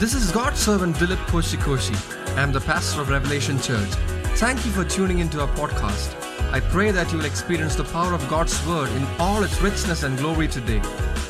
This 0.00 0.14
is 0.14 0.32
God's 0.32 0.58
servant 0.58 0.96
Dilip 0.96 1.22
Koshikoshi. 1.26 1.94
I 2.34 2.40
am 2.40 2.52
the 2.52 2.60
pastor 2.62 3.02
of 3.02 3.10
Revelation 3.10 3.60
Church. 3.60 3.90
Thank 4.38 4.64
you 4.64 4.72
for 4.72 4.82
tuning 4.82 5.18
into 5.18 5.42
our 5.42 5.48
podcast. 5.48 6.14
I 6.54 6.60
pray 6.60 6.90
that 6.90 7.12
you 7.12 7.18
will 7.18 7.26
experience 7.26 7.76
the 7.76 7.84
power 7.84 8.14
of 8.14 8.26
God's 8.26 8.66
word 8.66 8.88
in 8.92 9.04
all 9.18 9.42
its 9.42 9.60
richness 9.60 10.02
and 10.02 10.16
glory 10.16 10.48
today. 10.48 10.80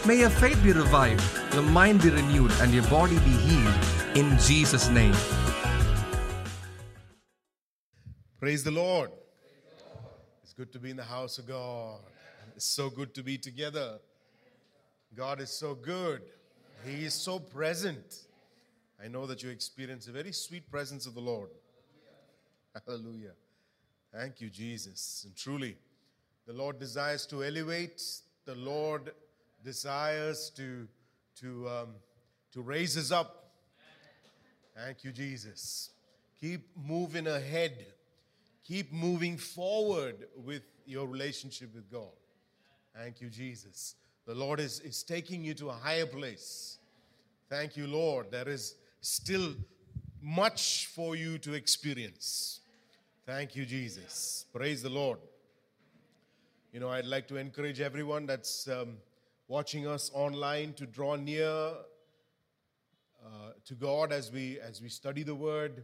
May 0.07 0.21
your 0.21 0.31
faith 0.31 0.63
be 0.63 0.71
revived, 0.71 1.21
your 1.53 1.65
mind 1.65 2.01
be 2.01 2.11
renewed, 2.11 2.53
and 2.61 2.73
your 2.73 2.85
body 2.85 3.19
be 3.19 3.33
healed 3.49 3.75
in 4.15 4.39
Jesus' 4.39 4.89
name. 4.89 5.17
Praise 8.39 8.63
the 8.63 8.71
Lord. 8.71 9.11
It's 10.45 10.53
good 10.53 10.73
to 10.75 10.79
be 10.79 10.91
in 10.91 10.97
the 10.97 11.03
house 11.03 11.39
of 11.39 11.49
God. 11.49 11.99
It's 12.55 12.67
so 12.67 12.89
good 12.89 13.15
to 13.15 13.25
be 13.25 13.37
together. 13.37 13.99
God 15.17 15.41
is 15.41 15.51
so 15.51 15.75
good. 15.75 16.23
He 16.87 17.05
is 17.05 17.15
so 17.15 17.41
present. 17.41 18.30
I 19.03 19.09
know 19.09 19.27
that 19.27 19.43
you 19.43 19.49
experience 19.49 20.09
a 20.09 20.13
very 20.13 20.33
sweet 20.33 20.71
presence 20.71 21.07
of 21.07 21.15
the 21.15 21.21
Lord. 21.21 21.49
Hallelujah. 22.87 23.33
Thank 24.13 24.41
you, 24.41 24.51
Jesus. 24.51 25.23
And 25.27 25.35
truly, 25.37 25.77
the 26.47 26.53
Lord 26.53 26.79
desires 26.79 27.27
to 27.27 27.43
elevate, 27.43 28.03
the 28.45 28.55
Lord 28.55 29.13
desires 29.65 30.51
to, 30.57 30.87
to, 31.37 31.69
um, 31.69 31.89
to 32.53 32.61
raise 32.61 32.99
us 32.99 33.11
up. 33.11 33.53
Thank 34.77 35.05
you, 35.05 35.13
Jesus. 35.13 35.91
Keep 36.41 36.69
moving 36.77 37.27
ahead, 37.27 37.87
keep 38.65 38.93
moving 38.93 39.37
forward 39.37 40.27
with 40.37 40.63
your 40.87 41.07
relationship 41.07 41.75
with 41.75 41.91
God. 41.91 42.13
Thank 42.95 43.21
you, 43.21 43.29
Jesus. 43.29 43.95
The 44.27 44.35
Lord 44.35 44.61
is, 44.61 44.81
is 44.81 45.03
taking 45.03 45.43
you 45.43 45.55
to 45.55 45.71
a 45.71 45.75
higher 45.75 46.07
place. 46.07 46.79
Thank 47.49 47.77
you, 47.77 47.87
Lord. 47.87 48.31
There 48.31 48.49
is 48.49 48.77
still 49.01 49.55
much 50.21 50.87
for 50.87 51.17
you 51.17 51.39
to 51.39 51.55
experience. 51.55 52.61
Thank 53.27 53.57
you, 53.57 53.65
Jesus. 53.65 54.45
Praise 54.53 54.83
the 54.83 54.91
Lord. 54.91 55.19
You 56.73 56.81
know, 56.81 56.91
I'd 56.91 57.07
like 57.07 57.27
to 57.29 57.37
encourage 57.37 57.81
everyone 57.81 58.27
that's 58.27 58.69
um, 58.69 58.99
watching 59.49 59.87
us 59.87 60.11
online 60.15 60.75
to 60.75 60.87
draw 60.87 61.17
near 61.17 61.49
uh, 63.25 63.53
to 63.65 63.75
God 63.75 64.13
as 64.13 64.31
we 64.31 64.61
as 64.61 64.81
we 64.81 64.89
study 64.89 65.23
the 65.23 65.35
Word. 65.35 65.83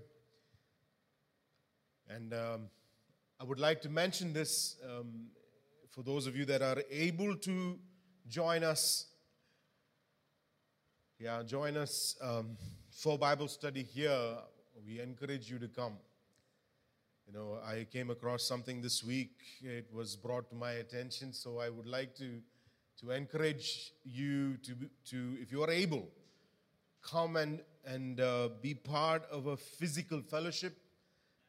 And 2.08 2.32
um, 2.32 2.68
I 3.40 3.44
would 3.44 3.58
like 3.58 3.80
to 3.82 3.88
mention 3.88 4.32
this 4.32 4.76
um, 4.84 5.26
for 5.90 6.02
those 6.02 6.26
of 6.26 6.36
you 6.36 6.44
that 6.44 6.62
are 6.62 6.82
able 6.90 7.36
to 7.36 7.78
join 8.28 8.62
us. 8.62 9.06
Yeah, 11.18 11.42
join 11.42 11.76
us 11.76 12.16
um, 12.22 12.56
for 12.96 13.18
Bible 13.18 13.46
study 13.46 13.82
here. 13.82 14.38
We 14.86 15.00
encourage 15.00 15.50
you 15.50 15.58
to 15.58 15.68
come. 15.68 15.98
You 17.26 17.34
know, 17.34 17.58
I 17.62 17.86
came 17.92 18.10
across 18.10 18.42
something 18.42 18.80
this 18.80 19.04
week. 19.04 19.32
It 19.60 19.86
was 19.92 20.16
brought 20.16 20.48
to 20.50 20.56
my 20.56 20.72
attention, 20.72 21.32
so 21.32 21.58
I 21.58 21.68
would 21.68 21.86
like 21.86 22.14
to 22.16 22.40
to 23.00 23.10
encourage 23.10 23.92
you 24.04 24.56
to 24.58 24.74
to, 25.10 25.36
if 25.40 25.52
you 25.52 25.62
are 25.62 25.70
able, 25.70 26.08
come 27.02 27.36
and 27.36 27.60
and 27.84 28.20
uh, 28.20 28.48
be 28.62 28.74
part 28.74 29.24
of 29.30 29.46
a 29.46 29.56
physical 29.56 30.22
fellowship. 30.22 30.78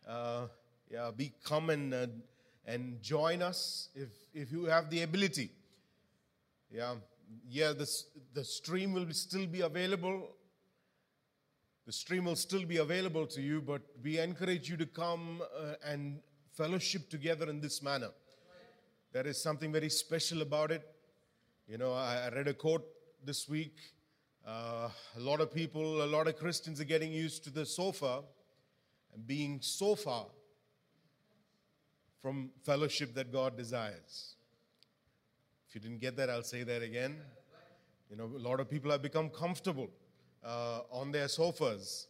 Uh, 0.05 0.47
yeah, 0.91 1.11
be 1.15 1.31
come 1.45 1.69
and 1.69 1.93
uh, 1.93 2.07
and 2.65 3.01
join 3.01 3.41
us 3.41 3.89
if 3.95 4.09
if 4.33 4.51
you 4.51 4.65
have 4.65 4.89
the 4.89 5.03
ability. 5.03 5.51
Yeah, 6.69 6.95
yeah. 7.49 7.71
The 7.71 7.89
the 8.33 8.43
stream 8.43 8.91
will 8.91 9.07
still 9.13 9.47
be 9.47 9.61
available 9.61 10.33
the 11.87 11.93
stream 11.93 12.25
will 12.25 12.35
still 12.35 12.65
be 12.65 12.77
available 12.77 13.25
to 13.25 13.41
you, 13.41 13.61
but 13.61 13.81
we 14.03 14.19
encourage 14.19 14.69
you 14.69 14.75
to 14.75 14.85
come 14.85 15.41
uh, 15.57 15.75
and 15.85 16.19
fellowship 16.51 17.09
together 17.09 17.49
in 17.49 17.61
this 17.61 17.81
manner. 17.81 18.09
There 19.13 19.25
is 19.25 19.41
something 19.41 19.71
very 19.71 19.89
special 19.89 20.41
about 20.41 20.69
it. 20.71 20.85
You 21.65 21.77
know, 21.77 21.93
I, 21.93 22.25
I 22.25 22.29
read 22.35 22.49
a 22.49 22.53
quote 22.53 22.85
this 23.23 23.47
week. 23.47 23.77
Uh, 24.45 24.89
a 25.15 25.19
lot 25.19 25.39
of 25.39 25.53
people, 25.53 26.03
a 26.03 26.09
lot 26.17 26.27
of 26.27 26.35
Christians 26.35 26.81
are 26.81 26.89
getting 26.93 27.13
used 27.13 27.45
to 27.45 27.51
the 27.51 27.65
sofa 27.65 28.21
and 29.13 29.25
being 29.25 29.59
so 29.61 29.95
far 29.95 30.25
from 32.21 32.49
fellowship 32.65 33.15
that 33.15 33.31
God 33.31 33.55
desires. 33.55 34.35
If 35.69 35.75
you 35.75 35.79
didn't 35.79 36.01
get 36.01 36.17
that, 36.17 36.29
I'll 36.29 36.43
say 36.43 36.63
that 36.63 36.81
again. 36.81 37.15
You 38.09 38.17
know, 38.17 38.25
a 38.25 38.43
lot 38.49 38.59
of 38.59 38.69
people 38.69 38.91
have 38.91 39.01
become 39.01 39.29
comfortable 39.29 39.89
uh, 40.43 40.81
on 40.91 41.11
their 41.11 41.27
sofas, 41.27 42.07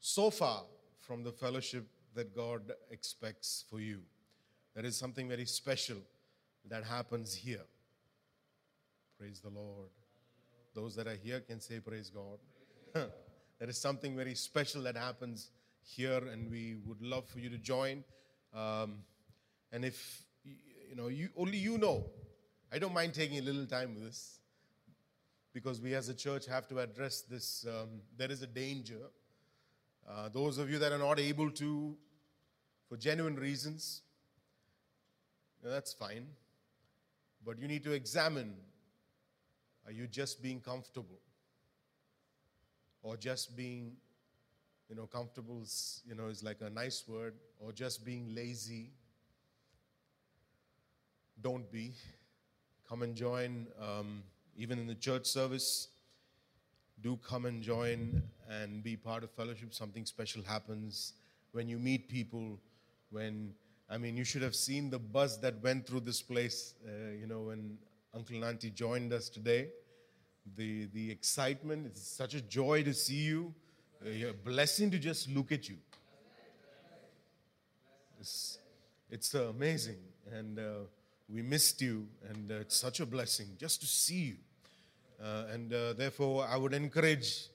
so 0.00 0.30
far 0.30 0.62
from 1.00 1.22
the 1.22 1.32
fellowship 1.32 1.86
that 2.14 2.34
God 2.34 2.72
expects 2.90 3.64
for 3.70 3.80
you. 3.80 4.00
There 4.74 4.84
is 4.84 4.96
something 4.96 5.28
very 5.28 5.46
special 5.46 5.98
that 6.68 6.84
happens 6.84 7.34
here. 7.34 7.64
Praise 9.18 9.40
the 9.40 9.50
Lord. 9.50 9.88
Those 10.74 10.94
that 10.96 11.06
are 11.06 11.18
here 11.22 11.40
can 11.40 11.60
say, 11.60 11.80
Praise 11.80 12.10
God. 12.10 12.38
there 13.58 13.68
is 13.68 13.78
something 13.78 14.16
very 14.16 14.34
special 14.34 14.82
that 14.82 14.96
happens 14.96 15.50
here, 15.82 16.18
and 16.32 16.50
we 16.50 16.76
would 16.86 17.02
love 17.02 17.28
for 17.28 17.38
you 17.38 17.50
to 17.50 17.58
join. 17.58 18.04
Um, 18.54 18.98
and 19.72 19.84
if 19.84 20.24
you 20.44 20.96
know, 20.96 21.08
you 21.08 21.28
only 21.36 21.58
you 21.58 21.78
know. 21.78 22.04
I 22.72 22.78
don't 22.78 22.94
mind 22.94 23.12
taking 23.12 23.38
a 23.38 23.42
little 23.42 23.66
time 23.66 23.94
with 23.94 24.04
this 24.04 24.38
because 25.52 25.80
we 25.80 25.94
as 25.94 26.08
a 26.08 26.14
church 26.14 26.46
have 26.46 26.66
to 26.68 26.78
address 26.78 27.22
this. 27.22 27.66
Um, 27.68 28.00
there 28.16 28.30
is 28.30 28.42
a 28.42 28.46
danger. 28.46 29.10
Uh, 30.08 30.28
those 30.28 30.58
of 30.58 30.70
you 30.70 30.78
that 30.78 30.92
are 30.92 30.98
not 30.98 31.20
able 31.20 31.50
to, 31.50 31.96
for 32.88 32.96
genuine 32.96 33.36
reasons, 33.36 34.02
that's 35.62 35.92
fine. 35.92 36.26
But 37.44 37.58
you 37.58 37.68
need 37.68 37.84
to 37.84 37.92
examine 37.92 38.54
are 39.84 39.92
you 39.92 40.06
just 40.06 40.42
being 40.42 40.60
comfortable? 40.60 41.18
Or 43.02 43.16
just 43.16 43.56
being, 43.56 43.96
you 44.88 44.94
know, 44.94 45.06
comfortable, 45.06 45.64
you 46.06 46.14
know, 46.14 46.28
is 46.28 46.44
like 46.44 46.60
a 46.60 46.70
nice 46.70 47.02
word, 47.08 47.34
or 47.58 47.72
just 47.72 48.04
being 48.04 48.32
lazy. 48.32 48.92
Don't 51.40 51.70
be. 51.72 51.94
Come 52.88 53.02
and 53.02 53.16
join. 53.16 53.66
Um, 53.80 54.22
even 54.56 54.78
in 54.78 54.86
the 54.86 54.94
church 54.94 55.26
service, 55.26 55.88
do 57.00 57.16
come 57.16 57.46
and 57.46 57.62
join 57.62 58.22
and 58.48 58.82
be 58.82 58.96
part 58.96 59.24
of 59.24 59.30
fellowship. 59.30 59.74
Something 59.74 60.04
special 60.04 60.42
happens 60.42 61.14
when 61.52 61.68
you 61.68 61.78
meet 61.78 62.08
people. 62.08 62.58
When 63.10 63.54
I 63.90 63.98
mean, 63.98 64.16
you 64.16 64.24
should 64.24 64.42
have 64.42 64.54
seen 64.54 64.90
the 64.90 64.98
buzz 64.98 65.40
that 65.40 65.62
went 65.62 65.86
through 65.86 66.00
this 66.00 66.22
place. 66.22 66.74
Uh, 66.86 67.12
you 67.20 67.26
know, 67.26 67.40
when 67.40 67.76
Uncle 68.14 68.36
and 68.36 68.44
Auntie 68.44 68.70
joined 68.70 69.12
us 69.12 69.28
today, 69.28 69.68
the 70.56 70.86
the 70.92 71.10
excitement. 71.10 71.86
It's 71.86 72.06
such 72.06 72.34
a 72.34 72.40
joy 72.40 72.82
to 72.84 72.94
see 72.94 73.22
you. 73.22 73.54
Uh, 74.04 74.28
a 74.28 74.32
blessing 74.32 74.90
to 74.90 74.98
just 74.98 75.28
look 75.30 75.52
at 75.52 75.68
you. 75.68 75.76
It's, 78.20 78.58
it's 79.10 79.34
amazing 79.34 79.98
and. 80.30 80.58
Uh, 80.58 80.62
we 81.32 81.40
missed 81.40 81.80
you, 81.80 82.06
and 82.28 82.50
uh, 82.50 82.56
it's 82.56 82.76
such 82.76 83.00
a 83.00 83.06
blessing 83.06 83.46
just 83.58 83.80
to 83.80 83.86
see 83.86 84.22
you. 84.22 84.36
Uh, 85.22 85.44
and 85.52 85.72
uh, 85.72 85.94
therefore, 85.94 86.46
I 86.48 86.56
would 86.56 86.74
encourage, 86.74 87.46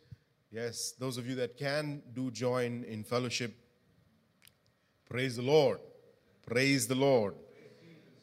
yes, 0.51 0.93
those 0.99 1.17
of 1.17 1.27
you 1.27 1.35
that 1.35 1.57
can 1.57 2.01
do 2.15 2.31
join 2.31 2.83
in 2.85 3.03
fellowship. 3.03 3.53
Praise 5.07 5.35
the 5.35 5.43
Lord. 5.43 5.79
Praise 6.45 6.87
the 6.87 6.95
Lord. 6.95 7.35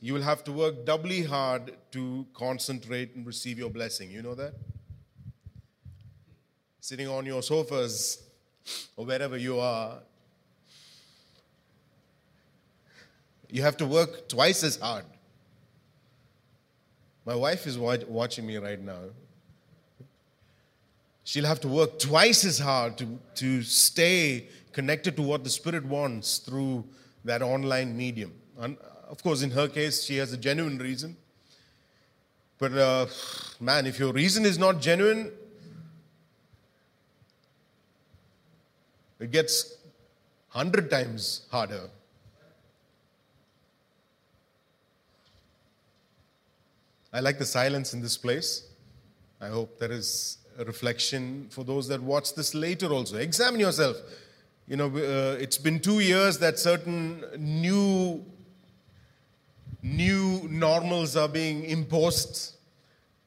You 0.01 0.15
will 0.15 0.23
have 0.23 0.43
to 0.45 0.53
work 0.53 0.85
doubly 0.85 1.23
hard 1.23 1.77
to 1.93 2.27
concentrate 2.35 3.15
and 3.15 3.25
receive 3.25 3.59
your 3.59 3.71
blessing. 3.71 4.11
You 4.11 4.23
know 4.23 4.35
that? 4.35 4.55
Sitting 6.81 7.09
on 7.09 7.25
your 7.27 7.43
sofas 7.43 8.23
or 8.97 9.07
wherever 9.07 9.37
you 9.37 9.61
are, 9.61 9.99
you 13.51 13.63
have 13.63 13.77
to 13.77 13.87
work 13.87 14.29
twice 14.29 14.65
as 14.65 14.77
hard 14.77 15.05
my 17.25 17.35
wife 17.35 17.67
is 17.67 17.79
watching 17.79 18.47
me 18.47 18.57
right 18.59 18.81
now. 18.81 19.01
She'll 21.25 21.47
have 21.47 21.61
to 21.61 21.69
work 21.69 21.99
twice 21.99 22.45
as 22.45 22.59
hard 22.59 22.99
to, 22.99 23.19
to 23.37 23.63
stay 23.63 24.49
connected 24.73 25.17
to 25.17 25.23
what 25.23 25.43
the 25.43 25.51
Spirit 25.51 25.85
wants 25.87 26.39
through 26.39 26.85
that 27.25 27.41
online 27.41 27.97
medium. 27.97 28.33
And 28.59 28.77
of 29.09 29.23
course, 29.23 29.43
in 29.43 29.51
her 29.53 29.69
case, 29.69 30.05
she 30.05 30.17
has 30.19 30.33
a 30.35 30.37
genuine 30.37 30.79
reason. 30.79 31.17
But 32.59 32.73
uh, 32.73 33.07
man, 33.59 33.87
if 33.87 33.99
your 33.99 34.13
reason 34.13 34.45
is 34.45 34.59
not 34.59 34.81
genuine, 34.81 35.33
it 39.19 39.31
gets 39.31 39.79
hundred 40.49 40.91
times 40.91 41.47
harder. 41.51 41.89
I 47.15 47.21
like 47.21 47.39
the 47.39 47.47
silence 47.47 47.95
in 47.95 48.03
this 48.03 48.17
place. 48.17 48.65
I 49.41 49.47
hope 49.47 49.79
there 49.79 49.93
is 49.93 50.39
a 50.59 50.65
reflection 50.65 51.47
for 51.49 51.63
those 51.63 51.87
that 51.87 52.03
watch 52.03 52.35
this 52.35 52.57
later 52.57 52.93
also. 52.93 53.19
Examine 53.19 53.61
yourself. 53.61 53.97
You 54.67 54.77
know, 54.77 54.89
uh, 54.89 55.37
it's 55.39 55.57
been 55.57 55.79
two 55.79 56.01
years 56.01 56.39
that 56.39 56.59
certain 56.59 57.25
new 57.39 58.25
new 59.81 60.49
normals 60.51 61.17
are 61.17 61.29
being 61.29 61.65
imposed. 61.67 62.57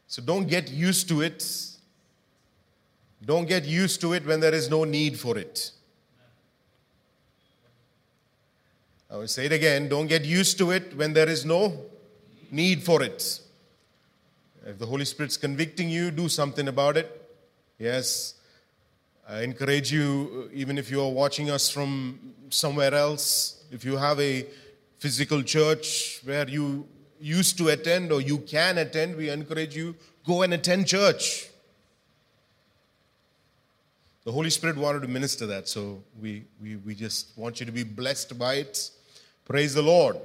So 0.07 0.21
don't 0.21 0.47
get 0.47 0.69
used 0.69 1.07
to 1.07 1.21
it. 1.21 1.45
Don't 3.23 3.47
get 3.47 3.63
used 3.63 4.01
to 4.01 4.13
it 4.13 4.25
when 4.25 4.41
there 4.41 4.53
is 4.53 4.69
no 4.69 4.83
need 4.83 5.17
for 5.17 5.37
it. 5.37 5.71
I 9.09 9.15
will 9.15 9.29
say 9.29 9.45
it 9.45 9.53
again 9.53 9.87
don't 9.87 10.07
get 10.07 10.25
used 10.25 10.57
to 10.57 10.71
it 10.71 10.93
when 10.97 11.13
there 11.13 11.29
is 11.29 11.45
no 11.45 11.85
need 12.51 12.83
for 12.83 13.01
it. 13.01 13.46
If 14.67 14.79
the 14.79 14.85
Holy 14.85 15.05
Spirit's 15.05 15.37
convicting 15.37 15.89
you, 15.89 16.11
do 16.11 16.27
something 16.27 16.67
about 16.67 16.97
it. 16.97 17.09
Yes. 17.79 18.33
I 19.25 19.43
encourage 19.43 19.93
you, 19.93 20.49
even 20.53 20.77
if 20.77 20.91
you 20.91 21.01
are 21.01 21.09
watching 21.09 21.49
us 21.49 21.69
from 21.69 22.33
somewhere 22.49 22.93
else, 22.93 23.63
if 23.71 23.85
you 23.85 23.95
have 23.95 24.19
a 24.19 24.45
physical 24.99 25.41
church 25.41 26.19
where 26.25 26.49
you 26.49 26.85
used 27.21 27.57
to 27.59 27.69
attend 27.69 28.11
or 28.11 28.19
you 28.19 28.39
can 28.39 28.77
attend, 28.77 29.15
we 29.15 29.29
encourage 29.29 29.73
you 29.73 29.95
go 30.25 30.41
and 30.41 30.53
attend 30.53 30.85
church. 30.85 31.47
The 34.25 34.33
Holy 34.33 34.49
Spirit 34.49 34.75
wanted 34.75 35.01
to 35.03 35.07
minister 35.07 35.45
that, 35.45 35.69
so 35.69 36.03
we, 36.21 36.43
we, 36.61 36.75
we 36.75 36.93
just 36.93 37.37
want 37.37 37.61
you 37.61 37.65
to 37.65 37.71
be 37.71 37.83
blessed 37.83 38.37
by 38.37 38.55
it. 38.55 38.91
Praise 39.45 39.73
the 39.73 39.81
Lord. 39.81 40.17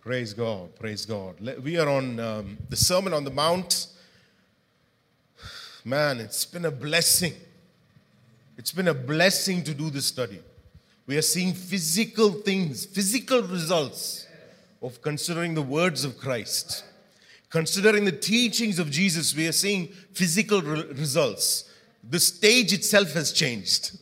Praise 0.00 0.32
God. 0.32 0.74
Praise 0.76 1.04
God. 1.04 1.34
We 1.62 1.76
are 1.76 1.86
on 1.86 2.18
um, 2.18 2.56
the 2.70 2.76
Sermon 2.76 3.12
on 3.12 3.22
the 3.22 3.30
Mount. 3.30 3.88
Man, 5.84 6.20
it's 6.20 6.46
been 6.46 6.64
a 6.64 6.70
blessing. 6.70 7.34
It's 8.56 8.72
been 8.72 8.88
a 8.88 8.94
blessing 8.94 9.62
to 9.64 9.74
do 9.74 9.90
this 9.90 10.06
study. 10.06 10.40
We 11.06 11.18
are 11.18 11.22
seeing 11.22 11.52
physical 11.52 12.30
things, 12.30 12.86
physical 12.86 13.42
results 13.42 14.26
of 14.80 15.02
considering 15.02 15.52
the 15.52 15.62
words 15.62 16.02
of 16.02 16.16
Christ. 16.16 16.82
Considering 17.50 18.06
the 18.06 18.12
teachings 18.12 18.78
of 18.78 18.90
Jesus, 18.90 19.36
we 19.36 19.48
are 19.48 19.52
seeing 19.52 19.88
physical 20.14 20.62
re- 20.62 20.86
results. 20.92 21.70
The 22.08 22.20
stage 22.20 22.72
itself 22.72 23.12
has 23.12 23.32
changed. 23.32 23.98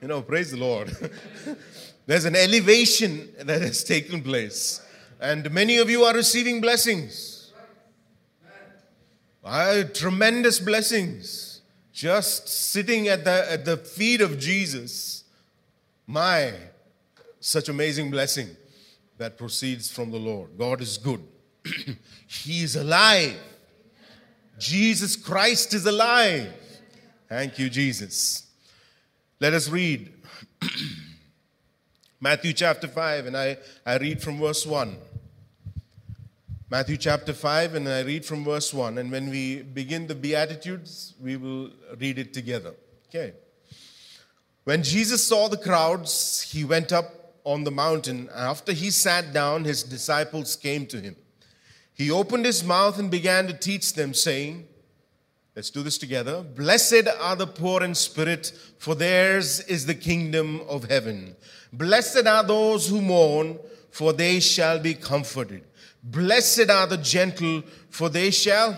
You 0.00 0.06
know, 0.06 0.22
praise 0.22 0.52
the 0.52 0.58
Lord. 0.58 0.96
There's 2.06 2.26
an 2.26 2.36
elevation 2.36 3.28
that 3.40 3.60
has 3.60 3.82
taken 3.82 4.22
place. 4.22 4.80
And 5.22 5.48
many 5.52 5.78
of 5.78 5.88
you 5.88 6.02
are 6.02 6.12
receiving 6.12 6.60
blessings. 6.60 7.52
Uh, 9.44 9.84
tremendous 9.94 10.58
blessings. 10.58 11.60
Just 11.92 12.48
sitting 12.48 13.06
at 13.06 13.22
the, 13.22 13.52
at 13.52 13.64
the 13.64 13.76
feet 13.76 14.20
of 14.20 14.36
Jesus. 14.36 15.22
My, 16.08 16.52
such 17.38 17.68
amazing 17.68 18.10
blessing 18.10 18.48
that 19.18 19.38
proceeds 19.38 19.88
from 19.92 20.10
the 20.10 20.18
Lord. 20.18 20.58
God 20.58 20.80
is 20.80 20.98
good. 20.98 21.22
he 22.26 22.64
is 22.64 22.74
alive. 22.74 23.38
Jesus 24.58 25.14
Christ 25.14 25.72
is 25.72 25.86
alive. 25.86 26.52
Thank 27.28 27.60
you, 27.60 27.70
Jesus. 27.70 28.48
Let 29.38 29.54
us 29.54 29.68
read 29.68 30.12
Matthew 32.20 32.52
chapter 32.54 32.88
5, 32.88 33.26
and 33.26 33.36
I, 33.36 33.56
I 33.86 33.98
read 33.98 34.20
from 34.20 34.40
verse 34.40 34.66
1. 34.66 34.96
Matthew 36.72 36.96
chapter 36.96 37.34
5, 37.34 37.74
and 37.74 37.86
I 37.86 38.00
read 38.00 38.24
from 38.24 38.44
verse 38.44 38.72
1. 38.72 38.96
And 38.96 39.12
when 39.12 39.28
we 39.28 39.60
begin 39.60 40.06
the 40.06 40.14
Beatitudes, 40.14 41.12
we 41.20 41.36
will 41.36 41.68
read 41.98 42.18
it 42.18 42.32
together. 42.32 42.72
Okay. 43.10 43.34
When 44.64 44.82
Jesus 44.82 45.22
saw 45.22 45.48
the 45.48 45.58
crowds, 45.58 46.40
he 46.40 46.64
went 46.64 46.90
up 46.90 47.34
on 47.44 47.64
the 47.64 47.70
mountain. 47.70 48.30
After 48.34 48.72
he 48.72 48.90
sat 48.90 49.34
down, 49.34 49.64
his 49.64 49.82
disciples 49.82 50.56
came 50.56 50.86
to 50.86 50.98
him. 50.98 51.14
He 51.92 52.10
opened 52.10 52.46
his 52.46 52.64
mouth 52.64 52.98
and 52.98 53.10
began 53.10 53.46
to 53.48 53.52
teach 53.52 53.92
them, 53.92 54.14
saying, 54.14 54.66
Let's 55.54 55.68
do 55.68 55.82
this 55.82 55.98
together. 55.98 56.42
Blessed 56.42 57.06
are 57.20 57.36
the 57.36 57.48
poor 57.48 57.82
in 57.82 57.94
spirit, 57.94 58.50
for 58.78 58.94
theirs 58.94 59.60
is 59.60 59.84
the 59.84 59.94
kingdom 59.94 60.62
of 60.66 60.84
heaven. 60.84 61.36
Blessed 61.70 62.26
are 62.26 62.42
those 62.42 62.88
who 62.88 63.02
mourn, 63.02 63.58
for 63.90 64.14
they 64.14 64.40
shall 64.40 64.78
be 64.78 64.94
comforted. 64.94 65.64
Blessed 66.02 66.68
are 66.68 66.86
the 66.86 66.96
gentle, 66.96 67.62
for 67.88 68.08
they 68.08 68.30
shall. 68.30 68.76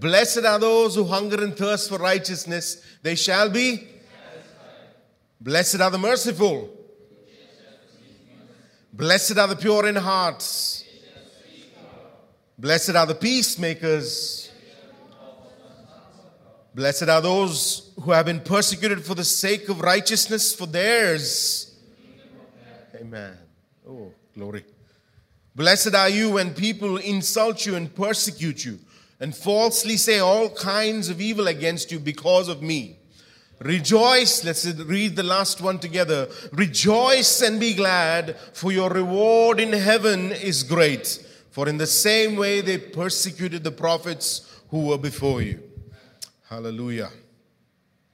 Blessed 0.00 0.44
are 0.44 0.58
those 0.58 0.94
who 0.94 1.04
hunger 1.04 1.42
and 1.42 1.56
thirst 1.56 1.88
for 1.88 1.98
righteousness, 1.98 2.82
they 3.02 3.14
shall 3.14 3.48
be. 3.48 3.88
Blessed 5.40 5.80
are 5.80 5.90
the 5.90 5.98
merciful. 5.98 6.70
Blessed 8.92 9.38
are 9.38 9.48
the 9.48 9.56
pure 9.56 9.86
in 9.86 9.96
heart. 9.96 10.42
Blessed 12.58 12.96
are 12.96 13.06
the 13.06 13.14
peacemakers. 13.14 14.50
Blessed 16.74 17.08
are 17.08 17.20
those 17.20 17.92
who 18.02 18.10
have 18.10 18.26
been 18.26 18.40
persecuted 18.40 19.04
for 19.04 19.14
the 19.14 19.24
sake 19.24 19.68
of 19.68 19.80
righteousness, 19.80 20.54
for 20.54 20.66
theirs. 20.66 21.74
Amen. 22.94 23.36
Oh, 23.88 24.12
glory. 24.34 24.64
Blessed 25.56 25.94
are 25.94 26.10
you 26.10 26.32
when 26.32 26.52
people 26.52 26.98
insult 26.98 27.64
you 27.64 27.76
and 27.76 27.92
persecute 27.94 28.62
you 28.62 28.78
and 29.20 29.34
falsely 29.34 29.96
say 29.96 30.18
all 30.18 30.50
kinds 30.50 31.08
of 31.08 31.18
evil 31.18 31.48
against 31.48 31.90
you 31.90 31.98
because 31.98 32.48
of 32.48 32.60
me. 32.60 32.98
Rejoice, 33.60 34.44
let's 34.44 34.66
read 34.66 35.16
the 35.16 35.22
last 35.22 35.62
one 35.62 35.78
together. 35.78 36.28
Rejoice 36.52 37.40
and 37.40 37.58
be 37.58 37.72
glad, 37.72 38.36
for 38.52 38.70
your 38.70 38.90
reward 38.90 39.58
in 39.58 39.72
heaven 39.72 40.30
is 40.30 40.62
great. 40.62 41.26
For 41.50 41.66
in 41.66 41.78
the 41.78 41.86
same 41.86 42.36
way 42.36 42.60
they 42.60 42.76
persecuted 42.76 43.64
the 43.64 43.70
prophets 43.70 44.60
who 44.68 44.88
were 44.88 44.98
before 44.98 45.40
you. 45.40 45.62
Hallelujah. 46.50 47.08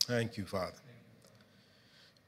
Thank 0.05 0.37
you, 0.37 0.45
Father. 0.45 0.79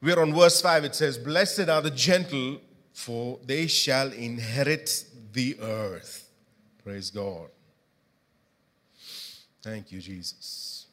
We're 0.02 0.20
on 0.20 0.34
verse 0.34 0.60
5. 0.60 0.84
It 0.84 0.96
says, 0.96 1.16
Blessed 1.16 1.68
are 1.68 1.82
the 1.82 1.92
gentle, 1.92 2.60
for 2.94 3.38
they 3.44 3.66
shall 3.66 4.12
inherit 4.12 5.04
the 5.32 5.58
earth. 5.60 6.30
Praise 6.82 7.10
God. 7.10 7.48
Thank 9.60 9.90
you, 9.90 10.00
Jesus. 10.00 10.86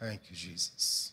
Thank 0.00 0.20
you, 0.28 0.36
Jesus. 0.36 1.12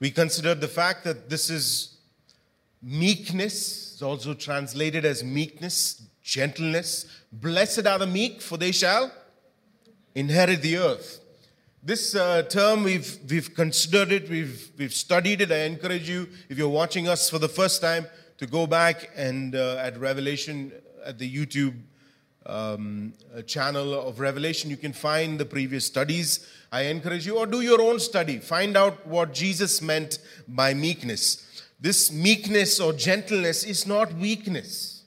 We 0.00 0.10
considered 0.10 0.60
the 0.60 0.68
fact 0.68 1.04
that 1.04 1.28
this 1.28 1.50
is 1.50 1.98
meekness, 2.82 3.92
it's 3.92 4.02
also 4.02 4.32
translated 4.32 5.04
as 5.04 5.22
meekness, 5.22 6.02
gentleness. 6.22 7.06
Blessed 7.32 7.86
are 7.86 7.98
the 7.98 8.06
meek, 8.06 8.40
for 8.40 8.58
they 8.58 8.72
shall 8.72 9.12
inherit 10.14 10.62
the 10.62 10.76
earth. 10.76 11.20
This 11.82 12.14
uh, 12.14 12.42
term, 12.42 12.82
we've, 12.84 13.18
we've 13.28 13.54
considered 13.54 14.12
it, 14.12 14.28
we've, 14.28 14.70
we've 14.76 14.92
studied 14.92 15.40
it. 15.40 15.50
I 15.50 15.62
encourage 15.62 16.08
you, 16.08 16.28
if 16.48 16.58
you're 16.58 16.68
watching 16.68 17.08
us 17.08 17.30
for 17.30 17.38
the 17.38 17.48
first 17.48 17.80
time, 17.80 18.06
to 18.36 18.46
go 18.46 18.66
back 18.66 19.10
and 19.16 19.54
uh, 19.54 19.76
at 19.76 19.98
Revelation, 19.98 20.72
at 21.04 21.18
the 21.18 21.30
YouTube 21.30 21.74
um, 22.46 23.12
uh, 23.36 23.42
channel 23.42 23.94
of 23.94 24.18
Revelation, 24.18 24.70
you 24.70 24.76
can 24.76 24.92
find 24.92 25.38
the 25.38 25.44
previous 25.44 25.84
studies. 25.86 26.46
I 26.72 26.82
encourage 26.82 27.26
you, 27.26 27.36
or 27.38 27.46
do 27.46 27.60
your 27.60 27.80
own 27.80 27.98
study. 27.98 28.38
Find 28.38 28.76
out 28.76 29.06
what 29.06 29.32
Jesus 29.32 29.82
meant 29.82 30.18
by 30.48 30.74
meekness. 30.74 31.64
This 31.80 32.12
meekness 32.12 32.78
or 32.80 32.92
gentleness 32.92 33.64
is 33.64 33.86
not 33.86 34.12
weakness. 34.14 34.99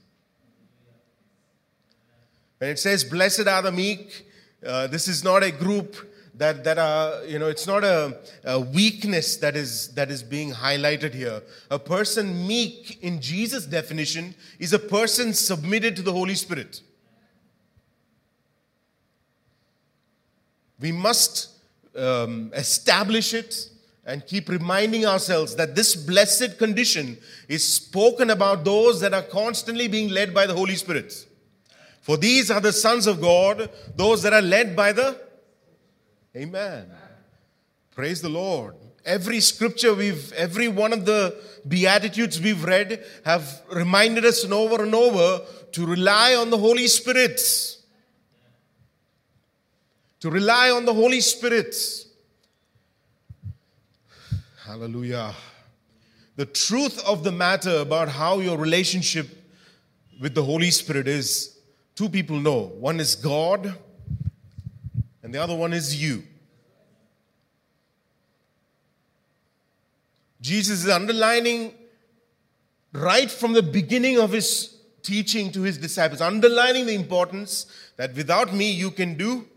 When 2.63 2.69
it 2.69 2.79
says, 2.79 3.03
Blessed 3.03 3.45
are 3.45 3.61
the 3.61 3.73
meek, 3.73 4.25
uh, 4.65 4.87
this 4.87 5.09
is 5.09 5.21
not 5.21 5.43
a 5.43 5.51
group 5.51 5.97
that, 6.35 6.63
that 6.63 6.77
are, 6.77 7.25
you 7.25 7.37
know, 7.37 7.47
it's 7.47 7.67
not 7.67 7.83
a, 7.83 8.17
a, 8.45 8.57
weakness 8.57 9.35
that 9.35 9.57
is, 9.57 9.89
that 9.95 10.09
is 10.09 10.23
being 10.23 10.53
highlighted 10.53 11.13
here. 11.13 11.41
A 11.69 11.77
person 11.77 12.47
meek, 12.47 13.03
in 13.03 13.19
Jesus' 13.19 13.65
definition, 13.65 14.33
is 14.59 14.71
a 14.71 14.79
person 14.79 15.33
submitted 15.33 15.97
to 15.97 16.01
the 16.01 16.13
Holy 16.13 16.35
Spirit. 16.35 16.79
We 20.79 20.93
must 20.93 21.49
um, 21.97 22.49
establish 22.55 23.33
it 23.33 23.71
and 24.05 24.25
keep 24.25 24.47
reminding 24.47 25.05
ourselves 25.05 25.57
that 25.57 25.75
this 25.75 25.97
blessed 25.97 26.57
condition 26.57 27.17
is 27.49 27.67
spoken 27.67 28.29
about 28.29 28.63
those 28.63 29.01
that 29.01 29.13
are 29.13 29.21
constantly 29.21 29.89
being 29.89 30.11
led 30.11 30.33
by 30.33 30.47
the 30.47 30.53
Holy 30.53 30.75
Spirit. 30.75 31.25
For 32.03 32.17
these 32.17 32.51
are 32.51 32.59
the 32.59 32.73
sons 32.73 33.07
of 33.07 33.19
God, 33.19 33.69
those 33.95 34.21
that 34.23 34.33
are 34.33 34.41
led 34.41 34.75
by 34.75 34.91
the 34.91 35.17
Amen. 36.35 36.91
Praise 37.91 38.21
the 38.21 38.29
Lord. 38.29 38.75
Every 39.05 39.39
scripture 39.39 39.93
we've, 39.93 40.33
every 40.33 40.67
one 40.67 40.91
of 40.91 41.05
the 41.05 41.35
Beatitudes 41.67 42.41
we've 42.41 42.63
read 42.63 43.05
have 43.23 43.61
reminded 43.71 44.25
us 44.25 44.43
and 44.43 44.51
over 44.51 44.83
and 44.83 44.95
over 44.95 45.45
to 45.73 45.85
rely 45.85 46.33
on 46.35 46.49
the 46.49 46.57
Holy 46.57 46.87
Spirit. 46.87 47.39
To 50.21 50.29
rely 50.29 50.71
on 50.71 50.85
the 50.85 50.93
Holy 50.93 51.21
Spirit. 51.21 51.75
Hallelujah. 54.65 55.35
The 56.35 56.47
truth 56.47 57.01
of 57.05 57.23
the 57.23 57.31
matter 57.31 57.77
about 57.77 58.09
how 58.09 58.39
your 58.39 58.57
relationship 58.57 59.27
with 60.19 60.33
the 60.33 60.43
Holy 60.43 60.71
Spirit 60.71 61.07
is 61.07 61.52
two 61.95 62.09
people 62.09 62.39
know. 62.39 62.71
One 62.79 62.99
is 62.99 63.15
God, 63.15 63.73
and 65.21 65.33
the 65.33 65.41
other 65.41 65.55
one 65.55 65.73
is 65.73 66.01
you. 66.01 66.23
Jesus 70.41 70.83
is 70.83 70.89
underlining 70.89 71.73
right 72.91 73.31
from 73.31 73.53
the 73.53 73.63
beginning 73.63 74.19
of 74.19 74.31
his 74.31 74.77
teaching 75.01 75.51
to 75.51 75.61
his 75.61 75.77
disciples, 75.77 76.21
underlining 76.21 76.85
the 76.85 76.93
importance 76.93 77.65
that 77.97 78.13
without 78.15 78.53
me 78.53 78.71
you 78.71 78.91
can 78.91 79.15
do. 79.15 79.47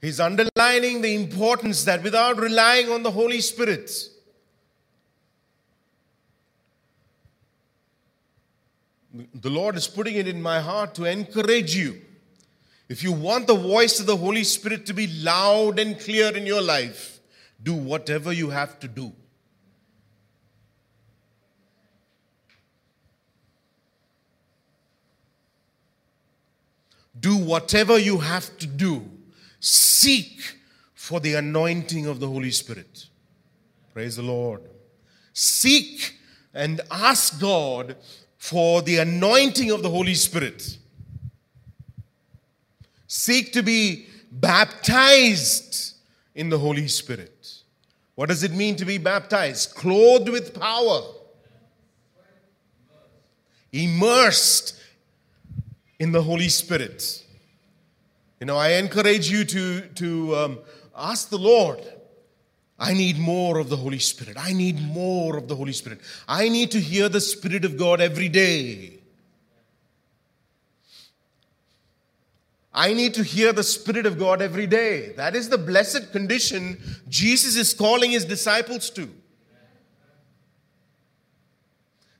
He's 0.00 0.18
underlining 0.18 1.00
the 1.00 1.14
importance 1.14 1.84
that 1.84 2.02
without 2.02 2.36
relying 2.38 2.90
on 2.90 3.04
the 3.04 3.10
Holy 3.10 3.40
Spirit, 3.40 3.90
the 9.12 9.50
Lord 9.50 9.76
is 9.76 9.86
putting 9.86 10.16
it 10.16 10.26
in 10.26 10.40
my 10.40 10.60
heart 10.60 10.94
to 10.94 11.04
encourage 11.04 11.74
you. 11.74 12.00
If 12.88 13.02
you 13.02 13.12
want 13.12 13.46
the 13.46 13.54
voice 13.54 14.00
of 14.00 14.06
the 14.06 14.16
Holy 14.16 14.44
Spirit 14.44 14.86
to 14.86 14.94
be 14.94 15.06
loud 15.06 15.78
and 15.78 15.98
clear 15.98 16.34
in 16.36 16.46
your 16.46 16.62
life, 16.62 17.20
do 17.62 17.74
whatever 17.74 18.32
you 18.32 18.50
have 18.50 18.78
to 18.80 18.88
do. 18.88 19.12
Do 27.18 27.36
whatever 27.36 27.98
you 27.98 28.18
have 28.18 28.58
to 28.58 28.66
do. 28.66 29.08
Seek 29.60 30.56
for 30.94 31.20
the 31.20 31.34
anointing 31.34 32.06
of 32.06 32.18
the 32.18 32.26
Holy 32.26 32.50
Spirit. 32.50 33.06
Praise 33.92 34.16
the 34.16 34.22
Lord. 34.22 34.62
Seek 35.32 36.18
and 36.52 36.80
ask 36.90 37.40
God 37.40 37.96
for 38.42 38.82
the 38.82 38.98
anointing 38.98 39.70
of 39.70 39.84
the 39.84 39.88
Holy 39.88 40.14
Spirit. 40.14 40.76
Seek 43.06 43.52
to 43.52 43.62
be 43.62 44.08
baptized 44.32 45.94
in 46.34 46.48
the 46.48 46.58
Holy 46.58 46.88
Spirit. 46.88 47.62
What 48.16 48.30
does 48.30 48.42
it 48.42 48.50
mean 48.50 48.74
to 48.76 48.84
be 48.84 48.98
baptized? 48.98 49.76
Clothed 49.76 50.28
with 50.28 50.58
power, 50.58 51.02
immersed 53.72 54.74
in 56.00 56.10
the 56.10 56.22
Holy 56.22 56.48
Spirit. 56.48 57.24
You 58.40 58.46
know, 58.46 58.56
I 58.56 58.70
encourage 58.70 59.30
you 59.30 59.44
to, 59.44 59.82
to 59.82 60.36
um, 60.36 60.58
ask 60.96 61.28
the 61.28 61.38
Lord. 61.38 61.80
I 62.82 62.94
need 62.94 63.16
more 63.16 63.58
of 63.58 63.68
the 63.68 63.76
Holy 63.76 64.00
Spirit. 64.00 64.36
I 64.36 64.52
need 64.52 64.82
more 64.82 65.36
of 65.36 65.46
the 65.46 65.54
Holy 65.54 65.72
Spirit. 65.72 66.00
I 66.26 66.48
need 66.48 66.72
to 66.72 66.80
hear 66.80 67.08
the 67.08 67.20
Spirit 67.20 67.64
of 67.64 67.78
God 67.78 68.00
every 68.00 68.28
day. 68.28 68.94
I 72.74 72.92
need 72.92 73.14
to 73.14 73.22
hear 73.22 73.52
the 73.52 73.62
Spirit 73.62 74.04
of 74.04 74.18
God 74.18 74.42
every 74.42 74.66
day. 74.66 75.12
That 75.12 75.36
is 75.36 75.48
the 75.48 75.58
blessed 75.58 76.10
condition 76.10 76.76
Jesus 77.08 77.54
is 77.54 77.72
calling 77.72 78.10
his 78.10 78.24
disciples 78.24 78.90
to. 78.90 79.08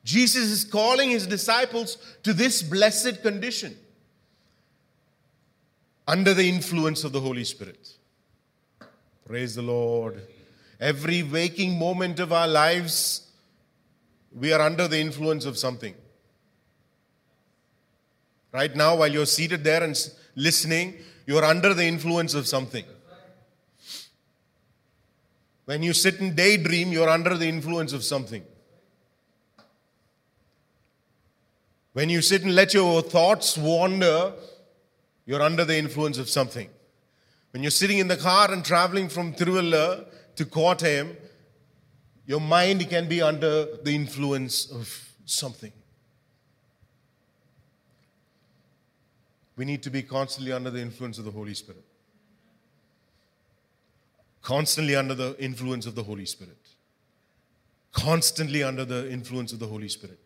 Jesus 0.04 0.44
is 0.44 0.64
calling 0.64 1.10
his 1.10 1.26
disciples 1.26 1.98
to 2.22 2.32
this 2.32 2.62
blessed 2.62 3.20
condition 3.22 3.76
under 6.06 6.34
the 6.34 6.48
influence 6.48 7.02
of 7.02 7.10
the 7.10 7.20
Holy 7.20 7.42
Spirit. 7.42 7.96
Praise 9.26 9.56
the 9.56 9.62
Lord. 9.62 10.22
Every 10.82 11.22
waking 11.22 11.78
moment 11.78 12.18
of 12.18 12.32
our 12.32 12.48
lives, 12.48 13.28
we 14.34 14.52
are 14.52 14.60
under 14.60 14.88
the 14.88 14.98
influence 14.98 15.44
of 15.44 15.56
something. 15.56 15.94
Right 18.50 18.74
now, 18.74 18.96
while 18.96 19.06
you're 19.06 19.24
seated 19.26 19.62
there 19.62 19.84
and 19.84 19.96
listening, 20.34 20.96
you're 21.24 21.44
under 21.44 21.72
the 21.72 21.84
influence 21.84 22.34
of 22.34 22.48
something. 22.48 22.84
When 25.66 25.84
you 25.84 25.92
sit 25.92 26.18
and 26.18 26.34
daydream, 26.34 26.90
you're 26.90 27.08
under 27.08 27.38
the 27.38 27.46
influence 27.46 27.92
of 27.92 28.02
something. 28.02 28.42
When 31.92 32.10
you 32.10 32.20
sit 32.22 32.42
and 32.42 32.56
let 32.56 32.74
your 32.74 33.02
thoughts 33.02 33.56
wander, 33.56 34.32
you're 35.26 35.42
under 35.42 35.64
the 35.64 35.78
influence 35.78 36.18
of 36.18 36.28
something. 36.28 36.68
When 37.52 37.62
you're 37.62 37.70
sitting 37.70 37.98
in 37.98 38.08
the 38.08 38.16
car 38.16 38.50
and 38.50 38.64
traveling 38.64 39.08
from 39.08 39.32
Tiruvalla 39.32 40.06
to 40.36 40.44
quote 40.44 40.80
him, 40.80 41.16
your 42.26 42.40
mind 42.40 42.88
can 42.88 43.08
be 43.08 43.20
under 43.20 43.66
the 43.82 43.94
influence 43.94 44.70
of 44.70 45.12
something. 45.24 45.72
we 49.56 49.64
need 49.64 49.82
to 49.82 49.90
be 49.90 50.02
constantly 50.02 50.52
under 50.52 50.70
the 50.70 50.80
influence 50.80 51.18
of 51.18 51.24
the 51.24 51.30
Holy 51.30 51.54
Spirit. 51.54 51.84
Constantly 54.42 54.96
under 54.96 55.14
the 55.14 55.36
influence 55.38 55.86
of 55.86 55.94
the 55.94 56.02
Holy 56.02 56.26
Spirit. 56.26 56.58
Constantly 57.92 58.62
under 58.62 58.84
the 58.84 59.10
influence 59.10 59.52
of 59.52 59.58
the 59.58 59.66
Holy 59.66 59.88
Spirit. 59.88 60.18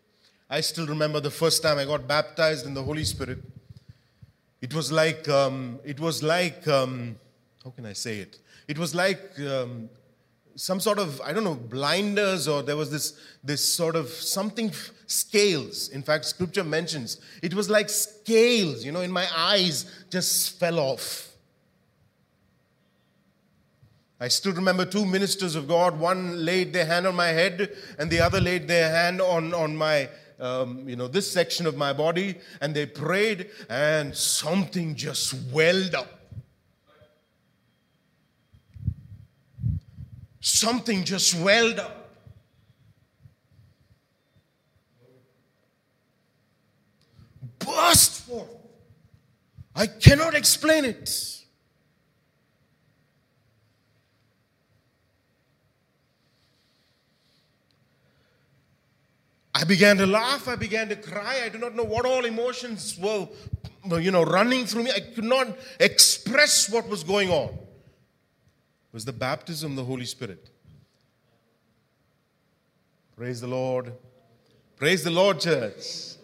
I 0.49 0.61
still 0.61 0.87
remember 0.87 1.19
the 1.19 1.29
first 1.29 1.61
time 1.61 1.77
I 1.77 1.85
got 1.85 2.07
baptized 2.07 2.65
in 2.65 2.73
the 2.73 2.81
Holy 2.81 3.03
Spirit. 3.03 3.39
It 4.61 4.73
was 4.73 4.91
like, 4.91 5.27
um, 5.29 5.79
it 5.83 5.99
was 5.99 6.23
like, 6.23 6.67
um, 6.67 7.17
how 7.63 7.69
can 7.71 7.85
I 7.85 7.93
say 7.93 8.19
it? 8.19 8.39
It 8.67 8.79
was 8.79 8.95
like 8.95 9.39
um, 9.41 9.89
some 10.57 10.79
sort 10.79 10.97
of 10.97 11.21
i 11.21 11.31
don't 11.31 11.43
know 11.43 11.53
blinders 11.53 12.47
or 12.47 12.63
there 12.63 12.75
was 12.75 12.89
this 12.89 13.19
this 13.43 13.63
sort 13.63 13.95
of 13.95 14.09
something 14.09 14.71
scales. 15.05 15.89
In 15.89 16.01
fact 16.01 16.25
scripture 16.25 16.63
mentions 16.63 17.21
it 17.43 17.53
was 17.53 17.69
like 17.69 17.89
scales 17.89 18.83
you 18.83 18.91
know 18.91 19.01
in 19.01 19.11
my 19.11 19.27
eyes 19.35 19.85
just 20.09 20.59
fell 20.59 20.79
off. 20.79 21.31
I 24.19 24.29
still 24.29 24.53
remember 24.53 24.83
two 24.83 25.05
ministers 25.05 25.53
of 25.53 25.67
god. 25.67 25.99
One 25.99 26.43
laid 26.43 26.73
their 26.73 26.87
hand 26.87 27.05
on 27.05 27.15
my 27.15 27.27
head 27.27 27.71
and 27.99 28.09
the 28.09 28.19
other 28.19 28.41
laid 28.41 28.67
their 28.67 28.89
hand 28.89 29.21
on 29.21 29.53
on 29.53 29.77
my 29.77 30.09
um, 30.39 30.89
you 30.89 30.95
know 30.95 31.07
this 31.07 31.31
section 31.31 31.67
of 31.67 31.77
my 31.77 31.93
body 31.93 32.35
and 32.61 32.73
they 32.73 32.87
prayed 32.87 33.51
and 33.69 34.15
something 34.15 34.95
just 34.95 35.35
welled 35.53 35.93
up 35.93 36.16
something 40.39 41.03
just 41.03 41.35
welled 41.35 41.79
up. 41.79 42.09
Burst 47.59 48.27
forth. 48.27 48.49
I 49.75 49.87
cannot 49.87 50.33
explain 50.33 50.85
it. 50.85 51.33
I 59.53 59.63
began 59.63 59.97
to 59.97 60.05
laugh, 60.05 60.47
I 60.47 60.55
began 60.55 60.87
to 60.89 60.95
cry. 60.95 61.41
I 61.43 61.49
do 61.49 61.57
not 61.57 61.75
know 61.75 61.83
what 61.83 62.05
all 62.05 62.25
emotions 62.25 62.97
were, 62.99 63.27
you 63.99 64.11
know, 64.11 64.23
running 64.23 64.65
through 64.67 64.83
me. 64.83 64.91
I 64.95 64.99
could 64.99 65.23
not 65.23 65.47
express 65.79 66.69
what 66.69 66.87
was 66.87 67.03
going 67.03 67.31
on 67.31 67.57
was 68.97 69.05
the 69.05 69.13
baptism 69.13 69.73
of 69.73 69.77
the 69.77 69.83
Holy 69.83 70.05
Spirit. 70.05 70.49
Praise 73.15 73.39
the 73.39 73.45
Lord. 73.45 73.93
Praise 74.75 75.03
the 75.03 75.11
Lord, 75.11 75.39
church. 75.39 76.15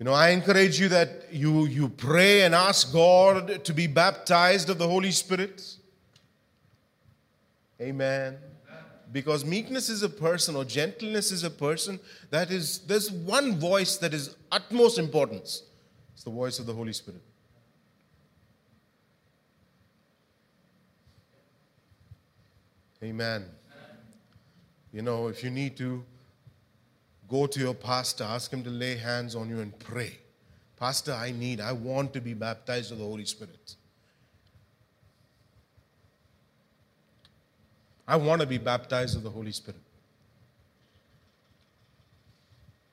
You 0.00 0.06
know, 0.06 0.12
I 0.12 0.30
encourage 0.30 0.80
you 0.80 0.88
that 0.88 1.26
you, 1.30 1.66
you 1.66 1.88
pray 1.88 2.42
and 2.42 2.52
ask 2.52 2.92
God 2.92 3.64
to 3.64 3.72
be 3.72 3.86
baptized 3.86 4.70
of 4.70 4.78
the 4.78 4.88
Holy 4.88 5.12
Spirit. 5.12 5.76
Amen. 7.80 8.36
Because 9.12 9.44
meekness 9.44 9.88
is 9.88 10.02
a 10.02 10.08
person 10.08 10.56
or 10.56 10.64
gentleness 10.64 11.30
is 11.30 11.44
a 11.44 11.50
person 11.50 12.00
that 12.30 12.50
is, 12.50 12.80
there's 12.80 13.08
one 13.08 13.56
voice 13.56 13.98
that 13.98 14.12
is 14.12 14.34
utmost 14.50 14.98
importance. 14.98 15.62
It's 16.12 16.24
the 16.24 16.30
voice 16.32 16.58
of 16.58 16.66
the 16.66 16.74
Holy 16.74 16.92
Spirit. 16.92 17.22
Amen. 23.02 23.46
You 24.92 25.02
know, 25.02 25.28
if 25.28 25.42
you 25.42 25.50
need 25.50 25.76
to, 25.78 26.04
go 27.30 27.46
to 27.46 27.60
your 27.60 27.74
pastor, 27.74 28.24
ask 28.24 28.52
him 28.52 28.64
to 28.64 28.70
lay 28.70 28.96
hands 28.96 29.36
on 29.36 29.48
you 29.48 29.60
and 29.60 29.78
pray. 29.78 30.18
Pastor, 30.76 31.12
I 31.12 31.30
need, 31.30 31.60
I 31.60 31.72
want 31.72 32.12
to 32.14 32.20
be 32.20 32.34
baptized 32.34 32.90
with 32.90 32.98
the 32.98 33.04
Holy 33.04 33.24
Spirit. 33.24 33.76
I 38.08 38.16
want 38.16 38.40
to 38.40 38.46
be 38.46 38.58
baptized 38.58 39.14
with 39.14 39.22
the 39.22 39.30
Holy 39.30 39.52
Spirit. 39.52 39.80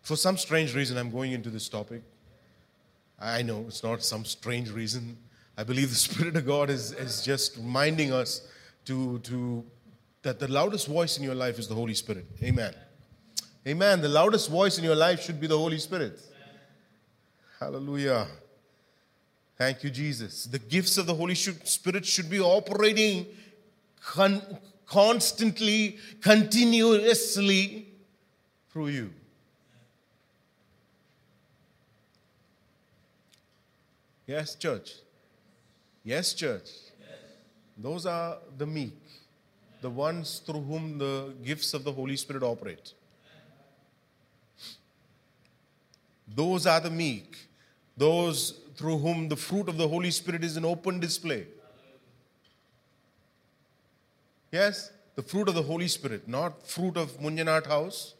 For 0.03 0.15
some 0.15 0.37
strange 0.37 0.75
reason, 0.75 0.97
I'm 0.97 1.09
going 1.09 1.31
into 1.31 1.49
this 1.49 1.67
topic. 1.67 2.03
I 3.19 3.41
know 3.41 3.65
it's 3.67 3.83
not 3.83 4.03
some 4.03 4.23
strange 4.25 4.69
reason. 4.69 5.17
I 5.57 5.63
believe 5.63 5.89
the 5.89 5.95
Spirit 6.09 6.35
of 6.35 6.45
God 6.45 6.69
is, 6.69 6.91
is 6.91 7.23
just 7.23 7.57
reminding 7.57 8.13
us 8.13 8.47
to, 8.85 9.17
to, 9.19 9.65
that 10.27 10.39
the 10.39 10.47
loudest 10.49 10.87
voice 10.87 11.17
in 11.17 11.23
your 11.23 11.35
life 11.35 11.57
is 11.57 11.69
the 11.69 11.73
Holy 11.73 11.93
Spirit. 11.93 12.25
Amen. 12.43 12.73
Amen. 13.65 14.01
The 14.01 14.09
loudest 14.09 14.49
voice 14.49 14.77
in 14.77 14.83
your 14.83 14.95
life 14.95 15.21
should 15.21 15.39
be 15.39 15.47
the 15.47 15.57
Holy 15.57 15.79
Spirit. 15.79 16.19
Hallelujah. 17.57 18.27
Thank 19.57 19.85
you, 19.85 19.89
Jesus. 19.89 20.43
The 20.43 20.59
gifts 20.59 20.97
of 20.97 21.05
the 21.05 21.13
Holy 21.13 21.33
Spirit 21.33 22.05
should 22.05 22.29
be 22.29 22.41
operating 22.41 23.27
con- 24.01 24.41
constantly, 24.85 25.97
continuously 26.19 27.87
through 28.69 28.87
you. 28.87 29.13
Yes, 34.25 34.55
church. 34.55 34.91
Yes, 36.03 36.33
church. 36.33 36.67
Those 37.77 38.05
are 38.05 38.39
the 38.57 38.65
meek, 38.65 39.06
the 39.81 39.89
ones 39.89 40.41
through 40.45 40.61
whom 40.61 40.97
the 40.97 41.33
gifts 41.43 41.73
of 41.73 41.83
the 41.83 41.91
Holy 41.91 42.15
Spirit 42.15 42.43
operate. 42.43 42.93
Those 46.27 46.65
are 46.65 46.79
the 46.79 46.89
meek, 46.89 47.37
those 47.95 48.59
through 48.75 48.97
whom 48.97 49.29
the 49.29 49.35
fruit 49.35 49.69
of 49.69 49.77
the 49.77 49.87
Holy 49.87 50.11
Spirit 50.11 50.43
is 50.43 50.57
in 50.57 50.65
open 50.65 50.99
display. 50.99 51.47
Yes, 54.51 54.91
the 55.15 55.23
fruit 55.23 55.49
of 55.49 55.55
the 55.55 55.63
Holy 55.63 55.87
Spirit, 55.87 56.27
not 56.27 56.65
fruit 56.65 56.95
of 56.95 57.19
Munjanat 57.19 57.65
house. 57.65 58.13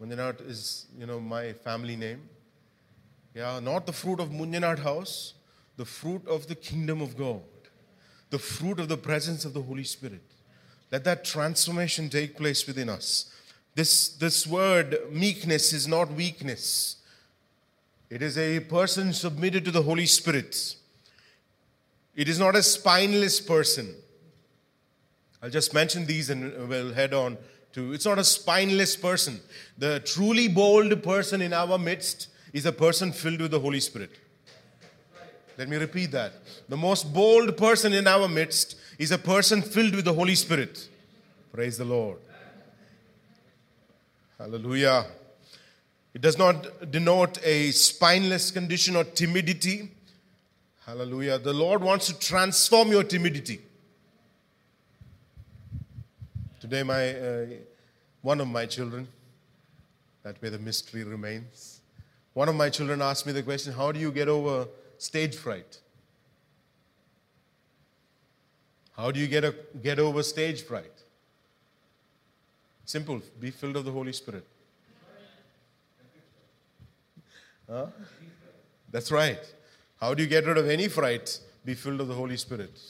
Munjanat 0.00 0.46
is, 0.48 0.86
you 0.98 1.06
know, 1.06 1.20
my 1.20 1.52
family 1.52 1.96
name. 1.96 2.28
Yeah, 3.34 3.60
not 3.60 3.86
the 3.86 3.92
fruit 3.92 4.20
of 4.20 4.30
Munjanat 4.30 4.78
house, 4.78 5.34
the 5.76 5.84
fruit 5.84 6.26
of 6.26 6.46
the 6.46 6.54
kingdom 6.54 7.00
of 7.00 7.16
God, 7.16 7.42
the 8.30 8.38
fruit 8.38 8.78
of 8.78 8.88
the 8.88 8.96
presence 8.96 9.44
of 9.44 9.54
the 9.54 9.62
Holy 9.62 9.84
Spirit. 9.84 10.22
Let 10.90 11.04
that 11.04 11.24
transformation 11.24 12.08
take 12.08 12.36
place 12.36 12.66
within 12.66 12.88
us. 12.88 13.32
This, 13.74 14.08
this 14.08 14.46
word 14.46 14.98
meekness 15.10 15.72
is 15.72 15.86
not 15.86 16.12
weakness. 16.12 16.96
It 18.10 18.22
is 18.22 18.38
a 18.38 18.60
person 18.60 19.12
submitted 19.12 19.64
to 19.66 19.70
the 19.70 19.82
Holy 19.82 20.06
Spirit. 20.06 20.76
It 22.16 22.28
is 22.28 22.38
not 22.38 22.56
a 22.56 22.62
spineless 22.62 23.40
person. 23.40 23.94
I'll 25.42 25.50
just 25.50 25.72
mention 25.72 26.06
these 26.06 26.30
and 26.30 26.68
we'll 26.68 26.92
head 26.92 27.14
on 27.14 27.38
to 27.74 27.92
it's 27.92 28.06
not 28.06 28.18
a 28.18 28.24
spineless 28.24 28.96
person. 28.96 29.40
The 29.76 30.00
truly 30.00 30.48
bold 30.48 31.02
person 31.02 31.42
in 31.42 31.52
our 31.52 31.78
midst 31.78 32.28
is 32.52 32.66
a 32.66 32.72
person 32.72 33.12
filled 33.12 33.40
with 33.40 33.50
the 33.50 33.60
Holy 33.60 33.80
Spirit. 33.80 34.10
Let 35.58 35.68
me 35.68 35.76
repeat 35.76 36.12
that. 36.12 36.34
The 36.68 36.76
most 36.76 37.12
bold 37.12 37.56
person 37.56 37.92
in 37.92 38.06
our 38.06 38.28
midst 38.28 38.76
is 38.96 39.10
a 39.10 39.18
person 39.18 39.60
filled 39.60 39.96
with 39.96 40.04
the 40.04 40.14
Holy 40.14 40.36
Spirit. 40.36 40.88
Praise 41.52 41.76
the 41.76 41.84
Lord. 41.84 42.18
Hallelujah. 44.38 45.04
It 46.14 46.20
does 46.20 46.38
not 46.38 46.92
denote 46.92 47.44
a 47.44 47.72
spineless 47.72 48.52
condition 48.52 48.94
or 48.94 49.02
timidity. 49.02 49.90
Hallelujah. 50.86 51.38
The 51.38 51.52
Lord 51.52 51.82
wants 51.82 52.06
to 52.06 52.16
transform 52.16 52.92
your 52.92 53.02
timidity. 53.02 53.60
Today, 56.60 56.84
my 56.84 57.14
uh, 57.14 57.46
one 58.22 58.40
of 58.40 58.46
my 58.46 58.64
children, 58.64 59.08
that 60.22 60.40
way 60.40 60.50
the 60.50 60.58
mystery 60.60 61.02
remains. 61.02 61.80
One 62.34 62.48
of 62.48 62.54
my 62.54 62.70
children 62.70 63.02
asked 63.02 63.26
me 63.26 63.32
the 63.32 63.42
question, 63.42 63.72
How 63.72 63.90
do 63.90 63.98
you 63.98 64.12
get 64.12 64.28
over 64.28 64.68
stage 64.98 65.36
fright? 65.36 65.78
How 68.96 69.10
do 69.10 69.20
you 69.20 69.28
get, 69.28 69.44
a, 69.44 69.54
get 69.82 69.98
over 69.98 70.22
stage 70.22 70.62
fright? 70.62 70.92
Simple, 72.84 73.22
be 73.40 73.50
filled 73.50 73.76
of 73.76 73.84
the 73.84 73.92
Holy 73.92 74.12
Spirit. 74.12 74.44
Huh? 77.70 77.86
That's 78.90 79.12
right. 79.12 79.40
How 80.00 80.14
do 80.14 80.22
you 80.22 80.28
get 80.28 80.46
rid 80.46 80.58
of 80.58 80.68
any 80.68 80.88
fright? 80.88 81.38
Be 81.64 81.74
filled 81.74 82.00
of 82.00 82.08
the 82.08 82.14
Holy 82.14 82.36
Spirit. 82.36 82.80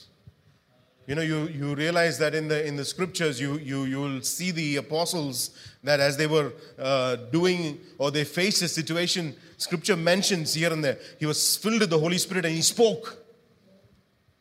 You 1.06 1.14
know, 1.14 1.22
you, 1.22 1.48
you 1.48 1.74
realize 1.74 2.18
that 2.18 2.34
in 2.34 2.48
the, 2.48 2.66
in 2.66 2.76
the 2.76 2.84
scriptures, 2.84 3.40
you, 3.40 3.58
you, 3.58 3.84
you 3.84 3.98
will 3.98 4.20
see 4.22 4.50
the 4.50 4.76
apostles 4.76 5.50
that 5.88 6.00
as 6.00 6.18
they 6.18 6.26
were 6.26 6.52
uh, 6.78 7.16
doing 7.32 7.80
or 7.96 8.10
they 8.10 8.22
faced 8.22 8.60
a 8.60 8.68
situation, 8.68 9.34
scripture 9.56 9.96
mentions 9.96 10.52
here 10.52 10.70
and 10.70 10.84
there, 10.84 10.98
he 11.18 11.24
was 11.24 11.56
filled 11.56 11.80
with 11.80 11.88
the 11.88 11.98
Holy 11.98 12.18
Spirit 12.18 12.44
and 12.44 12.54
he 12.54 12.60
spoke 12.60 13.16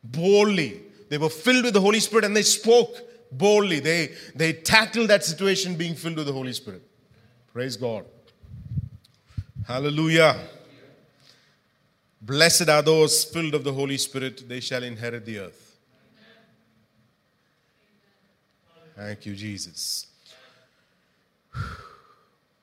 boldly. 0.03 0.81
They 1.07 1.17
were 1.17 1.29
filled 1.29 1.63
with 1.63 1.73
the 1.73 1.79
Holy 1.79 2.01
Spirit 2.01 2.25
and 2.25 2.36
they 2.36 2.41
spoke 2.41 2.97
boldly. 3.31 3.79
They, 3.79 4.13
they 4.36 4.51
tackled 4.51 5.07
that 5.07 5.23
situation 5.23 5.75
being 5.75 5.95
filled 5.95 6.17
with 6.17 6.25
the 6.25 6.33
Holy 6.33 6.51
Spirit. 6.51 6.81
Praise 7.53 7.77
God. 7.77 8.03
Hallelujah. 9.65 10.38
Blessed 12.21 12.67
are 12.67 12.81
those 12.81 13.23
filled 13.23 13.55
of 13.55 13.63
the 13.63 13.71
Holy 13.71 13.97
Spirit, 13.97 14.49
they 14.49 14.60
shall 14.60 14.83
inherit 14.83 15.25
the 15.25 15.39
earth. 15.39 15.77
Thank 18.97 19.25
you, 19.25 19.33
Jesus. 19.33 20.07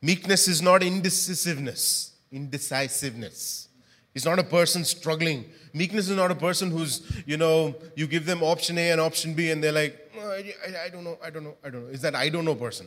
Meekness 0.03 0.49
is 0.49 0.61
not 0.61 0.83
indecisiveness, 0.83 2.13
indecisiveness. 2.31 3.69
It's 4.15 4.25
not 4.25 4.39
a 4.39 4.45
person 4.45 4.85
struggling. 4.85 5.47
Meekness 5.73 6.09
is 6.09 6.17
not 6.17 6.31
a 6.31 6.35
person 6.35 6.71
who's, 6.71 7.03
you 7.27 7.37
know, 7.37 7.75
you 7.97 8.07
give 8.07 8.27
them 8.27 8.43
option 8.43 8.79
A 8.79 8.91
and 8.91 9.01
option 9.01 9.35
B 9.35 9.51
and 9.51 9.65
they're 9.65 9.73
like, 9.73 10.13
oh, 10.19 10.31
I, 10.31 10.55
I, 10.85 10.89
don't 10.91 11.05
know, 11.05 11.19
I 11.23 11.31
don't 11.31 11.43
know, 11.43 11.57
I 11.65 11.71
don't 11.71 11.87
know. 11.87 11.91
Is 11.91 12.03
that 12.03 12.15
I 12.15 12.29
don't 12.29 12.45
know 12.45 12.55
person? 12.55 12.87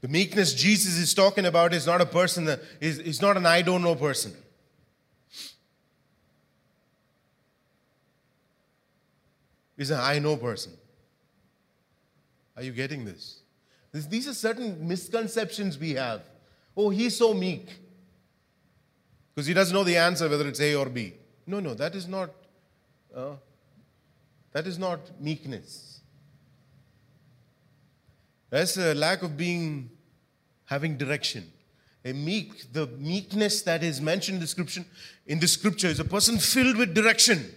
The 0.00 0.08
meekness 0.08 0.52
Jesus 0.54 0.98
is 0.98 1.14
talking 1.14 1.46
about 1.46 1.72
is 1.72 1.86
not 1.86 2.00
a 2.00 2.06
person 2.06 2.44
that 2.44 2.60
is, 2.78 2.98
is 2.98 3.22
not 3.22 3.36
an 3.36 3.46
I 3.46 3.62
don't 3.62 3.82
know 3.82 3.94
person. 3.94 4.34
Is 9.76 9.90
an 9.90 10.00
I 10.00 10.18
know 10.18 10.36
person. 10.36 10.72
Are 12.56 12.62
you 12.62 12.72
getting 12.72 13.04
this? 13.04 13.40
These 13.92 14.28
are 14.28 14.34
certain 14.34 14.86
misconceptions 14.86 15.78
we 15.78 15.92
have. 15.92 16.22
Oh, 16.76 16.90
he's 16.90 17.16
so 17.16 17.34
meek. 17.34 17.68
Because 19.34 19.46
he 19.46 19.54
doesn't 19.54 19.74
know 19.74 19.84
the 19.84 19.96
answer 19.96 20.28
whether 20.28 20.46
it's 20.46 20.60
A 20.60 20.74
or 20.74 20.86
B. 20.86 21.14
No, 21.46 21.60
no, 21.60 21.74
that 21.74 21.94
is 21.94 22.08
not 22.08 22.30
uh, 23.14 23.34
that 24.52 24.66
is 24.66 24.78
not 24.78 25.20
meekness. 25.20 26.00
That's 28.50 28.76
a 28.76 28.94
lack 28.94 29.22
of 29.22 29.36
being 29.36 29.90
having 30.66 30.96
direction. 30.96 31.50
A 32.04 32.12
meek, 32.12 32.72
the 32.72 32.86
meekness 32.86 33.62
that 33.62 33.82
is 33.82 34.00
mentioned 34.00 34.36
in 34.36 34.40
the 34.40 34.46
scripture, 34.46 34.84
in 35.26 35.40
the 35.40 35.48
scripture 35.48 35.88
is 35.88 36.00
a 36.00 36.04
person 36.04 36.38
filled 36.38 36.76
with 36.76 36.94
direction, 36.94 37.52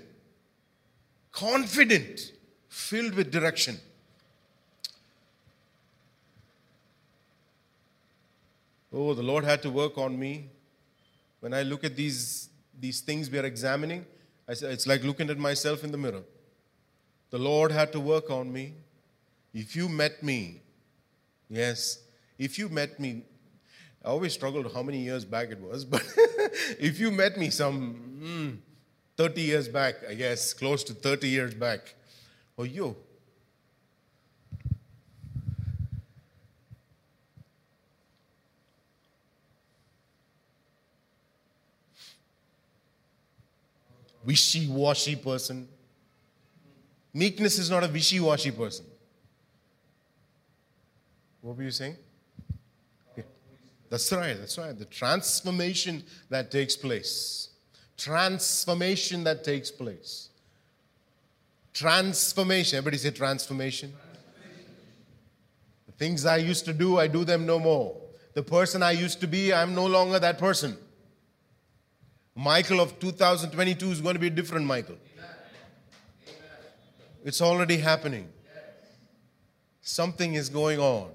confident, 1.32 2.32
filled 2.70 3.14
with 3.14 3.32
direction. 3.32 3.80
Oh, 8.94 9.14
the 9.14 9.24
Lord 9.24 9.44
had 9.44 9.62
to 9.64 9.70
work 9.70 9.98
on 9.98 10.18
me. 10.18 10.50
When 11.40 11.54
I 11.54 11.62
look 11.64 11.84
at 11.84 11.96
these, 11.96 12.50
these 12.80 13.02
things 13.02 13.30
we 13.30 13.38
are 13.38 13.46
examining, 13.46 14.06
I 14.48 14.54
say, 14.54 14.72
it's 14.72 14.88
like 14.88 15.04
looking 15.04 15.30
at 15.30 15.38
myself 15.38 15.84
in 15.84 15.92
the 15.92 15.98
mirror. 15.98 16.24
The 17.30 17.38
Lord 17.38 17.72
had 17.72 17.92
to 17.92 18.00
work 18.00 18.32
on 18.32 18.52
me. 18.52 18.74
If 19.54 19.76
you 19.76 19.90
met 19.90 20.24
me, 20.24 20.62
yes, 21.50 22.00
if 22.38 22.58
you 22.58 22.70
met 22.70 23.00
me, 23.00 23.24
I 24.04 24.10
always 24.10 24.34
struggled 24.34 24.72
how 24.74 24.84
many 24.84 25.00
years 25.00 25.26
back 25.26 25.50
it 25.50 25.60
was, 25.60 25.84
but 25.84 26.02
if 26.80 27.00
you 27.00 27.12
met 27.12 27.38
me 27.38 27.50
some 27.50 28.60
mm, 28.62 28.67
30 29.18 29.42
years 29.42 29.68
back, 29.68 29.96
I 30.08 30.14
guess, 30.14 30.54
close 30.54 30.84
to 30.86 30.94
30 30.94 31.28
years 31.28 31.54
back, 31.54 31.96
oh, 32.58 32.64
yo. 32.64 32.96
Wishy 44.24 44.68
washy 44.68 45.16
person. 45.16 45.68
Meekness 47.14 47.58
is 47.58 47.70
not 47.70 47.84
a 47.84 47.88
wishy 47.88 48.20
washy 48.20 48.52
person. 48.52 48.86
What 51.42 51.58
were 51.58 51.64
you 51.64 51.72
saying? 51.72 51.96
That's 53.90 54.12
right, 54.12 54.38
that's 54.38 54.58
right. 54.58 54.78
The 54.78 54.86
transformation 54.86 56.04
that 56.30 56.52
takes 56.52 56.76
place. 56.76 57.50
Transformation 57.98 59.24
that 59.26 59.44
takes 59.44 59.72
place. 59.72 60.30
Transformation. 61.74 62.78
Everybody 62.78 62.98
say 62.98 63.12
transformation. 63.12 63.94
The 65.88 65.92
things 65.94 66.26
I 66.26 66.38
used 66.38 66.66
to 66.66 66.74
do, 66.74 66.98
I 66.98 67.08
do 67.08 67.26
them 67.26 67.46
no 67.46 67.60
more. 67.60 67.96
The 68.34 68.44
person 68.44 68.84
I 68.84 68.92
used 68.92 69.20
to 69.22 69.28
be, 69.28 69.54
I'm 69.54 69.74
no 69.74 69.88
longer 69.88 70.20
that 70.20 70.38
person. 70.38 70.78
Michael 72.36 72.80
of 72.80 73.00
2022 73.00 73.92
is 73.92 74.00
going 74.00 74.14
to 74.14 74.20
be 74.20 74.28
a 74.28 74.32
different 74.32 74.66
Michael. 74.66 74.98
It's 77.26 77.42
already 77.42 77.78
happening. 77.78 78.30
Something 79.82 80.36
is 80.36 80.50
going 80.50 80.80
on. 80.80 81.10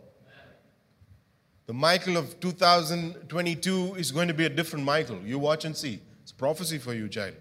The 1.66 1.72
Michael 1.72 2.16
of 2.16 2.40
2022 2.40 3.94
is 3.94 4.10
going 4.10 4.28
to 4.28 4.34
be 4.34 4.46
a 4.46 4.48
different 4.48 4.84
Michael. 4.84 5.20
You 5.24 5.38
watch 5.38 5.64
and 5.64 5.76
see. 5.76 6.00
Prophecy 6.42 6.78
for 6.78 6.92
you, 6.92 7.08
child. 7.08 7.34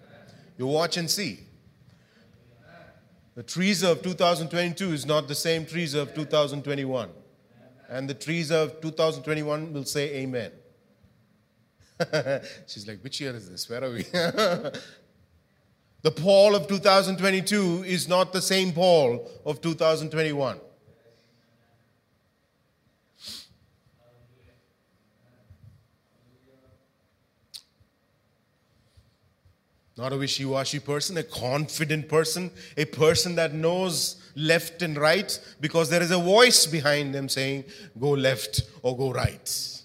You 0.59 0.67
watch 0.67 0.95
and 0.95 1.09
see. 1.09 1.39
The 3.33 3.41
trees 3.41 3.81
of 3.81 4.03
2022 4.03 4.93
is 4.93 5.07
not 5.07 5.27
the 5.27 5.33
same 5.33 5.65
trees 5.65 5.95
of 5.95 6.13
2021. 6.13 7.09
And 7.89 8.07
the 8.07 8.13
trees 8.13 8.51
of 8.51 8.79
2021 8.79 9.73
will 9.73 9.85
say 9.85 10.17
amen. 10.17 10.51
She's 12.67 12.87
like, 12.87 12.99
which 13.03 13.19
year 13.19 13.35
is 13.35 13.49
this? 13.49 13.67
Where 13.67 13.83
are 13.83 13.89
we? 13.89 14.03
the 16.03 16.11
Paul 16.15 16.53
of 16.53 16.67
2022 16.67 17.83
is 17.87 18.07
not 18.07 18.31
the 18.31 18.41
same 18.41 18.71
Paul 18.71 19.27
of 19.47 19.61
2021. 19.61 20.59
Not 30.01 30.13
a 30.13 30.17
wishy 30.17 30.45
washy 30.45 30.79
person, 30.79 31.15
a 31.17 31.23
confident 31.23 32.09
person, 32.09 32.49
a 32.75 32.85
person 32.85 33.35
that 33.35 33.53
knows 33.53 34.15
left 34.35 34.81
and 34.81 34.97
right 34.97 35.39
because 35.59 35.91
there 35.91 36.01
is 36.01 36.09
a 36.09 36.17
voice 36.17 36.65
behind 36.65 37.13
them 37.13 37.29
saying, 37.29 37.65
go 37.99 38.09
left 38.09 38.63
or 38.81 38.97
go 38.97 39.11
right. 39.13 39.83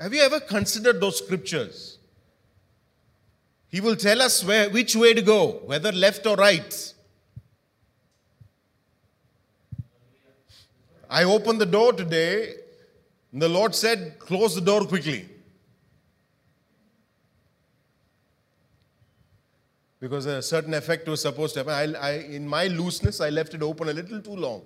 Have 0.00 0.14
you 0.14 0.20
ever 0.20 0.38
considered 0.38 1.00
those 1.00 1.18
scriptures? 1.18 1.98
He 3.70 3.80
will 3.80 3.96
tell 3.96 4.22
us 4.22 4.44
where, 4.44 4.70
which 4.70 4.94
way 4.94 5.14
to 5.14 5.22
go, 5.22 5.62
whether 5.64 5.90
left 5.90 6.24
or 6.24 6.36
right. 6.36 6.94
I 11.10 11.24
opened 11.24 11.60
the 11.60 11.66
door 11.66 11.92
today, 11.92 12.54
and 13.32 13.42
the 13.42 13.48
Lord 13.48 13.74
said, 13.74 14.20
Close 14.20 14.54
the 14.54 14.60
door 14.60 14.84
quickly. 14.84 15.28
Because 20.00 20.24
a 20.24 20.40
certain 20.40 20.72
effect 20.72 21.06
was 21.06 21.20
supposed 21.20 21.54
to 21.54 21.60
happen. 21.60 21.94
I, 21.94 21.98
I, 21.98 22.10
in 22.20 22.48
my 22.48 22.66
looseness, 22.66 23.20
I 23.20 23.28
left 23.28 23.52
it 23.54 23.62
open 23.62 23.88
a 23.88 23.92
little 23.92 24.20
too 24.20 24.34
long. 24.34 24.62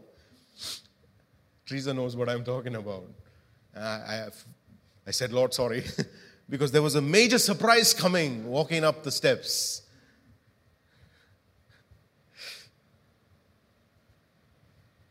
Teresa 1.67 1.93
knows 1.93 2.17
what 2.17 2.29
I'm 2.29 2.45
talking 2.45 2.77
about. 2.77 3.05
Uh, 3.77 3.81
I, 3.81 4.29
I 5.07 5.11
said, 5.11 5.33
Lord, 5.33 5.53
sorry, 5.53 5.85
because 6.49 6.71
there 6.71 6.83
was 6.83 6.95
a 6.95 7.03
major 7.03 7.39
surprise 7.39 7.93
coming 7.93 8.47
walking 8.47 8.85
up 8.85 9.03
the 9.03 9.11
steps. 9.11 9.83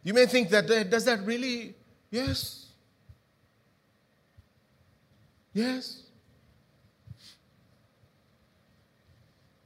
You 0.04 0.14
may 0.14 0.26
think 0.26 0.50
that, 0.50 0.68
does 0.90 1.06
that 1.06 1.26
really? 1.26 1.76
Yes. 2.12 2.68
Yes. 5.54 6.03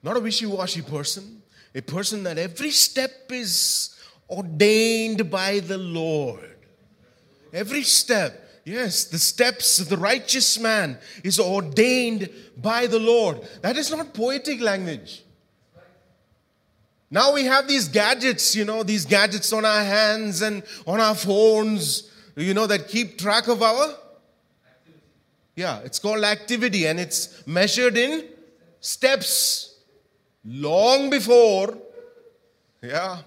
Not 0.07 0.15
a 0.15 0.21
wishy 0.21 0.45
washy 0.45 0.81
person, 0.81 1.41
a 1.75 1.81
person 1.81 2.23
that 2.23 2.37
every 2.37 2.71
step 2.71 3.29
is 3.29 3.93
ordained 4.29 5.29
by 5.29 5.59
the 5.59 5.77
Lord. 5.77 6.55
Every 7.51 7.83
step. 7.83 8.49
Yes, 8.63 9.03
the 9.03 9.19
steps 9.19 9.79
of 9.79 9.89
the 9.89 9.97
righteous 9.97 10.57
man 10.59 10.97
is 11.25 11.41
ordained 11.41 12.29
by 12.55 12.87
the 12.87 12.99
Lord. 12.99 13.41
That 13.61 13.75
is 13.75 13.91
not 13.91 14.13
poetic 14.13 14.61
language. 14.61 15.25
Now 17.11 17.33
we 17.33 17.43
have 17.43 17.67
these 17.67 17.89
gadgets, 17.89 18.55
you 18.55 18.63
know, 18.63 18.83
these 18.83 19.05
gadgets 19.05 19.51
on 19.51 19.65
our 19.65 19.83
hands 19.83 20.41
and 20.41 20.63
on 20.85 21.01
our 21.01 21.15
phones, 21.15 22.09
you 22.37 22.53
know, 22.53 22.65
that 22.65 22.87
keep 22.87 23.17
track 23.17 23.49
of 23.49 23.61
our. 23.61 23.93
Yeah, 25.57 25.79
it's 25.79 25.99
called 25.99 26.23
activity 26.23 26.87
and 26.87 26.97
it's 26.97 27.45
measured 27.45 27.97
in 27.97 28.23
steps 28.79 29.73
long 30.47 31.09
before, 31.09 31.77
yeah. 32.81 33.19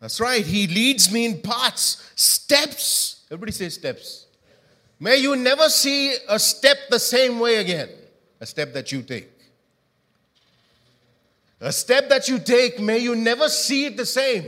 That's 0.00 0.20
right. 0.20 0.44
He 0.44 0.66
leads 0.66 1.12
me 1.12 1.26
in 1.26 1.40
paths, 1.40 2.10
steps. 2.14 3.26
Everybody 3.30 3.52
say 3.52 3.68
steps. 3.68 4.26
May 5.00 5.16
you 5.16 5.36
never 5.36 5.68
see 5.68 6.14
a 6.28 6.38
step 6.38 6.76
the 6.90 6.98
same 6.98 7.38
way 7.38 7.56
again, 7.56 7.88
a 8.40 8.46
step 8.46 8.72
that 8.72 8.90
you 8.90 9.02
take. 9.02 9.30
A 11.60 11.72
step 11.72 12.08
that 12.08 12.28
you 12.28 12.38
take, 12.38 12.80
may 12.80 12.98
you 12.98 13.16
never 13.16 13.48
see 13.48 13.86
it 13.86 13.96
the 13.96 14.06
same. 14.06 14.46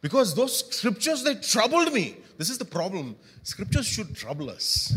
Because 0.00 0.34
those 0.34 0.66
scriptures, 0.74 1.22
they 1.22 1.34
troubled 1.34 1.92
me. 1.92 2.16
This 2.36 2.50
is 2.50 2.58
the 2.58 2.64
problem. 2.64 3.16
Scriptures 3.42 3.86
should 3.86 4.14
trouble 4.16 4.50
us. 4.50 4.94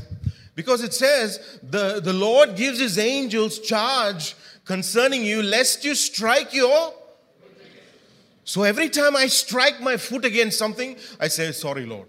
Because 0.57 0.81
it 0.81 0.91
says, 0.91 1.59
the, 1.61 2.01
the 2.01 2.13
Lord 2.13 2.55
gives 2.55 2.79
his 2.79 2.97
angels 2.97 3.59
charge 3.59 4.35
concerning 4.65 5.23
you, 5.23 5.43
lest 5.43 5.85
you 5.85 5.93
strike 5.93 6.51
your. 6.51 6.95
So 8.43 8.63
every 8.63 8.89
time 8.89 9.15
I 9.15 9.27
strike 9.27 9.79
my 9.81 9.97
foot 9.97 10.25
against 10.25 10.57
something, 10.57 10.95
I 11.19 11.27
say, 11.27 11.51
Sorry, 11.51 11.85
Lord. 11.85 12.07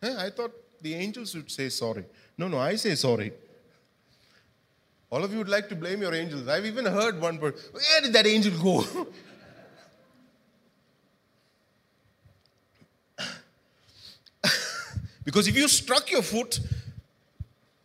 I 0.00 0.30
thought 0.30 0.52
the 0.80 0.94
angels 0.94 1.34
would 1.34 1.50
say 1.50 1.70
sorry. 1.70 2.04
No, 2.38 2.46
no, 2.46 2.58
I 2.58 2.76
say 2.76 2.94
sorry. 2.94 3.32
All 5.10 5.24
of 5.24 5.32
you 5.32 5.38
would 5.38 5.48
like 5.48 5.68
to 5.70 5.74
blame 5.74 6.02
your 6.02 6.14
angels. 6.14 6.46
I've 6.46 6.66
even 6.66 6.84
heard 6.84 7.20
one 7.20 7.38
person, 7.38 7.58
where 7.72 8.00
did 8.00 8.12
that 8.12 8.28
angel 8.28 8.52
go? 8.62 9.08
Because 15.26 15.46
if 15.48 15.56
you 15.56 15.66
struck 15.66 16.12
your 16.12 16.22
foot, 16.22 16.60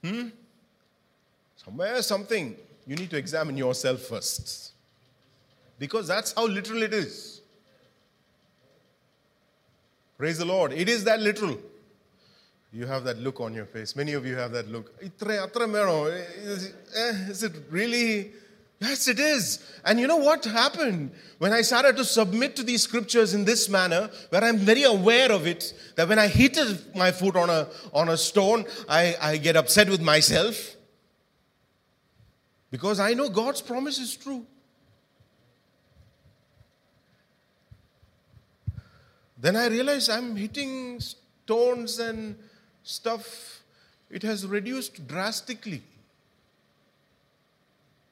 hmm, 0.04 0.28
somewhere, 1.58 2.00
something, 2.04 2.56
you 2.86 2.96
need 2.96 3.10
to 3.10 3.18
examine 3.18 3.58
yourself 3.58 4.02
first. 4.02 4.74
Because 5.80 6.08
that's 6.08 6.34
how 6.34 6.46
literal 6.46 6.84
it 6.84 6.94
is. 6.94 7.42
Praise 10.20 10.38
the 10.38 10.46
Lord. 10.46 10.72
It 10.72 10.88
is 10.88 11.04
that 11.06 11.20
literal. 11.20 11.58
You 12.72 12.86
have 12.86 13.04
that 13.06 13.18
look 13.18 13.42
on 13.42 13.56
your 13.56 13.66
face. 13.66 13.96
Many 13.96 14.14
of 14.14 14.24
you 14.24 14.36
have 14.36 14.52
that 14.52 14.70
look. 14.70 14.94
Is 15.02 15.14
it 17.44 17.54
really 17.72 18.34
Yes, 18.82 19.08
it 19.08 19.20
is. 19.20 19.60
And 19.86 20.00
you 20.00 20.08
know 20.08 20.18
what 20.18 20.44
happened? 20.44 21.12
When 21.38 21.54
I 21.54 21.62
started 21.62 21.96
to 21.98 22.04
submit 22.04 22.56
to 22.56 22.64
these 22.64 22.82
scriptures 22.82 23.36
in 23.36 23.46
this 23.46 23.70
manner, 23.70 24.10
where 24.30 24.44
I'm 24.44 24.58
very 24.58 24.84
aware 24.84 25.32
of 25.32 25.46
it, 25.46 25.72
that 25.96 26.10
when 26.10 26.18
I 26.18 26.28
hit 26.28 26.58
my 26.96 27.12
foot 27.12 27.36
on 27.36 27.52
a, 27.52 27.68
on 27.94 28.10
a 28.10 28.18
stone, 28.18 28.66
I, 28.90 29.16
I 29.22 29.38
get 29.38 29.56
upset 29.56 29.88
with 29.88 30.02
myself. 30.02 30.76
Because 32.72 33.00
I 33.00 33.14
know 33.14 33.30
God's 33.30 33.62
promise 33.62 34.00
is 34.00 34.16
true. 34.16 34.48
Then 39.38 39.56
I 39.56 39.68
realize 39.68 40.10
I'm 40.10 40.36
hitting 40.36 41.00
stones 41.00 42.00
and 42.00 42.36
stuff. 42.82 43.62
It 44.10 44.24
has 44.24 44.48
reduced 44.48 45.08
drastically. 45.08 45.84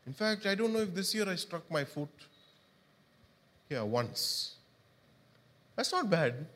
In 0.09 0.15
fact, 0.15 0.47
I 0.47 0.55
don't 0.55 0.73
know 0.73 0.79
if 0.79 0.95
this 0.95 1.13
year 1.13 1.29
I 1.29 1.35
struck 1.35 1.69
my 1.69 1.85
foot 1.85 2.09
here 3.69 3.85
once. 3.85 4.55
That's 5.75 5.91
not 5.91 6.09
bad. 6.09 6.47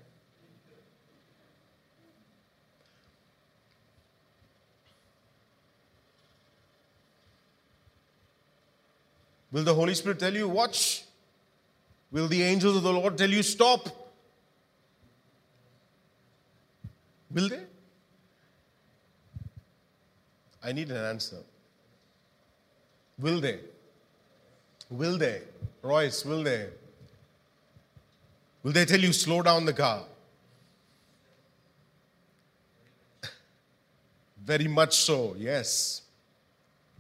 Will 9.52 9.64
the 9.64 9.76
Holy 9.76 9.94
Spirit 9.94 10.18
tell 10.18 10.34
you, 10.34 10.50
watch? 10.50 11.04
Will 12.12 12.28
the 12.28 12.42
angels 12.42 12.76
of 12.78 12.82
the 12.82 12.92
Lord 12.92 13.20
tell 13.20 13.30
you, 13.30 13.44
stop? 13.44 13.88
Will 17.30 17.50
they? 17.50 17.66
I 20.64 20.72
need 20.72 20.90
an 20.90 21.06
answer. 21.06 21.44
Will 23.24 23.40
they? 23.40 23.60
Will 24.90 25.18
they? 25.18 25.42
Royce, 25.82 26.26
will 26.26 26.44
they? 26.44 26.68
Will 28.64 28.74
they 28.74 28.84
tell 28.84 29.00
you 29.00 29.14
slow 29.14 29.42
down 29.42 29.64
the 29.64 29.72
car? 29.72 30.04
Very 34.46 34.68
much 34.68 34.98
so, 34.98 35.38
yes. 35.38 36.02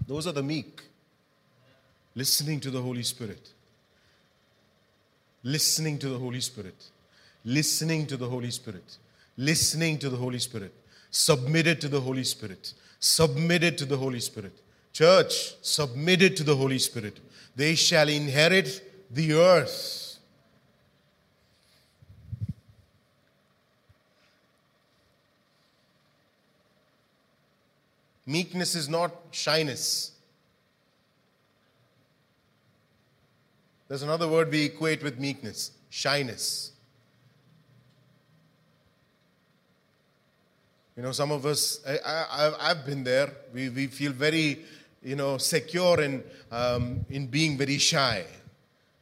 Those 0.08 0.26
are 0.26 0.32
the 0.32 0.42
meek. 0.42 0.82
Listening 2.16 2.62
to 2.62 2.72
the 2.72 2.82
Holy 2.82 3.04
Spirit. 3.04 3.50
Listening 5.44 6.00
to 6.00 6.08
the 6.08 6.18
Holy 6.18 6.40
Spirit. 6.40 6.86
Listening 7.44 8.08
to 8.08 8.16
the 8.16 8.30
Holy 8.30 8.52
Spirit. 8.52 8.98
Listening 9.36 10.00
to 10.00 10.10
the 10.10 10.16
Holy 10.16 10.40
Spirit. 10.40 10.72
Submitted 11.12 11.82
to 11.82 11.90
the 11.90 12.00
Holy 12.00 12.24
Spirit. 12.24 12.74
Submitted 12.98 13.78
to 13.78 13.84
the 13.84 13.98
Holy 13.98 14.22
Spirit. 14.22 14.63
Church, 14.94 15.56
submitted 15.62 16.38
to 16.38 16.44
the 16.44 16.56
Holy 16.56 16.80
Spirit. 16.80 17.20
They 17.56 17.76
shall 17.76 18.08
inherit 18.08 19.06
the 19.12 19.34
earth. 19.34 20.18
Meekness 28.26 28.76
is 28.76 28.88
not 28.88 29.12
shyness. 29.32 30.12
There's 33.88 34.04
another 34.04 34.28
word 34.28 34.50
we 34.50 34.64
equate 34.66 35.04
with 35.04 35.20
meekness 35.20 35.72
shyness. 35.94 36.72
You 40.98 41.04
know, 41.04 41.12
some 41.12 41.32
of 41.32 41.46
us, 41.46 41.80
I, 41.86 42.52
have 42.60 42.86
been 42.86 43.04
there, 43.04 43.32
we, 43.54 43.70
we 43.70 43.88
feel 43.88 44.12
very, 44.12 44.64
you 45.04 45.16
know, 45.16 45.38
secure 45.38 46.02
in, 46.02 46.24
um, 46.52 47.06
in 47.10 47.28
being 47.28 47.58
very 47.58 47.78
shy 47.78 48.26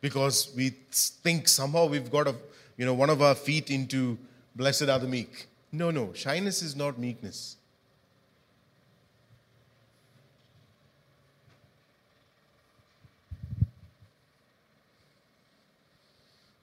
because 0.02 0.52
we 0.56 0.70
think 0.90 1.48
somehow 1.48 1.86
we've 1.86 2.12
got 2.12 2.28
a, 2.28 2.36
you 2.78 2.86
know, 2.86 2.94
one 2.94 3.10
of 3.10 3.22
our 3.22 3.36
feet 3.36 3.70
into 3.70 4.18
blessed 4.56 4.90
are 4.90 5.00
the 5.00 5.08
meek. 5.08 5.48
No, 5.72 5.92
no, 5.92 6.12
shyness 6.14 6.62
is 6.62 6.76
not 6.76 6.98
meekness. 6.98 7.56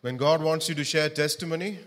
When 0.00 0.16
God 0.16 0.42
wants 0.42 0.68
you 0.68 0.74
to 0.74 0.84
share 0.84 1.08
testimony, 1.08 1.78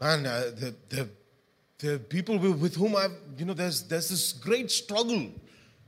man, 0.00 0.26
uh, 0.26 0.50
the, 0.54 0.74
the, 0.88 1.08
the 1.84 1.98
people 1.98 2.38
with 2.38 2.76
whom 2.76 2.96
I've, 2.96 3.12
you 3.36 3.44
know, 3.44 3.52
there's, 3.52 3.82
there's 3.82 4.08
this 4.08 4.32
great 4.32 4.70
struggle 4.70 5.26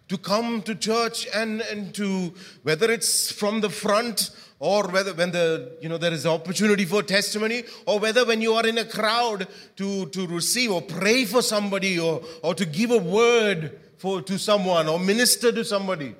to 0.08 0.18
come 0.18 0.60
to 0.62 0.74
church 0.74 1.26
and, 1.34 1.62
and 1.62 1.94
to, 1.94 2.34
whether 2.64 2.90
it's 2.90 3.32
from 3.32 3.62
the 3.62 3.70
front 3.70 4.30
or 4.58 4.88
whether 4.88 5.14
when 5.14 5.30
the, 5.30 5.76
you 5.80 5.88
know, 5.88 5.96
there 5.96 6.12
is 6.12 6.26
opportunity 6.26 6.84
for 6.84 7.02
testimony 7.02 7.64
or 7.86 7.98
whether 7.98 8.26
when 8.26 8.42
you 8.42 8.52
are 8.52 8.66
in 8.66 8.76
a 8.76 8.84
crowd 8.84 9.48
to, 9.76 10.06
to 10.06 10.26
receive 10.26 10.70
or 10.70 10.82
pray 10.82 11.24
for 11.24 11.40
somebody 11.40 11.98
or, 11.98 12.22
or 12.42 12.54
to 12.54 12.66
give 12.66 12.90
a 12.90 12.98
word 12.98 13.80
for, 13.96 14.20
to 14.20 14.38
someone 14.38 14.88
or 14.88 14.98
minister 14.98 15.50
to 15.50 15.64
somebody. 15.64 16.14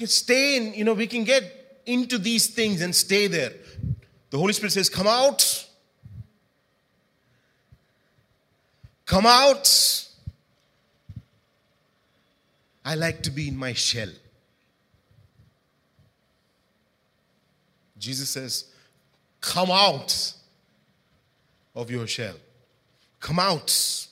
Can 0.00 0.08
stay 0.08 0.56
in, 0.56 0.74
you 0.74 0.82
know, 0.82 0.94
we 0.94 1.06
can 1.06 1.24
get 1.24 1.82
into 1.86 2.18
these 2.18 2.48
things 2.48 2.80
and 2.80 2.94
stay 2.94 3.26
there. 3.26 3.52
The 4.30 4.38
Holy 4.38 4.52
Spirit 4.52 4.72
says, 4.72 4.88
Come 4.88 5.06
out. 5.06 5.66
Come 9.04 9.26
out. 9.26 10.06
I 12.84 12.94
like 12.94 13.22
to 13.22 13.30
be 13.30 13.48
in 13.48 13.56
my 13.56 13.74
shell. 13.74 14.08
Jesus 17.98 18.30
says, 18.30 18.64
Come 19.40 19.70
out 19.70 20.32
of 21.74 21.90
your 21.90 22.06
shell. 22.06 22.36
Come 23.20 23.38
out. 23.38 24.06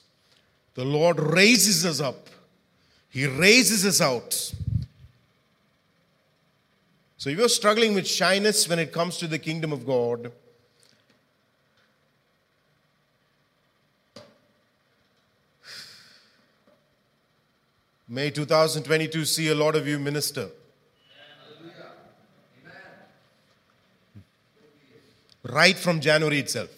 The 0.74 0.84
Lord 0.84 1.18
raises 1.18 1.86
us 1.86 2.00
up, 2.00 2.28
He 3.08 3.26
raises 3.26 3.86
us 3.86 4.00
out. 4.00 4.52
So 7.18 7.30
if 7.30 7.36
you're 7.36 7.48
struggling 7.48 7.94
with 7.94 8.06
shyness 8.06 8.68
when 8.68 8.78
it 8.78 8.92
comes 8.92 9.18
to 9.18 9.26
the 9.26 9.40
kingdom 9.40 9.72
of 9.72 9.84
God, 9.84 10.30
May 18.08 18.30
2022 18.30 19.24
see 19.24 19.48
a 19.48 19.54
lot 19.54 19.74
of 19.74 19.86
you 19.88 19.98
minister. 19.98 20.48
Right 25.42 25.76
from 25.76 26.00
January 26.00 26.38
itself. 26.38 26.70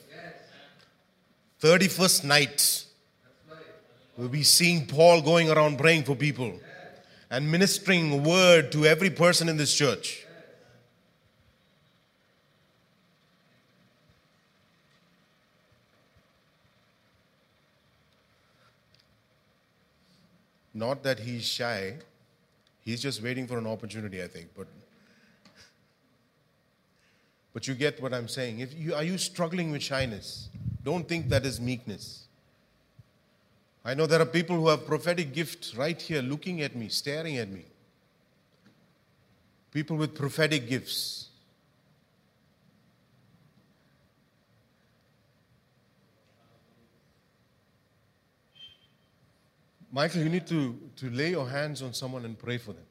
31st 1.60 2.24
night, 2.24 2.84
we'll 4.16 4.28
be 4.28 4.42
seeing 4.42 4.86
Paul 4.86 5.20
going 5.20 5.50
around 5.50 5.76
praying 5.76 6.04
for 6.04 6.16
people 6.16 6.58
and 7.30 7.52
ministering 7.52 8.24
word 8.24 8.72
to 8.72 8.86
every 8.86 9.10
person 9.10 9.50
in 9.50 9.58
this 9.58 9.76
church. 9.76 10.26
Not 20.72 21.02
that 21.02 21.18
he's 21.18 21.44
shy, 21.44 21.96
he's 22.80 23.02
just 23.02 23.22
waiting 23.22 23.46
for 23.46 23.58
an 23.58 23.66
opportunity, 23.66 24.22
I 24.22 24.28
think. 24.28 24.50
But, 24.56 24.68
but 27.52 27.66
you 27.66 27.74
get 27.74 28.00
what 28.00 28.14
I'm 28.14 28.28
saying. 28.28 28.60
If 28.60 28.78
you, 28.78 28.94
are 28.94 29.02
you 29.02 29.18
struggling 29.18 29.72
with 29.72 29.82
shyness? 29.82 30.48
Don't 30.84 31.08
think 31.08 31.28
that 31.28 31.44
is 31.44 31.60
meekness. 31.60 32.26
I 33.84 33.94
know 33.94 34.06
there 34.06 34.20
are 34.20 34.26
people 34.26 34.56
who 34.56 34.68
have 34.68 34.86
prophetic 34.86 35.32
gift 35.32 35.74
right 35.76 36.00
here 36.00 36.22
looking 36.22 36.60
at 36.60 36.76
me, 36.76 36.88
staring 36.88 37.38
at 37.38 37.50
me. 37.50 37.64
People 39.72 39.96
with 39.96 40.14
prophetic 40.14 40.68
gifts. 40.68 41.29
Michael, 49.92 50.22
you 50.22 50.28
need 50.28 50.46
to, 50.46 50.78
to 50.96 51.10
lay 51.10 51.30
your 51.30 51.48
hands 51.48 51.82
on 51.82 51.92
someone 51.92 52.24
and 52.24 52.38
pray 52.38 52.58
for 52.58 52.72
them. 52.72 52.84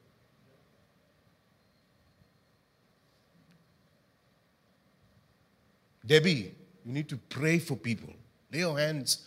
Debbie, 6.06 6.54
you 6.84 6.92
need 6.92 7.08
to 7.08 7.16
pray 7.16 7.58
for 7.58 7.76
people. 7.76 8.12
Lay 8.52 8.58
your 8.58 8.78
hands 8.78 9.26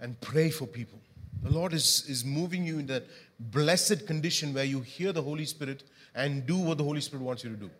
and 0.00 0.20
pray 0.20 0.50
for 0.50 0.66
people. 0.66 0.98
The 1.42 1.50
Lord 1.50 1.72
is, 1.72 2.04
is 2.08 2.24
moving 2.24 2.64
you 2.64 2.78
in 2.78 2.86
that 2.86 3.06
blessed 3.38 4.06
condition 4.06 4.52
where 4.52 4.64
you 4.64 4.80
hear 4.80 5.12
the 5.12 5.22
Holy 5.22 5.44
Spirit 5.44 5.84
and 6.14 6.46
do 6.46 6.56
what 6.56 6.78
the 6.78 6.84
Holy 6.84 7.00
Spirit 7.00 7.22
wants 7.24 7.44
you 7.44 7.50
to 7.50 7.56
do. 7.56 7.70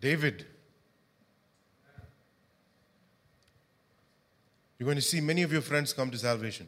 David, 0.00 0.46
You're 4.80 4.86
going 4.86 4.96
to 4.96 5.02
see 5.02 5.20
many 5.20 5.42
of 5.42 5.52
your 5.52 5.60
friends 5.60 5.92
come 5.92 6.10
to 6.10 6.16
salvation. 6.16 6.66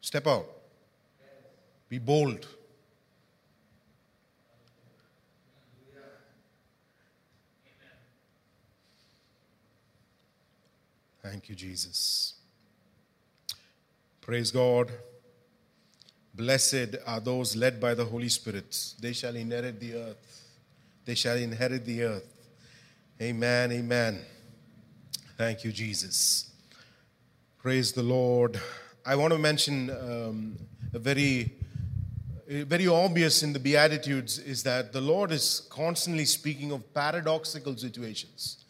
Step 0.00 0.28
out. 0.28 0.46
Be 1.88 1.98
bold. 1.98 2.46
Thank 11.20 11.48
you, 11.48 11.56
Jesus. 11.56 12.34
Praise 14.20 14.52
God. 14.52 14.92
Blessed 16.32 16.94
are 17.04 17.18
those 17.18 17.56
led 17.56 17.80
by 17.80 17.94
the 17.94 18.04
Holy 18.04 18.28
Spirit. 18.28 18.94
They 19.00 19.12
shall 19.12 19.34
inherit 19.34 19.80
the 19.80 19.94
earth. 19.94 20.46
They 21.04 21.16
shall 21.16 21.36
inherit 21.36 21.84
the 21.84 22.04
earth. 22.04 22.37
Amen. 23.20 23.72
Amen. 23.72 24.20
Thank 25.36 25.64
you, 25.64 25.72
Jesus. 25.72 26.52
Praise 27.58 27.90
the 27.90 28.02
Lord. 28.02 28.60
I 29.04 29.16
want 29.16 29.32
to 29.32 29.38
mention 29.40 29.90
um, 29.90 30.56
a 30.94 31.00
very, 31.00 31.52
very 32.46 32.86
obvious 32.86 33.42
in 33.42 33.52
the 33.52 33.58
Beatitudes 33.58 34.38
is 34.38 34.62
that 34.62 34.92
the 34.92 35.00
Lord 35.00 35.32
is 35.32 35.66
constantly 35.68 36.26
speaking 36.26 36.70
of 36.70 36.94
paradoxical 36.94 37.76
situations. 37.76 38.64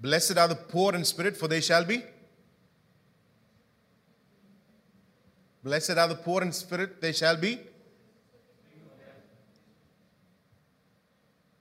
Blessed 0.00 0.38
are 0.38 0.48
the 0.48 0.54
poor 0.54 0.94
in 0.94 1.04
spirit, 1.04 1.36
for 1.36 1.46
they 1.46 1.60
shall 1.60 1.84
be. 1.84 2.02
Blessed 5.62 5.98
are 5.98 6.08
the 6.08 6.14
poor 6.14 6.40
in 6.40 6.52
spirit, 6.52 7.02
they 7.02 7.12
shall 7.12 7.36
be. 7.36 7.60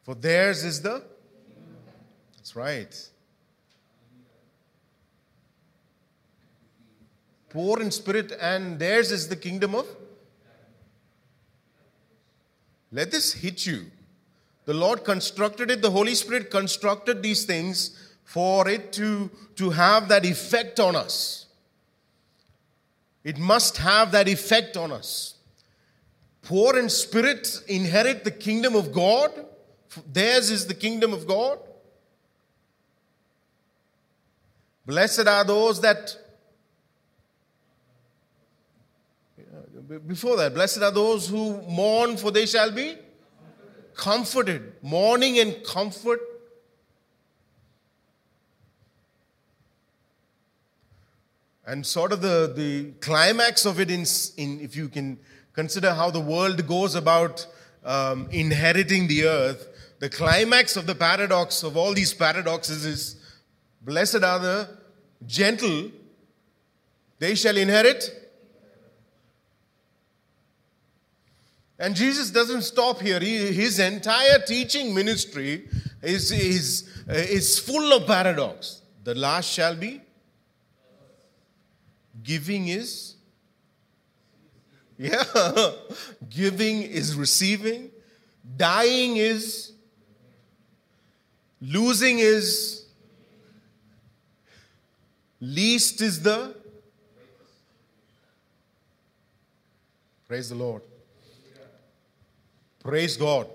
For 0.03 0.15
theirs 0.15 0.63
is 0.63 0.81
the 0.81 1.03
That's 2.49 2.55
right. 2.55 3.09
Poor 7.49 7.79
in 7.79 7.91
spirit, 7.91 8.31
and 8.41 8.79
theirs 8.79 9.11
is 9.11 9.27
the 9.27 9.35
kingdom 9.35 9.75
of. 9.75 9.85
Let 12.91 13.11
this 13.11 13.33
hit 13.33 13.67
you. 13.67 13.91
The 14.65 14.73
Lord 14.73 15.03
constructed 15.03 15.69
it, 15.69 15.83
the 15.83 15.91
Holy 15.91 16.15
Spirit 16.15 16.49
constructed 16.49 17.21
these 17.21 17.45
things 17.45 18.15
for 18.23 18.67
it 18.67 18.93
to, 18.93 19.29
to 19.57 19.69
have 19.69 20.07
that 20.07 20.25
effect 20.25 20.79
on 20.79 20.95
us. 20.95 21.45
It 23.23 23.37
must 23.37 23.77
have 23.77 24.11
that 24.13 24.27
effect 24.27 24.75
on 24.75 24.91
us. 24.91 25.35
Poor 26.41 26.79
in 26.79 26.89
spirit 26.89 27.61
inherit 27.67 28.23
the 28.23 28.31
kingdom 28.31 28.75
of 28.75 28.91
God. 28.91 29.45
Theirs 30.11 30.49
is 30.49 30.65
the 30.65 30.73
kingdom 30.73 31.13
of 31.13 31.27
God. 31.27 31.59
Blessed 34.89 35.27
are 35.27 35.43
those 35.43 35.79
that 35.81 36.17
before 40.07 40.35
that, 40.37 40.55
blessed 40.55 40.81
are 40.81 40.89
those 40.89 41.27
who 41.27 41.61
mourn, 41.61 42.17
for 42.17 42.31
they 42.31 42.47
shall 42.47 42.71
be 42.71 42.95
comforted. 43.95 44.73
Mourning 44.81 45.37
and 45.37 45.63
comfort. 45.63 46.19
And 51.67 51.85
sort 51.85 52.11
of 52.11 52.21
the, 52.21 52.51
the 52.55 52.93
climax 52.93 53.67
of 53.67 53.79
it, 53.79 53.91
in, 53.91 54.05
in, 54.37 54.59
if 54.59 54.75
you 54.75 54.89
can 54.89 55.19
consider 55.53 55.93
how 55.93 56.09
the 56.09 56.19
world 56.19 56.65
goes 56.65 56.95
about 56.95 57.45
um, 57.85 58.27
inheriting 58.31 59.07
the 59.07 59.25
earth, 59.25 59.67
the 59.99 60.09
climax 60.09 60.75
of 60.75 60.87
the 60.87 60.95
paradox 60.95 61.61
of 61.61 61.77
all 61.77 61.93
these 61.93 62.11
paradoxes 62.11 62.85
is 62.85 63.17
blessed 63.83 64.23
are 64.23 64.39
the 64.39 64.78
gentle, 65.25 65.91
they 67.19 67.35
shall 67.35 67.57
inherit 67.57 68.19
And 71.79 71.95
Jesus 71.95 72.29
doesn't 72.29 72.63
stop 72.63 72.99
here. 72.99 73.21
He, 73.21 73.53
his 73.53 73.79
entire 73.79 74.39
teaching 74.39 74.93
ministry 74.93 75.69
is, 76.03 76.29
is, 76.33 76.89
is 77.07 77.57
full 77.57 77.93
of 77.93 78.05
paradox. 78.05 78.81
The 79.05 79.15
last 79.15 79.49
shall 79.49 79.75
be. 79.75 80.01
Giving 82.21 82.67
is. 82.67 83.15
Yeah. 85.01 85.23
Giving 86.29 86.81
is 86.81 87.15
receiving. 87.15 87.89
Dying 88.57 89.15
is. 89.15 89.71
Losing 91.61 92.19
is. 92.19 92.78
Least 95.41 96.01
is 96.01 96.21
the. 96.21 96.55
Praise 100.27 100.49
the 100.49 100.55
Lord. 100.55 100.81
Praise 102.79 103.17
God. 103.17 103.47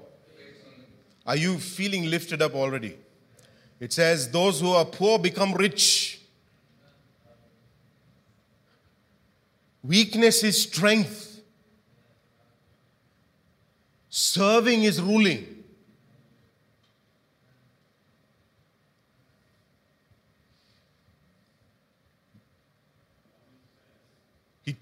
Are 1.27 1.37
you 1.37 1.59
feeling 1.59 2.11
lifted 2.11 2.43
up 2.43 2.55
already? 2.55 2.99
It 3.81 3.93
says, 3.93 4.31
Those 4.31 4.61
who 4.61 4.71
are 4.71 4.85
poor 4.85 5.19
become 5.19 5.55
rich. 5.55 6.21
Weakness 9.83 10.43
is 10.43 10.63
strength. 10.63 11.43
Serving 14.09 14.85
is 14.85 15.01
ruling. 15.01 15.54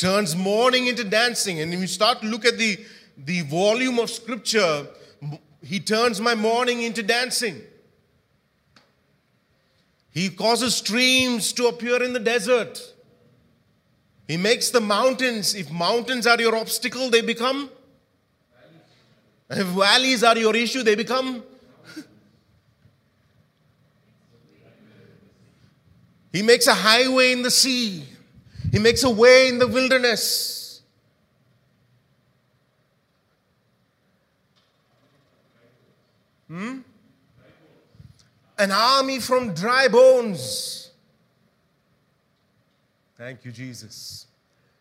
Turns 0.02 0.34
mourning 0.34 0.88
into 0.88 1.04
dancing. 1.04 1.60
And 1.60 1.72
if 1.72 1.80
you 1.80 1.86
start 1.86 2.20
to 2.22 2.26
look 2.26 2.44
at 2.44 2.58
the 2.58 2.76
the 3.16 3.42
volume 3.42 3.98
of 3.98 4.10
scripture, 4.10 4.88
he 5.62 5.78
turns 5.80 6.20
my 6.20 6.34
mourning 6.34 6.82
into 6.82 7.02
dancing. 7.02 7.60
He 10.10 10.28
causes 10.28 10.74
streams 10.76 11.52
to 11.54 11.68
appear 11.68 12.02
in 12.02 12.12
the 12.12 12.20
desert. 12.20 12.80
He 14.26 14.36
makes 14.36 14.70
the 14.70 14.80
mountains, 14.80 15.54
if 15.54 15.70
mountains 15.70 16.26
are 16.26 16.40
your 16.40 16.56
obstacle, 16.56 17.08
they 17.10 17.22
become. 17.22 17.70
If 19.50 19.66
valleys 19.68 20.24
are 20.24 20.36
your 20.36 20.56
issue, 20.56 20.82
they 20.82 20.96
become. 20.96 21.42
he 26.32 26.42
makes 26.42 26.66
a 26.66 26.74
highway 26.74 27.32
in 27.32 27.42
the 27.42 27.50
sea. 27.50 28.04
He 28.72 28.78
makes 28.78 29.04
a 29.04 29.10
way 29.10 29.48
in 29.48 29.58
the 29.58 29.68
wilderness. 29.68 30.80
Hmm? 36.48 36.78
An 38.58 38.70
army 38.70 39.20
from 39.20 39.52
dry 39.52 39.88
bones. 39.88 40.90
Thank 43.18 43.44
you, 43.44 43.52
Jesus. 43.52 44.26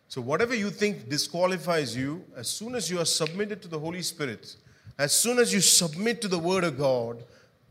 So, 0.08 0.22
whatever 0.22 0.54
you 0.54 0.70
think 0.70 1.10
disqualifies 1.10 1.94
you, 1.94 2.24
as 2.34 2.48
soon 2.48 2.74
as 2.74 2.90
you 2.90 2.98
are 2.98 3.04
submitted 3.04 3.60
to 3.62 3.68
the 3.68 3.78
Holy 3.78 4.02
Spirit, 4.02 4.56
as 4.98 5.12
soon 5.12 5.38
as 5.38 5.52
you 5.52 5.60
submit 5.60 6.22
to 6.22 6.28
the 6.28 6.38
Word 6.38 6.64
of 6.64 6.78
God, 6.78 7.22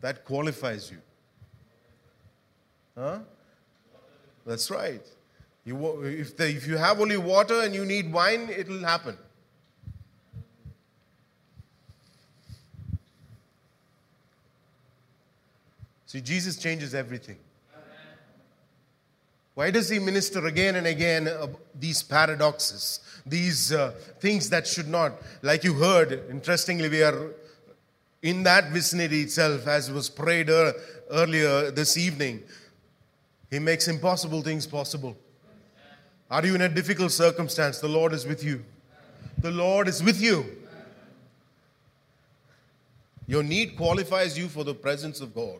that 0.01 0.23
qualifies 0.23 0.91
you. 0.91 0.97
Huh? 2.95 3.19
That's 4.45 4.69
right. 4.69 5.05
You, 5.63 6.04
if, 6.04 6.38
the, 6.38 6.50
if 6.50 6.67
you 6.67 6.78
have 6.78 7.00
only 7.00 7.17
water 7.17 7.62
and 7.62 7.74
you 7.76 7.86
need 7.86 8.12
wine, 8.12 8.50
it 8.50 8.67
will 8.67 8.84
happen. 8.84 9.17
See, 16.08 16.19
Jesus 16.19 16.58
changes 16.58 16.93
everything. 16.93 17.38
Why 19.54 19.69
does 19.69 19.89
he 19.89 20.00
minister 20.00 20.45
again 20.47 20.76
and 20.76 20.88
again 20.88 21.28
uh, 21.28 21.47
these 21.80 22.02
paradoxes, 22.02 23.00
these 23.26 23.71
uh, 23.71 23.91
things 24.19 24.50
that 24.50 24.65
should 24.65 24.88
not? 24.88 25.13
Like 25.41 25.63
you 25.63 25.74
heard, 25.74 26.24
interestingly, 26.30 26.89
we 26.89 27.04
are 27.04 27.32
in 28.21 28.43
that 28.43 28.71
vicinity 28.71 29.21
itself, 29.21 29.67
as 29.67 29.91
was 29.91 30.10
prayed 30.10 30.50
er- 30.50 30.74
earlier 31.12 31.69
this 31.71 31.97
evening. 31.97 32.43
He 33.50 33.60
makes 33.60 33.88
impossible 33.88 34.41
things 34.41 34.65
possible. 34.65 35.15
Are 36.32 36.46
you 36.46 36.56
in 36.56 36.62
a 36.62 36.70
difficult 36.70 37.12
circumstance? 37.12 37.80
The 37.80 37.89
Lord 37.89 38.13
is 38.13 38.26
with 38.26 38.41
you. 38.41 38.63
The 39.39 39.52
Lord 39.52 39.89
is 39.89 40.02
with 40.02 40.22
you. 40.22 40.46
Your 43.28 43.44
need 43.44 43.76
qualifies 43.76 44.38
you 44.38 44.48
for 44.48 44.63
the 44.63 44.74
presence 44.74 45.20
of 45.20 45.36
God. 45.36 45.60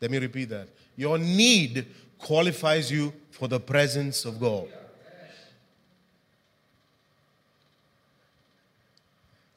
Let 0.00 0.10
me 0.10 0.18
repeat 0.18 0.48
that. 0.48 0.68
Your 0.96 1.16
need 1.16 1.86
qualifies 2.18 2.90
you 2.90 3.12
for 3.30 3.46
the 3.46 3.60
presence 3.60 4.24
of 4.24 4.40
God. 4.40 4.68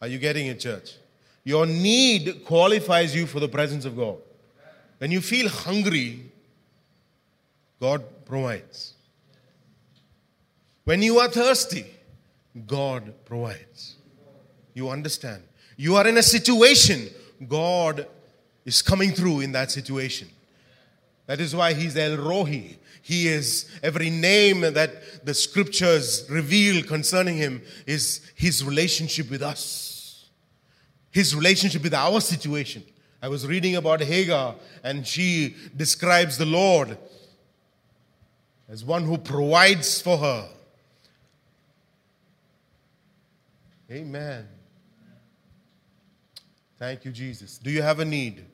Are 0.02 0.08
you 0.08 0.20
getting 0.20 0.48
it, 0.48 0.60
church? 0.60 0.98
Your 1.44 1.66
need 1.66 2.44
qualifies 2.46 3.16
you 3.16 3.26
for 3.26 3.40
the 3.40 3.48
presence 3.48 3.86
of 3.86 3.96
God. 3.96 4.18
When 5.00 5.10
you 5.12 5.22
feel 5.22 5.50
hungry, 5.50 6.32
God 7.80 8.04
provides. 8.26 8.95
When 10.86 11.02
you 11.02 11.20
are 11.20 11.28
thirsty, 11.28 11.88
God 12.68 13.14
provides. 13.26 13.96
You 14.76 14.90
understand? 14.90 15.42
You 15.78 15.96
are 15.96 16.08
in 16.08 16.18
a 16.18 16.24
situation, 16.24 17.10
God 17.48 18.08
is 18.66 18.82
coming 18.82 19.12
through 19.12 19.42
in 19.42 19.52
that 19.54 19.72
situation. 19.72 20.30
That 21.26 21.42
is 21.42 21.56
why 21.56 21.74
he's 21.74 21.98
El 21.98 22.18
Roi. 22.18 22.78
He 23.02 23.28
is 23.28 23.70
every 23.82 24.10
name 24.10 24.62
that 24.62 25.26
the 25.26 25.34
scriptures 25.34 26.26
reveal 26.30 26.84
concerning 26.84 27.38
him 27.38 27.64
is 27.88 28.22
his 28.36 28.64
relationship 28.64 29.30
with 29.30 29.42
us, 29.42 30.28
his 31.12 31.36
relationship 31.36 31.84
with 31.84 31.94
our 31.96 32.22
situation. 32.22 32.84
I 33.22 33.28
was 33.28 33.48
reading 33.48 33.76
about 33.76 34.02
Hagar, 34.02 34.56
and 34.84 35.06
she 35.06 35.56
describes 35.76 36.38
the 36.38 36.46
Lord 36.46 36.96
as 38.70 38.86
one 38.86 39.04
who 39.04 39.18
provides 39.18 40.00
for 40.00 40.18
her. 40.18 40.50
Amen. 43.92 44.48
Thank 46.78 47.06
you, 47.06 47.12
Jesus. 47.12 47.58
Do 47.58 47.70
you 47.70 47.82
have 47.82 48.00
a 48.00 48.06
need? 48.06 48.46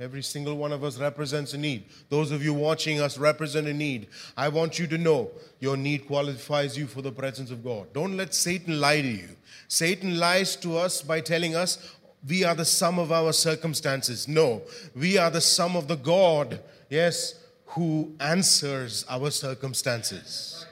Every 0.00 0.22
single 0.22 0.56
one 0.56 0.72
of 0.72 0.82
us 0.82 0.98
represents 0.98 1.54
a 1.54 1.58
need. 1.58 1.84
Those 2.08 2.32
of 2.32 2.42
you 2.42 2.52
watching 2.52 3.00
us 3.00 3.16
represent 3.16 3.68
a 3.68 3.72
need. 3.72 4.08
I 4.36 4.48
want 4.48 4.78
you 4.78 4.88
to 4.88 4.98
know 4.98 5.30
your 5.60 5.76
need 5.76 6.06
qualifies 6.06 6.76
you 6.76 6.86
for 6.86 7.00
the 7.00 7.12
presence 7.12 7.50
of 7.50 7.62
God. 7.62 7.92
Don't 7.92 8.16
let 8.16 8.34
Satan 8.34 8.80
lie 8.80 9.02
to 9.02 9.08
you. 9.08 9.28
Satan 9.68 10.18
lies 10.18 10.56
to 10.56 10.76
us 10.76 11.00
by 11.00 11.20
telling 11.20 11.54
us 11.54 11.94
we 12.28 12.42
are 12.42 12.54
the 12.54 12.64
sum 12.64 12.98
of 12.98 13.12
our 13.12 13.32
circumstances. 13.32 14.26
No, 14.26 14.62
we 14.96 15.16
are 15.16 15.30
the 15.30 15.40
sum 15.40 15.76
of 15.76 15.86
the 15.86 15.96
God, 15.96 16.60
yes, 16.90 17.34
who 17.66 18.14
answers 18.18 19.04
our 19.08 19.30
circumstances. 19.30 20.66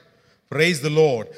Praise 0.49 0.81
the 0.81 0.89
Lord. 0.89 1.29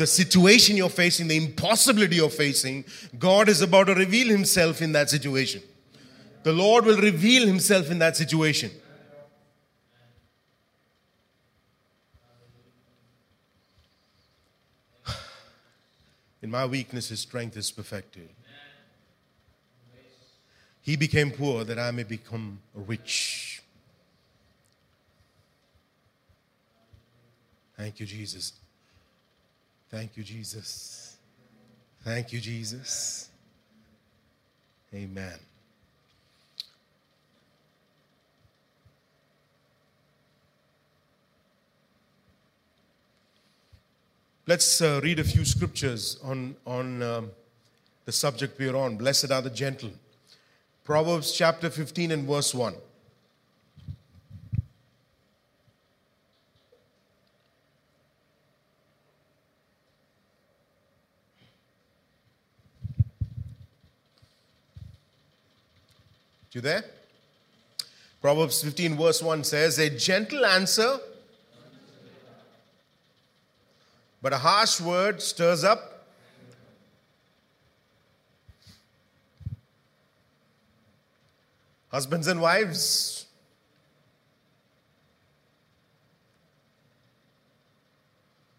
The 0.00 0.06
situation 0.06 0.78
you're 0.78 0.88
facing, 0.88 1.28
the 1.28 1.36
impossibility 1.36 2.16
you're 2.16 2.30
facing, 2.30 2.86
God 3.18 3.50
is 3.50 3.60
about 3.60 3.88
to 3.88 3.94
reveal 3.94 4.28
Himself 4.28 4.80
in 4.80 4.92
that 4.92 5.10
situation. 5.10 5.60
The 6.42 6.54
Lord 6.54 6.86
will 6.86 6.96
reveal 6.96 7.46
Himself 7.46 7.90
in 7.90 7.98
that 7.98 8.16
situation. 8.16 8.70
In 16.40 16.50
my 16.50 16.64
weakness, 16.64 17.10
His 17.10 17.20
strength 17.20 17.58
is 17.58 17.70
perfected. 17.70 18.30
He 20.80 20.96
became 20.96 21.30
poor 21.30 21.62
that 21.64 21.78
I 21.78 21.90
may 21.90 22.04
become 22.04 22.58
rich. 22.72 23.62
Thank 27.76 28.00
you, 28.00 28.06
Jesus. 28.06 28.54
Thank 29.90 30.16
you, 30.16 30.22
Jesus. 30.22 31.16
Thank 32.04 32.32
you, 32.32 32.40
Jesus. 32.40 33.28
Amen. 34.94 35.38
Let's 44.46 44.80
uh, 44.80 45.00
read 45.02 45.18
a 45.18 45.24
few 45.24 45.44
scriptures 45.44 46.18
on, 46.24 46.56
on 46.66 47.02
um, 47.02 47.30
the 48.04 48.12
subject 48.12 48.58
we 48.58 48.68
are 48.68 48.76
on. 48.76 48.96
Blessed 48.96 49.30
are 49.30 49.42
the 49.42 49.50
gentle. 49.50 49.90
Proverbs 50.84 51.32
chapter 51.32 51.68
15 51.68 52.12
and 52.12 52.26
verse 52.26 52.54
1. 52.54 52.74
You 66.52 66.60
there? 66.60 66.84
Proverbs 68.20 68.62
15, 68.62 68.96
verse 68.96 69.22
1 69.22 69.44
says, 69.44 69.78
A 69.78 69.88
gentle 69.88 70.44
answer, 70.44 70.98
but 74.20 74.32
a 74.32 74.38
harsh 74.38 74.80
word 74.80 75.22
stirs 75.22 75.62
up. 75.62 76.08
Husbands 81.90 82.26
and 82.26 82.40
wives, 82.40 83.26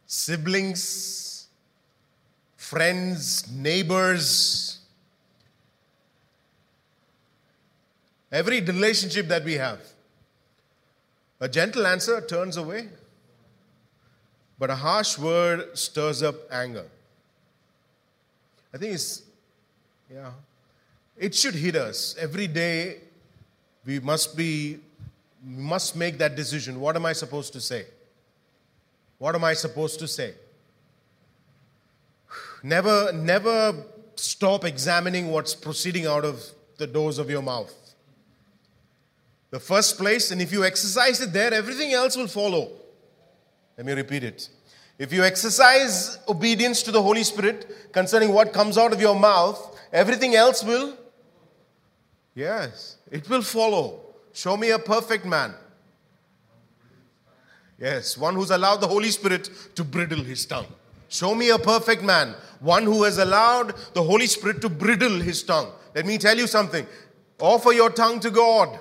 siblings, 0.06 1.48
friends, 2.58 3.50
neighbors, 3.52 4.81
every 8.32 8.62
relationship 8.62 9.28
that 9.28 9.44
we 9.44 9.56
have. 9.56 9.80
A 11.40 11.50
gentle 11.50 11.88
answer 11.88 12.22
turns 12.22 12.58
away, 12.58 12.88
but 14.60 14.70
a 14.70 14.76
harsh 14.76 15.18
word 15.18 15.78
stirs 15.78 16.22
up 16.22 16.36
anger. 16.52 16.86
I 18.74 18.78
think 18.78 18.94
it's, 18.94 19.24
yeah, 20.14 20.32
it 21.18 21.34
should 21.36 21.56
hit 21.56 21.76
us. 21.76 22.16
Every 22.20 22.48
day 22.48 22.98
we 23.86 24.00
must 24.00 24.38
be, 24.38 24.78
we 25.46 25.64
must 25.64 25.96
make 25.96 26.20
that 26.20 26.36
decision. 26.36 26.80
What 26.80 26.96
am 26.96 27.06
I 27.06 27.14
supposed 27.14 27.54
to 27.54 27.60
say? 27.62 27.86
What 29.18 29.36
am 29.36 29.44
I 29.44 29.54
supposed 29.54 30.00
to 30.00 30.08
say? 30.08 30.36
Never, 32.64 33.12
never 33.12 33.76
stop 34.16 34.64
examining 34.64 35.32
what's 35.32 35.56
proceeding 35.56 36.06
out 36.06 36.24
of 36.24 36.44
the 36.78 36.86
doors 36.88 37.18
of 37.18 37.30
your 37.30 37.42
mouth. 37.42 37.74
The 39.52 39.60
first 39.60 39.98
place, 39.98 40.32
and 40.32 40.42
if 40.42 40.52
you 40.52 40.64
exercise 40.64 41.22
it 41.22 41.34
there, 41.34 41.54
everything 41.54 41.94
else 41.94 42.16
will 42.16 42.28
follow. 42.28 42.72
Let 43.78 43.86
me 43.86 43.94
repeat 43.94 44.24
it. 44.24 44.50
If 44.98 45.12
you 45.12 45.24
exercise 45.24 46.20
obedience 46.28 46.84
to 46.84 46.92
the 46.92 47.02
Holy 47.02 47.24
Spirit 47.24 47.92
concerning 47.92 48.32
what 48.34 48.54
comes 48.54 48.78
out 48.78 48.94
of 48.94 49.02
your 49.02 49.16
mouth, 49.16 49.80
everything 49.92 50.36
else 50.36 50.64
will, 50.64 50.96
yes, 52.34 52.98
it 53.12 53.28
will 53.30 53.42
follow. 53.42 54.00
Show 54.32 54.56
me 54.56 54.70
a 54.70 54.80
perfect 54.80 55.26
man. 55.26 55.54
Yes, 57.78 58.18
one 58.18 58.36
who's 58.36 58.52
allowed 58.52 58.80
the 58.80 58.88
Holy 58.88 59.10
Spirit 59.10 59.50
to 59.76 59.84
bridle 59.84 60.24
his 60.24 60.46
tongue. 60.46 60.68
Show 61.10 61.36
me 61.36 61.50
a 61.50 61.58
perfect 61.58 62.04
man, 62.04 62.36
one 62.60 62.84
who 62.84 63.04
has 63.04 63.18
allowed 63.18 63.74
the 63.94 64.04
Holy 64.04 64.28
Spirit 64.28 64.62
to 64.62 64.70
bridle 64.70 65.20
his 65.20 65.44
tongue. 65.44 65.72
Let 65.94 66.06
me 66.06 66.18
tell 66.18 66.38
you 66.38 66.48
something. 66.48 66.86
Offer 67.40 67.74
your 67.74 67.90
tongue 67.90 68.20
to 68.22 68.30
God. 68.30 68.80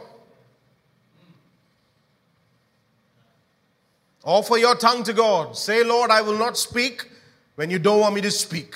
Offer 4.24 4.58
your 4.58 4.74
tongue 4.74 5.02
to 5.04 5.12
God. 5.12 5.56
Say, 5.56 5.82
Lord, 5.82 6.10
I 6.10 6.20
will 6.20 6.38
not 6.38 6.58
speak 6.58 7.08
when 7.56 7.70
you 7.70 7.78
don't 7.78 8.00
want 8.00 8.14
me 8.14 8.20
to 8.20 8.30
speak. 8.30 8.74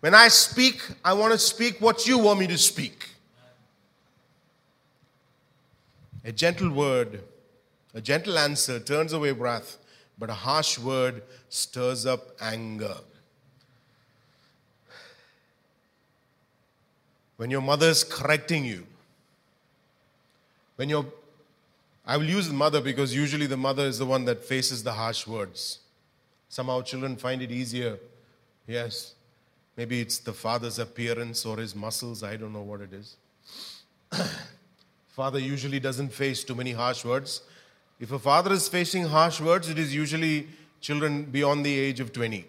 When 0.00 0.14
I 0.14 0.28
speak, 0.28 0.82
I 1.04 1.12
want 1.12 1.32
to 1.32 1.38
speak 1.38 1.80
what 1.80 2.06
you 2.06 2.18
want 2.18 2.40
me 2.40 2.46
to 2.48 2.58
speak. 2.58 3.08
A 6.24 6.32
gentle 6.32 6.70
word, 6.70 7.22
a 7.94 8.00
gentle 8.00 8.38
answer 8.38 8.80
turns 8.80 9.12
away 9.12 9.32
wrath, 9.32 9.78
but 10.18 10.30
a 10.30 10.34
harsh 10.34 10.78
word 10.78 11.22
stirs 11.48 12.06
up 12.06 12.36
anger. 12.40 12.96
When 17.36 17.50
your 17.50 17.60
mother 17.60 17.88
is 17.88 18.04
correcting 18.04 18.64
you, 18.64 18.86
when 20.76 20.88
your 20.88 21.06
I 22.12 22.18
will 22.18 22.28
use 22.28 22.46
the 22.46 22.52
mother 22.52 22.82
because 22.82 23.14
usually 23.14 23.46
the 23.46 23.56
mother 23.56 23.86
is 23.86 23.98
the 23.98 24.04
one 24.04 24.26
that 24.26 24.44
faces 24.44 24.82
the 24.82 24.92
harsh 24.92 25.26
words. 25.26 25.78
Somehow 26.50 26.82
children 26.82 27.16
find 27.16 27.40
it 27.40 27.50
easier. 27.50 27.98
Yes. 28.66 29.14
Maybe 29.78 30.02
it's 30.02 30.18
the 30.18 30.34
father's 30.34 30.78
appearance 30.78 31.46
or 31.46 31.56
his 31.56 31.74
muscles. 31.74 32.22
I 32.22 32.36
don't 32.36 32.52
know 32.52 32.60
what 32.60 32.82
it 32.82 32.92
is. 32.92 33.16
father 35.08 35.38
usually 35.38 35.80
doesn't 35.80 36.12
face 36.12 36.44
too 36.44 36.54
many 36.54 36.72
harsh 36.72 37.02
words. 37.02 37.40
If 37.98 38.12
a 38.12 38.18
father 38.18 38.52
is 38.52 38.68
facing 38.68 39.04
harsh 39.04 39.40
words, 39.40 39.70
it 39.70 39.78
is 39.78 39.94
usually 39.94 40.48
children 40.82 41.22
beyond 41.22 41.64
the 41.64 41.78
age 41.78 41.98
of 41.98 42.12
20. 42.12 42.44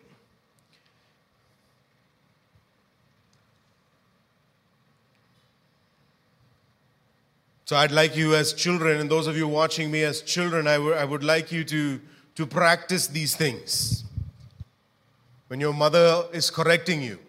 So 7.66 7.78
I'd 7.78 7.92
like 7.92 8.16
you 8.16 8.36
as 8.36 8.54
children, 8.54 9.00
and 9.00 9.10
those 9.10 9.26
of 9.26 9.38
you 9.38 9.48
watching 9.48 9.90
me 9.90 10.04
as 10.04 10.22
children, 10.22 10.68
I, 10.68 10.76
w- 10.76 10.94
I 10.94 11.06
would 11.06 11.24
like 11.24 11.52
you 11.52 11.64
to, 11.64 12.02
to 12.36 12.46
practice 12.46 13.08
these 13.08 13.36
things. 13.36 14.04
When 15.48 15.62
your 15.62 15.74
mother 15.74 16.26
is 16.34 16.50
correcting 16.50 17.02
you, 17.02 17.20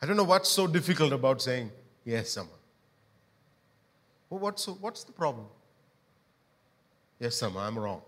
I 0.00 0.06
don't 0.06 0.16
know 0.16 0.24
what's 0.24 0.48
so 0.48 0.66
difficult 0.66 1.12
about 1.12 1.42
saying, 1.42 1.70
yes, 2.04 2.30
Sama. 2.30 2.48
Well, 4.30 4.40
what's, 4.40 4.66
what's 4.66 5.04
the 5.04 5.12
problem? 5.12 5.46
Yes, 7.20 7.36
Sama, 7.36 7.60
I'm 7.60 7.78
wrong. 7.78 8.00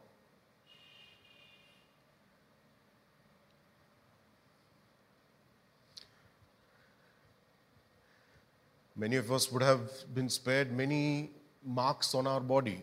Many 9.01 9.17
of 9.17 9.33
us 9.33 9.51
would 9.51 9.63
have 9.63 9.91
been 10.15 10.29
spared 10.29 10.77
many 10.77 11.31
marks 11.65 12.15
on 12.15 12.27
our 12.27 12.39
body 12.39 12.83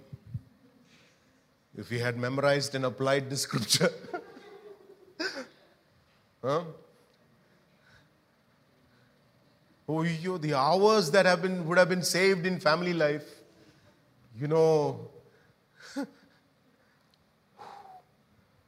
if 1.77 1.91
we 1.91 1.99
had 1.99 2.17
memorized 2.17 2.73
and 2.73 2.85
applied 2.85 3.29
the 3.29 3.37
scripture. 3.37 3.91
huh? 6.43 6.63
Oh, 9.87 10.01
you, 10.01 10.39
the 10.39 10.55
hours 10.55 11.11
that 11.11 11.27
have 11.27 11.43
been, 11.43 11.67
would 11.67 11.77
have 11.77 11.89
been 11.89 12.01
saved 12.01 12.47
in 12.47 12.59
family 12.59 12.93
life. 12.93 13.29
You 14.39 14.47
know, 14.47 15.11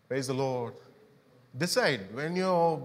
praise 0.07 0.27
the 0.27 0.35
Lord. 0.35 0.75
Decide 1.57 2.13
when 2.13 2.35
you're 2.35 2.79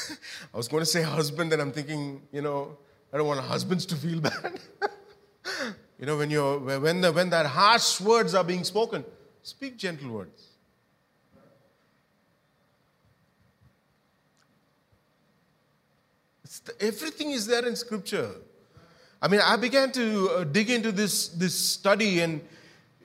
I 0.54 0.56
was 0.56 0.68
going 0.68 0.82
to 0.82 0.86
say 0.86 1.02
husband, 1.02 1.52
and 1.52 1.60
I'm 1.60 1.72
thinking, 1.72 2.22
you 2.32 2.42
know, 2.42 2.76
I 3.12 3.16
don't 3.16 3.26
want 3.26 3.40
husbands 3.40 3.86
to 3.86 3.96
feel 3.96 4.20
bad. 4.28 4.60
you 5.98 6.06
know, 6.06 6.16
when 6.16 6.30
you're 6.30 6.58
when 6.58 7.00
the, 7.00 7.12
when 7.12 7.30
that 7.30 7.46
harsh 7.46 8.00
words 8.00 8.34
are 8.34 8.44
being 8.44 8.64
spoken, 8.64 9.04
speak 9.42 9.76
gentle 9.76 10.10
words. 10.10 10.48
The- 16.64 16.80
everything 16.80 17.30
is 17.30 17.46
there 17.46 17.66
in 17.66 17.76
Scripture. 17.76 18.30
I 19.20 19.28
mean, 19.28 19.40
I 19.40 19.56
began 19.56 19.92
to 19.92 20.30
uh, 20.30 20.44
dig 20.44 20.68
into 20.68 20.92
this, 20.92 21.28
this 21.28 21.54
study, 21.54 22.20
and, 22.20 22.40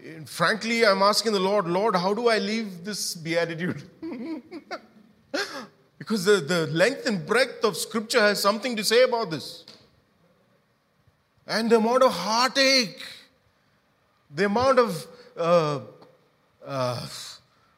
and 0.03 0.27
frankly, 0.27 0.85
I'm 0.85 1.01
asking 1.01 1.33
the 1.33 1.39
Lord, 1.39 1.67
Lord, 1.67 1.95
how 1.95 2.13
do 2.13 2.27
I 2.27 2.39
leave 2.39 2.83
this 2.83 3.13
beatitude? 3.15 3.83
Because 5.97 6.25
the, 6.25 6.37
the 6.37 6.67
length 6.67 7.07
and 7.07 7.25
breadth 7.25 7.63
of 7.63 7.75
Scripture 7.75 8.19
has 8.19 8.41
something 8.41 8.75
to 8.75 8.83
say 8.83 9.03
about 9.03 9.31
this. 9.31 9.65
And 11.47 11.69
the 11.69 11.77
amount 11.77 12.03
of 12.03 12.11
heartache, 12.11 13.01
the 14.33 14.45
amount 14.45 14.79
of, 14.79 15.07
uh, 15.37 15.79
uh, 16.65 17.07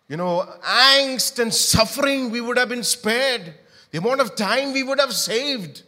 you 0.07 0.17
know, 0.17 0.47
angst 0.63 1.39
and 1.39 1.53
suffering 1.53 2.31
we 2.31 2.41
would 2.41 2.57
have 2.57 2.69
been 2.69 2.83
spared, 2.83 3.53
the 3.91 3.99
amount 3.99 4.21
of 4.21 4.35
time 4.35 4.73
we 4.73 4.83
would 4.83 4.99
have 4.99 5.13
saved 5.13 5.83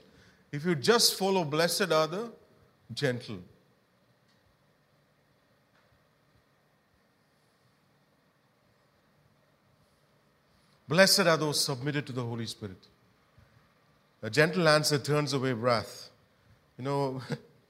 if 0.52 0.66
you 0.66 0.76
just 0.76 1.18
follow 1.18 1.44
blessed 1.44 1.92
are 1.92 2.08
the 2.08 2.32
gentle. 2.94 3.40
Blessed 10.92 11.22
are 11.22 11.38
those 11.38 11.58
submitted 11.64 12.06
to 12.08 12.12
the 12.12 12.22
Holy 12.22 12.46
Spirit. 12.46 12.86
A 14.22 14.30
gentle 14.30 14.68
answer 14.68 14.98
turns 14.98 15.32
away 15.32 15.54
wrath. 15.54 16.10
You 16.78 16.84
know, 16.84 17.22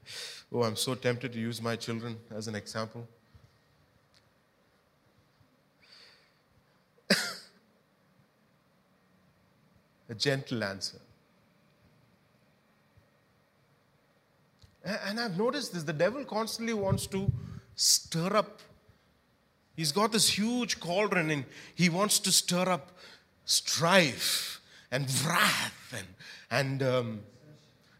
oh, 0.52 0.64
I'm 0.64 0.74
so 0.74 0.96
tempted 0.96 1.32
to 1.32 1.38
use 1.38 1.62
my 1.62 1.76
children 1.76 2.16
as 2.34 2.48
an 2.48 2.56
example. 2.56 3.06
a 10.08 10.14
gentle 10.16 10.64
answer. 10.64 10.98
And 14.84 15.20
I've 15.20 15.38
noticed 15.38 15.74
this 15.74 15.84
the 15.84 15.92
devil 15.92 16.24
constantly 16.24 16.74
wants 16.74 17.06
to 17.06 17.30
stir 17.76 18.34
up. 18.36 18.58
He's 19.76 19.92
got 19.92 20.10
this 20.10 20.28
huge 20.28 20.80
cauldron 20.80 21.30
and 21.30 21.44
he 21.72 21.88
wants 21.88 22.18
to 22.18 22.32
stir 22.32 22.68
up 22.68 22.90
strife 23.44 24.60
and 24.90 25.06
wrath 25.24 25.94
and, 25.96 26.06
and 26.50 26.82
um, 26.82 27.20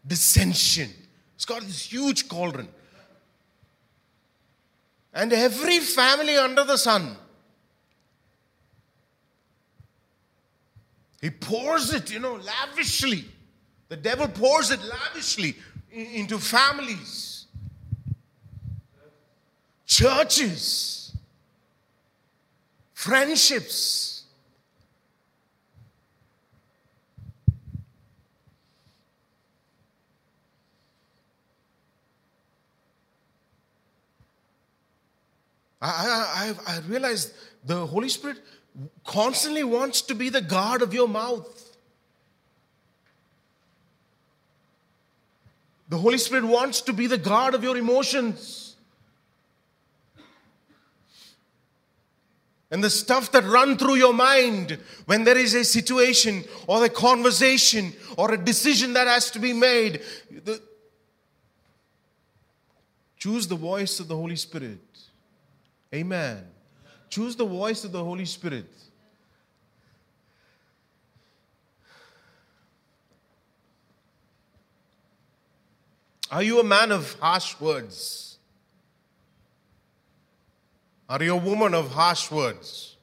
dissension. 0.05 0.89
He's 1.35 1.45
got 1.45 1.61
this 1.61 1.91
huge 1.91 2.27
cauldron. 2.27 2.67
And 5.13 5.31
every 5.31 5.79
family 5.79 6.37
under 6.37 6.63
the 6.63 6.77
sun, 6.77 7.15
he 11.21 11.29
pours 11.29 11.93
it, 11.93 12.11
you 12.11 12.19
know, 12.19 12.35
lavishly. 12.35 13.25
The 13.89 13.97
devil 13.97 14.27
pours 14.27 14.71
it 14.71 14.81
lavishly 14.83 15.55
into 15.91 16.39
families, 16.39 17.45
churches, 19.85 21.15
friendships. 22.93 24.12
I, 35.83 36.53
I, 36.67 36.75
I've- 36.77 36.87
realized 36.87 37.33
the 37.65 37.85
Holy 37.85 38.09
Spirit 38.09 38.37
constantly 39.05 39.63
wants 39.63 40.01
to 40.03 40.15
be 40.15 40.29
the 40.29 40.41
guard 40.41 40.81
of 40.81 40.93
your 40.93 41.07
mouth. 41.07 41.59
The 45.89 45.97
Holy 45.97 46.17
Spirit 46.17 46.45
wants 46.45 46.81
to 46.81 46.93
be 46.93 47.07
the 47.07 47.17
guard 47.17 47.53
of 47.53 47.63
your 47.63 47.77
emotions. 47.77 48.75
And 52.71 52.83
the 52.83 52.89
stuff 52.89 53.31
that 53.33 53.43
run 53.43 53.77
through 53.77 53.95
your 53.95 54.13
mind 54.13 54.79
when 55.05 55.25
there 55.25 55.37
is 55.37 55.53
a 55.53 55.63
situation 55.63 56.45
or 56.65 56.83
a 56.83 56.89
conversation 56.89 57.93
or 58.17 58.33
a 58.33 58.37
decision 58.37 58.93
that 58.93 59.05
has 59.05 59.29
to 59.31 59.39
be 59.39 59.53
made. 59.53 60.01
The- 60.43 60.61
choose 63.19 63.47
the 63.47 63.55
voice 63.55 63.99
of 63.99 64.07
the 64.07 64.15
Holy 64.15 64.35
Spirit. 64.37 64.79
Amen. 65.94 66.44
Choose 67.08 67.34
the 67.36 67.46
voice 67.46 67.84
of 67.84 67.92
the 67.92 68.02
Holy 68.02 68.24
Spirit. 68.26 68.66
Are 76.30 76.42
you 76.42 76.60
a 76.60 76.64
man 76.64 76.92
of 76.92 77.14
harsh 77.20 77.58
words? 77.58 78.36
Are 81.08 81.22
you 81.22 81.32
a 81.32 81.36
woman 81.36 81.72
of 81.72 81.90
harsh 81.92 82.30
words? 82.30 82.96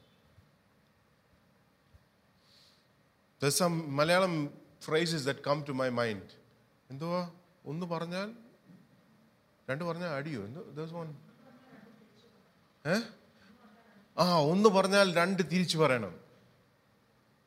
There's 3.40 3.56
some 3.56 3.90
Malayalam 3.90 4.50
phrases 4.80 5.24
that 5.24 5.42
come 5.42 5.62
to 5.64 5.74
my 5.74 5.90
mind. 5.90 6.22
എന്തുവാ 6.90 7.20
ഒന്ന് 7.70 7.84
പറഞ്ഞാൽ 7.92 8.28
രണ്ട് 9.68 9.82
പറഞ്ഞാൽ 9.88 10.10
അടിയോ 10.18 10.40
എന്തോ 10.48 10.62
there's 10.76 10.92
one 11.00 11.10
ഏ 11.10 11.29
ആ 14.18 14.26
ഒന്ന് 14.52 14.68
പറഞ്ഞാൽ 14.76 15.08
രണ്ട് 15.22 15.42
തിരിച്ചു 15.52 15.78
പറയണം 15.84 16.14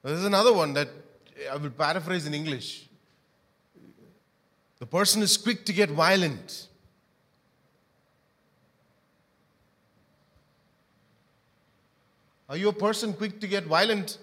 There's 0.03 0.23
another 0.23 0.53
one 0.53 0.71
that 0.73 0.89
I 1.53 1.57
will 1.61 1.71
paraphrase 1.81 2.25
in 2.25 2.33
English. 2.33 2.67
The 4.81 4.85
person 4.85 5.21
is 5.21 5.35
quick 5.45 5.65
to 5.65 5.73
get 5.73 5.89
violent. 5.89 6.67
Are 12.47 12.55
you 12.57 12.69
a 12.69 12.73
person 12.73 13.13
quick 13.13 13.39
to 13.41 13.47
get 13.47 13.65
violent? 13.65 14.17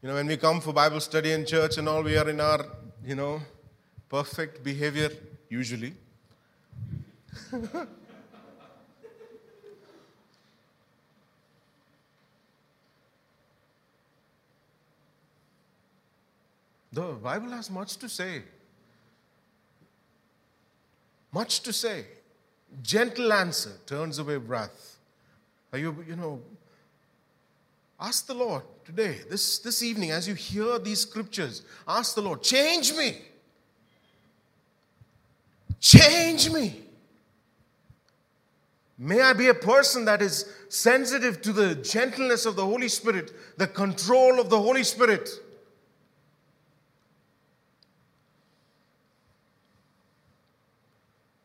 You 0.00 0.08
know, 0.08 0.14
when 0.14 0.28
we 0.28 0.36
come 0.36 0.60
for 0.60 0.72
Bible 0.72 1.00
study 1.00 1.32
in 1.32 1.44
church 1.44 1.76
and 1.78 1.88
all, 1.88 2.02
we 2.02 2.16
are 2.16 2.30
in 2.30 2.40
our, 2.40 2.64
you 3.04 3.16
know, 3.16 3.42
perfect 4.08 4.62
behavior, 4.62 5.10
usually. 5.51 5.93
The 16.93 17.03
Bible 17.23 17.51
has 17.51 17.69
much 17.69 17.97
to 17.97 18.09
say. 18.09 18.43
Much 21.31 21.61
to 21.61 21.71
say. 21.73 22.05
Gentle 22.81 23.31
answer 23.31 23.71
turns 23.85 24.19
away 24.19 24.37
wrath. 24.37 24.97
Are 25.73 25.79
you, 25.79 26.03
you 26.07 26.15
know, 26.15 26.41
ask 27.99 28.25
the 28.25 28.33
Lord 28.33 28.63
today, 28.85 29.19
this, 29.29 29.59
this 29.59 29.83
evening, 29.83 30.11
as 30.11 30.27
you 30.27 30.33
hear 30.33 30.79
these 30.79 31.01
scriptures, 31.01 31.63
ask 31.87 32.15
the 32.15 32.21
Lord, 32.21 32.41
change 32.41 32.93
me. 32.93 33.17
Change 35.81 36.51
me. 36.51 36.79
May 38.99 39.19
I 39.19 39.33
be 39.33 39.47
a 39.47 39.53
person 39.55 40.05
that 40.05 40.21
is 40.21 40.45
sensitive 40.69 41.41
to 41.41 41.51
the 41.51 41.73
gentleness 41.73 42.45
of 42.45 42.55
the 42.55 42.63
Holy 42.63 42.87
Spirit, 42.87 43.33
the 43.57 43.65
control 43.65 44.39
of 44.39 44.51
the 44.51 44.61
Holy 44.61 44.83
Spirit. 44.83 45.27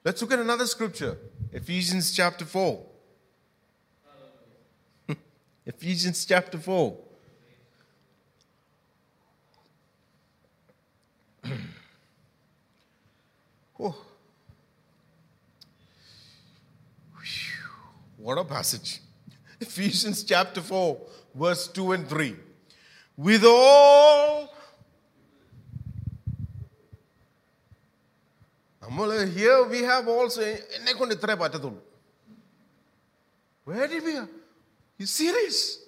Let's 0.05 0.20
look 0.20 0.32
at 0.32 0.39
another 0.39 0.66
scripture 0.66 1.16
Ephesians 1.51 2.12
chapter 2.14 2.45
4. 2.45 2.84
Ephesians 5.66 6.26
chapter 6.26 6.59
4. 6.59 6.99
Oh. 13.78 14.05
What 18.26 18.38
a 18.38 18.45
passage. 18.45 19.01
Ephesians 19.59 20.24
chapter 20.24 20.61
4, 20.61 20.97
verse 21.36 21.67
2 21.67 21.91
and 21.93 22.07
3. 22.07 22.36
With 23.17 23.43
all 23.45 24.47
നമ്മൾ 28.84 29.09
here 29.36 29.59
we 29.74 29.80
have 29.89 30.09
also 30.19 30.41
എന്നെ 30.78 30.93
കൊണ്ട് 30.99 31.13
ഇത്രേ 31.17 31.36
പറ്റത്തുള്ളൂ 31.43 31.82
Where 33.67 33.88
did 33.88 34.03
we? 34.03 34.13
You 34.99 35.05
serious? 35.05 35.80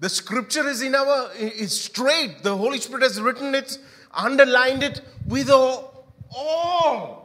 The 0.00 0.08
scripture 0.08 0.68
is 0.68 0.80
in 0.82 0.94
our, 0.94 1.30
it's 1.34 1.74
straight. 1.74 2.42
The 2.42 2.56
Holy 2.56 2.78
Spirit 2.78 3.02
has 3.02 3.20
written 3.20 3.54
it, 3.54 3.78
underlined 4.12 4.82
it 4.82 5.00
with 5.26 5.50
all. 5.50 6.06
all. 6.30 7.23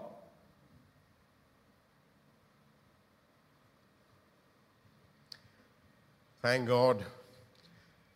Thank 6.43 6.69
God. 6.69 7.05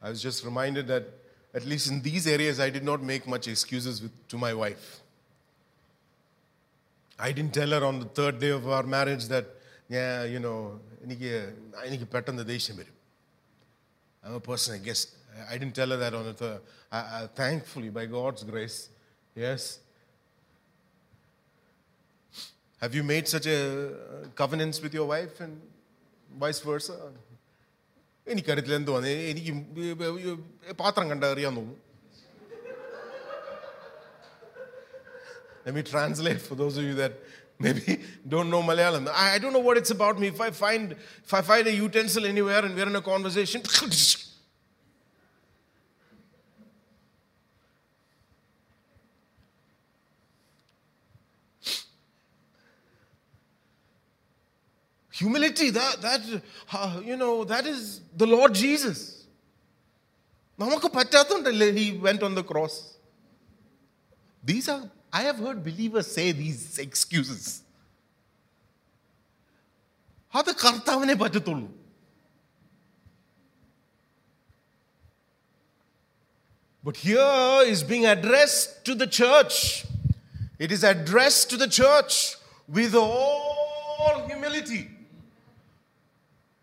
I 0.00 0.08
was 0.08 0.22
just 0.22 0.44
reminded 0.44 0.86
that, 0.88 1.04
at 1.52 1.64
least 1.64 1.90
in 1.90 2.02
these 2.02 2.26
areas, 2.26 2.58
I 2.58 2.70
did 2.70 2.84
not 2.84 3.02
make 3.02 3.26
much 3.26 3.48
excuses 3.48 4.02
with, 4.02 4.28
to 4.28 4.38
my 4.38 4.54
wife. 4.54 5.00
I 7.18 7.32
didn't 7.32 7.54
tell 7.54 7.70
her 7.70 7.84
on 7.84 8.00
the 8.00 8.06
third 8.06 8.40
day 8.40 8.50
of 8.50 8.68
our 8.68 8.82
marriage 8.82 9.26
that, 9.26 9.46
yeah, 9.88 10.24
you 10.24 10.40
know, 10.40 10.80
I'm 14.24 14.34
a 14.34 14.40
person, 14.40 14.74
I 14.74 14.78
guess. 14.78 15.14
I 15.50 15.58
didn't 15.58 15.74
tell 15.74 15.90
her 15.90 15.96
that 15.96 16.14
on 16.14 16.24
the 16.24 16.32
third. 16.32 16.60
I, 16.90 16.98
I, 16.98 17.28
thankfully, 17.34 17.90
by 17.90 18.06
God's 18.06 18.42
grace, 18.44 18.88
yes. 19.34 19.80
Have 22.80 22.94
you 22.94 23.02
made 23.02 23.28
such 23.28 23.46
a 23.46 23.88
uh, 23.88 23.90
covenants 24.34 24.80
with 24.80 24.94
your 24.94 25.06
wife 25.06 25.40
and 25.40 25.60
vice 26.38 26.60
versa? 26.60 26.96
എനിക്കറിയത്തില്ല 28.31 28.75
എന്തുവാന്ന് 28.81 29.13
എനിക്ക് 29.31 29.53
പാത്രം 30.83 31.07
കണ്ട 31.13 31.23
അറിയാൻ 31.35 31.55
തോന്നുന്നു 31.59 31.77
Let 35.65 35.75
me 35.77 35.83
translate 35.83 36.41
for 36.41 36.55
those 36.55 36.75
of 36.77 36.83
you 36.83 36.93
that 36.95 37.13
maybe 37.59 37.99
don't 38.27 38.49
know 38.49 38.61
Malayalam. 38.63 39.07
I, 39.09 39.35
I 39.35 39.37
don't 39.41 39.53
know 39.53 39.59
what 39.59 39.77
it's 39.77 39.91
about 39.91 40.15
me. 40.21 40.27
If 40.27 40.39
I 40.41 40.49
find 40.49 40.95
if 41.25 41.33
I 41.33 41.41
find 41.41 41.67
a 41.67 41.73
utensil 41.85 42.25
anywhere 42.25 42.61
and 42.65 42.73
we're 42.75 42.87
in 42.87 42.95
a 42.95 43.01
conversation, 43.01 43.61
humility 55.13 55.69
that 55.71 56.01
that 56.01 56.21
uh, 56.71 57.01
you 57.03 57.17
know 57.17 57.43
that 57.43 57.65
is 57.65 58.01
the 58.15 58.27
Lord 58.27 58.53
Jesus. 58.53 58.99
നമുക്ക് 60.59 60.87
പറ്റാത്തോണ്ടല്ലേ 60.97 61.67
he 61.79 61.85
went 62.07 62.21
on 62.27 62.33
the 62.39 62.43
cross. 62.51 62.75
These 64.49 64.67
are 64.73 64.83
I 65.19 65.21
have 65.27 65.37
heard 65.45 65.59
believers 65.69 66.07
say 66.17 66.27
these 66.43 66.63
excuses. 66.87 67.43
അത് 70.39 70.51
കർത്താവിനെ 70.63 71.15
പറ്റത്തുള്ളൂ 71.23 71.69
But 76.81 76.97
here 76.97 77.63
is 77.71 77.83
being 77.83 78.05
addressed 78.05 78.85
to 78.85 78.95
the 78.95 79.05
church. 79.05 79.85
It 80.57 80.71
is 80.71 80.83
addressed 80.83 81.49
to 81.51 81.57
the 81.57 81.67
church 81.67 82.37
with 82.67 82.95
all 82.95 84.27
humility. 84.27 84.89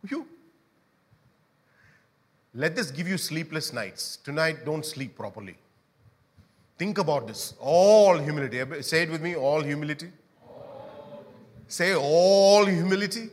You. 0.09 0.27
Let 2.53 2.75
this 2.75 2.91
give 2.91 3.07
you 3.07 3.17
sleepless 3.17 3.71
nights. 3.71 4.17
Tonight, 4.17 4.65
don't 4.65 4.85
sleep 4.85 5.15
properly. 5.15 5.55
Think 6.77 6.97
about 6.97 7.27
this. 7.27 7.53
All 7.59 8.17
humility. 8.17 8.81
Say 8.81 9.03
it 9.03 9.11
with 9.11 9.21
me 9.21 9.35
all 9.35 9.61
humility. 9.61 10.11
Say 11.67 11.95
all 11.95 12.65
humility. 12.65 13.29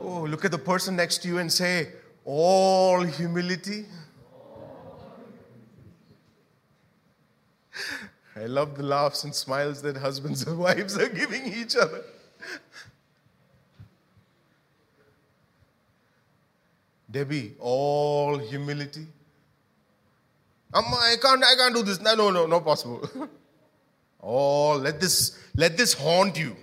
Oh, 0.00 0.26
look 0.28 0.44
at 0.44 0.52
the 0.52 0.58
person 0.58 0.94
next 0.94 1.22
to 1.22 1.28
you 1.28 1.38
and 1.38 1.52
say, 1.52 1.88
all 2.24 3.02
humility. 3.02 3.86
I 8.36 8.46
love 8.46 8.76
the 8.76 8.84
laughs 8.84 9.24
and 9.24 9.34
smiles 9.34 9.82
that 9.82 9.96
husbands 9.96 10.46
and 10.46 10.58
wives 10.66 10.96
are 10.96 11.08
giving 11.08 11.52
each 11.52 11.74
other. 11.74 12.04
Debbie, 17.09 17.55
all 17.59 18.37
humility. 18.37 19.05
Amma, 20.73 20.95
I 20.95 21.15
can't, 21.21 21.43
I 21.43 21.55
can't 21.55 21.75
do 21.75 21.83
this. 21.83 21.99
No, 22.01 22.15
no, 22.15 22.29
no, 22.31 22.45
not 22.47 22.63
possible. 22.63 23.07
oh, 24.23 24.73
let 24.77 24.99
this, 24.99 25.37
let 25.55 25.77
this 25.77 25.93
haunt 25.93 26.37
you. 26.37 26.55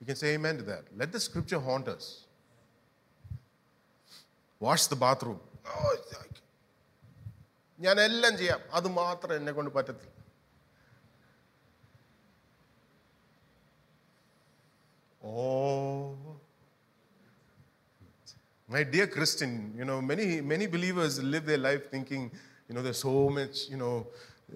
You 0.00 0.06
can 0.06 0.16
say 0.16 0.34
amen 0.34 0.58
to 0.58 0.62
that. 0.64 0.84
Let 0.96 1.12
the 1.12 1.20
scripture 1.20 1.60
haunt 1.60 1.88
us. 1.88 2.24
Wash 4.58 4.86
the 4.88 4.96
bathroom. 4.96 5.40
Oh, 5.66 5.96
it's 5.98 6.12
like- 6.18 6.26
ഞാൻ 7.84 8.00
എല്ലാം 8.00 8.32
ചെയ്യാം 8.36 8.60
അത് 8.78 8.88
മാത്രം 8.96 9.32
എന്നെ 9.36 9.52
കൊണ്ട് 9.58 9.70
പറ്റത്തില്ല 9.76 10.16
ഓ 15.22 15.44
my 18.67 18.83
dear 18.83 19.07
Christian, 19.07 19.73
you 19.77 19.85
know, 19.85 20.01
many, 20.01 20.41
many 20.41 20.65
believers 20.65 21.21
live 21.21 21.45
their 21.45 21.57
life 21.57 21.91
thinking, 21.91 22.31
you 22.67 22.73
know, 22.73 22.81
there's 22.81 22.97
so 22.97 23.29
much, 23.29 23.69
you 23.69 23.77
know, 23.77 24.07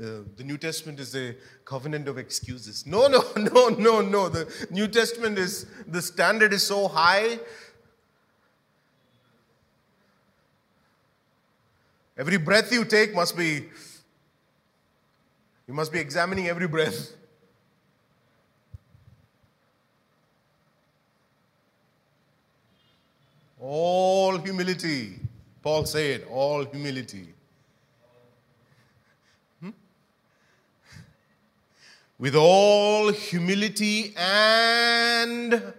uh, 0.01 0.23
the 0.35 0.43
New 0.43 0.57
Testament 0.57 0.99
is 0.99 1.15
a 1.15 1.35
covenant 1.65 2.07
of 2.07 2.17
excuses. 2.17 2.85
No, 2.85 3.07
no, 3.07 3.23
no, 3.37 3.69
no, 3.69 4.01
no. 4.01 4.29
The 4.29 4.51
New 4.71 4.87
Testament 4.87 5.37
is, 5.37 5.67
the 5.87 6.01
standard 6.01 6.53
is 6.53 6.63
so 6.63 6.87
high. 6.87 7.39
Every 12.17 12.37
breath 12.37 12.71
you 12.71 12.85
take 12.85 13.13
must 13.13 13.37
be, 13.37 13.65
you 15.67 15.73
must 15.73 15.91
be 15.91 15.99
examining 15.99 16.47
every 16.47 16.67
breath. 16.67 17.13
All 23.59 24.37
humility. 24.37 25.19
Paul 25.61 25.85
said, 25.85 26.25
all 26.29 26.63
humility. 26.63 27.27
Hmm? 29.61 29.71
With 32.17 32.35
all 32.35 33.11
humility 33.11 34.13
and 34.15 35.73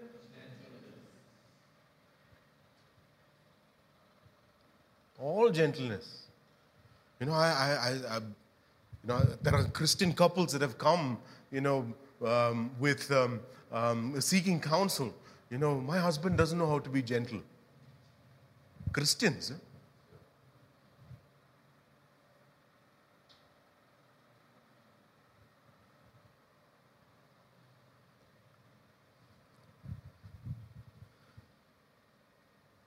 all 5.19 5.51
gentleness. 5.51 6.25
You 7.19 7.27
know, 7.27 7.33
I, 7.33 7.49
I, 7.49 8.17
I, 8.17 8.17
you 8.17 8.23
know, 9.05 9.21
there 9.43 9.55
are 9.55 9.65
Christian 9.65 10.13
couples 10.13 10.53
that 10.53 10.63
have 10.63 10.77
come, 10.77 11.19
you 11.51 11.61
know, 11.61 11.87
um, 12.25 12.71
with 12.79 13.11
um, 13.11 13.41
um, 13.73 14.21
seeking 14.21 14.61
counsel. 14.61 15.15
You 15.51 15.59
know, 15.59 15.81
my 15.81 15.99
husband 15.99 16.37
doesn't 16.37 16.59
know 16.59 16.67
how 16.67 16.79
to 16.79 16.91
be 16.91 17.03
gentle. 17.03 17.41
Christians. 18.93 19.51
eh? 19.51 19.55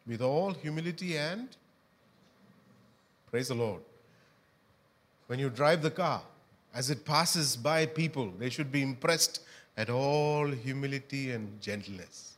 With 0.06 0.22
all 0.22 0.54
humility 0.54 1.18
and 1.18 1.48
praise 3.32 3.48
the 3.48 3.56
Lord. 3.56 3.82
When 5.28 5.40
you 5.40 5.50
drive 5.50 5.82
the 5.82 5.90
car, 5.90 6.22
as 6.74 6.90
it 6.90 7.06
passes 7.06 7.56
by 7.56 7.86
people, 7.86 8.32
they 8.38 8.50
should 8.50 8.72
be 8.72 8.82
impressed 8.82 9.40
at 9.78 9.90
all 9.90 10.48
humility 10.48 11.32
and 11.32 11.60
gentleness. 11.62 12.33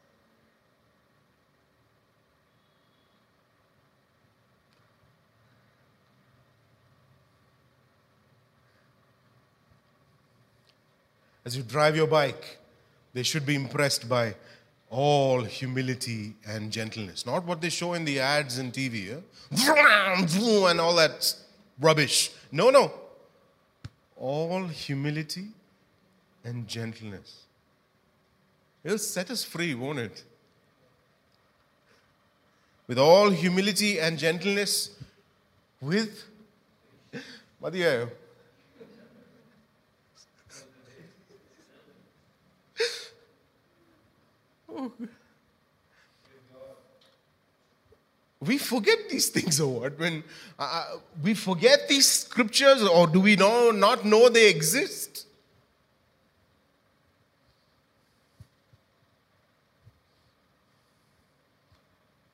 as 11.44 11.56
you 11.56 11.62
drive 11.62 11.96
your 11.96 12.06
bike, 12.06 12.58
they 13.12 13.22
should 13.22 13.44
be 13.46 13.54
impressed 13.54 14.08
by 14.08 14.34
all 14.90 15.42
humility 15.42 16.34
and 16.46 16.70
gentleness. 16.70 17.24
Not 17.24 17.44
what 17.44 17.60
they 17.60 17.68
show 17.70 17.94
in 17.94 18.04
the 18.04 18.20
ads 18.20 18.58
and 18.58 18.72
TV, 18.72 19.12
eh? 19.12 19.20
Vroom, 19.52 20.26
vroom, 20.26 20.64
and 20.66 20.80
all 20.80 20.94
that 20.96 21.34
rubbish. 21.80 22.30
No, 22.50 22.70
no. 22.70 22.92
All 24.16 24.66
humility 24.66 25.46
and 26.44 26.66
gentleness. 26.66 27.44
It'll 28.84 28.98
set 28.98 29.30
us 29.30 29.44
free, 29.44 29.74
won't 29.74 29.98
it? 29.98 30.24
With 32.86 32.98
all 32.98 33.30
humility 33.30 34.00
and 34.00 34.18
gentleness, 34.18 34.90
with. 35.80 36.24
മതിയായോ 37.62 38.04
we 48.41 48.57
forget 48.57 49.09
these 49.09 49.29
things 49.29 49.59
or 49.59 49.81
what 49.81 49.97
when 49.97 50.23
uh, 50.59 50.97
we 51.23 51.33
forget 51.33 51.87
these 51.87 52.05
scriptures 52.07 52.83
or 52.83 53.07
do 53.07 53.19
we 53.19 53.35
know, 53.35 53.71
not 53.71 54.05
know 54.05 54.29
they 54.29 54.49
exist? 54.49 55.25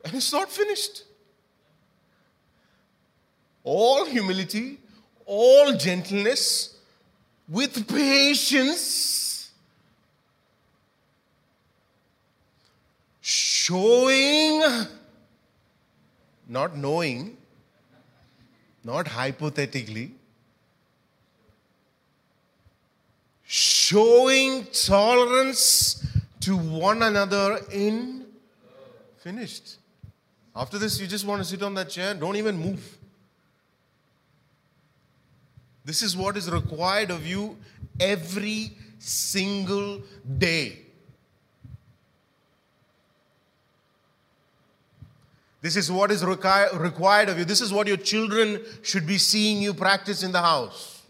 And 0.04 0.16
it's 0.16 0.34
not 0.34 0.50
finished. 0.50 1.04
All 3.64 4.06
humility, 4.06 4.80
all 5.26 5.74
gentleness, 5.74 6.76
with 7.48 7.88
patience, 7.88 9.31
showing, 13.62 14.64
not 16.48 16.76
knowing, 16.76 17.38
not 18.84 19.08
hypothetically, 19.08 20.12
showing 23.44 24.66
tolerance 24.72 26.06
to 26.40 26.58
one 26.58 27.04
another 27.04 27.60
in 27.72 28.26
finished. 29.18 29.78
After 30.56 30.80
this, 30.80 31.00
you 31.00 31.06
just 31.06 31.26
want 31.26 31.42
to 31.44 31.48
sit 31.48 31.62
on 31.62 31.76
that 31.76 31.90
chair, 31.90 32.14
don't 32.16 32.36
even 32.36 32.58
move. 32.58 32.98
This 35.86 36.02
is 36.02 36.18
what 36.18 36.36
is 36.36 36.50
required 36.50 37.12
of 37.12 37.28
you 37.28 37.58
every 38.00 38.72
single 38.98 40.02
day. 40.38 40.80
This 45.62 45.76
is 45.76 45.92
what 45.92 46.12
is 46.12 46.24
requi- 46.24 46.80
required 46.80 47.30
of 47.30 47.38
you. 47.38 47.46
This 47.46 47.62
is 47.62 47.72
what 47.72 47.88
your 47.88 47.98
children 47.98 48.62
should 48.82 49.06
be 49.06 49.18
seeing 49.18 49.62
you 49.62 49.74
practice 49.74 50.24
in 50.24 50.32
the 50.32 50.42
house. 50.42 51.04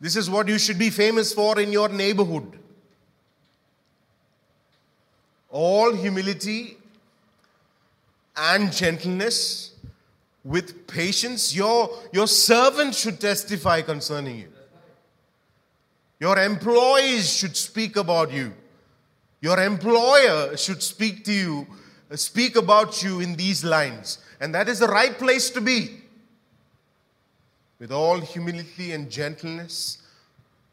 This 0.00 0.16
is 0.16 0.28
what 0.28 0.48
you 0.48 0.58
should 0.58 0.78
be 0.78 0.90
famous 0.90 1.32
for 1.32 1.58
in 1.60 1.72
your 1.72 1.88
neighborhood. 1.88 2.58
All 5.48 5.94
humility 5.94 6.76
and 8.36 8.72
gentleness 8.72 9.72
with 10.44 10.86
patience. 10.86 11.54
Your, 11.54 11.90
your 12.12 12.26
servant 12.26 12.94
should 12.94 13.20
testify 13.20 13.80
concerning 13.80 14.38
you. 14.38 14.48
Your 16.18 16.38
employees 16.38 17.32
should 17.32 17.56
speak 17.56 17.96
about 17.96 18.32
you. 18.32 18.52
Your 19.42 19.60
employer 19.60 20.56
should 20.56 20.82
speak 20.82 21.24
to 21.24 21.32
you, 21.32 21.66
uh, 22.10 22.16
speak 22.16 22.56
about 22.56 23.02
you 23.02 23.20
in 23.20 23.34
these 23.34 23.64
lines. 23.64 24.18
And 24.40 24.54
that 24.54 24.68
is 24.68 24.78
the 24.78 24.86
right 24.86 25.18
place 25.18 25.50
to 25.50 25.60
be. 25.60 25.98
With 27.80 27.90
all 27.90 28.20
humility 28.20 28.92
and 28.92 29.10
gentleness, 29.10 29.98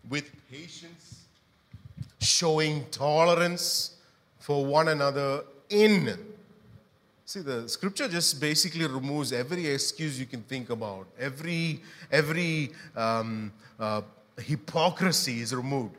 with 0.07 0.31
patience, 0.51 1.25
showing 2.21 2.85
tolerance 2.91 3.95
for 4.37 4.63
one 4.63 4.89
another 4.89 5.43
in. 5.69 6.15
See, 7.25 7.41
the 7.41 7.67
scripture 7.67 8.07
just 8.07 8.39
basically 8.39 8.85
removes 8.85 9.33
every 9.33 9.65
excuse 9.67 10.19
you 10.19 10.27
can 10.27 10.43
think 10.43 10.69
about, 10.69 11.07
every, 11.19 11.81
every 12.11 12.71
um, 12.95 13.51
uh, 13.79 14.01
hypocrisy 14.37 15.41
is 15.41 15.55
removed. 15.55 15.95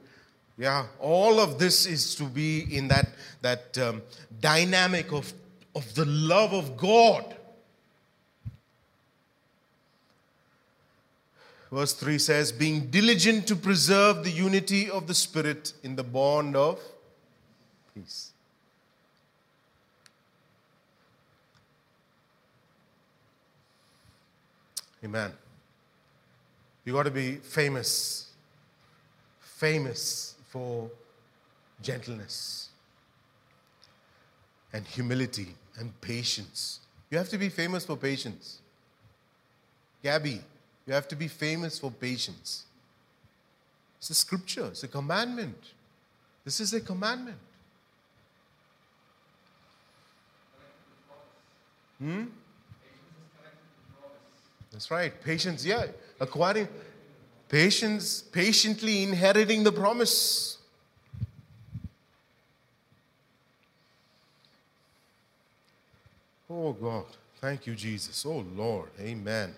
Yeah, 0.61 0.89
all 0.99 1.41
of 1.41 1.59
this 1.59 1.87
is 1.87 2.15
to 2.17 2.25
be 2.25 2.77
in 2.77 2.89
that, 2.89 3.09
that 3.41 3.79
um, 3.79 4.03
dynamic 4.43 5.11
of, 5.11 5.33
of 5.75 5.95
the 5.95 6.05
love 6.05 6.53
of 6.53 6.77
God. 6.77 7.35
Verse 11.73 11.95
3 11.95 12.19
says, 12.19 12.53
being 12.53 12.91
diligent 12.91 13.47
to 13.47 13.57
preserve 13.57 14.23
the 14.23 14.31
unity 14.31 14.91
of 14.91 15.07
the 15.07 15.15
Spirit 15.15 15.73
in 15.83 15.97
the 15.97 16.05
bond 16.05 16.55
of 16.55 16.79
peace. 17.95 18.33
Amen. 25.03 25.33
You 26.85 26.93
got 26.93 27.05
to 27.05 27.11
be 27.11 27.37
famous. 27.37 28.31
Famous 29.41 30.30
for 30.51 30.91
gentleness 31.81 32.69
and 34.73 34.87
humility 34.87 35.55
and 35.79 35.99
patience. 36.01 36.81
You 37.11 37.19
have 37.19 37.29
to 37.31 37.39
be 37.39 37.49
famous 37.49 37.85
for 37.85 37.97
patience. 37.97 38.61
Gabby, 40.03 40.41
you 40.87 40.93
have 40.93 41.09
to 41.09 41.17
be 41.17 41.29
famous 41.29 41.79
for 41.79 41.91
patience. 41.91 42.65
It's 43.99 44.11
a 44.11 44.15
scripture, 44.15 44.67
it's 44.67 44.83
a 44.83 44.89
commandment. 44.89 45.59
This 46.45 46.61
is 46.61 46.75
a 46.75 46.81
commandment. 46.81 47.39
Hmm? 51.99 52.25
That's 54.73 54.91
right. 54.91 55.13
Patience, 55.23 55.67
yeah. 55.67 55.87
Acquiring 56.19 56.69
patience, 57.51 58.23
patiently 58.23 59.03
inheriting 59.03 59.65
the 59.65 59.73
promise. 59.73 60.57
Oh 66.49 66.73
God, 66.73 67.05
thank 67.41 67.67
you, 67.67 67.75
Jesus. 67.75 68.25
Oh 68.25 68.45
Lord, 68.57 68.89
amen. 68.99 69.55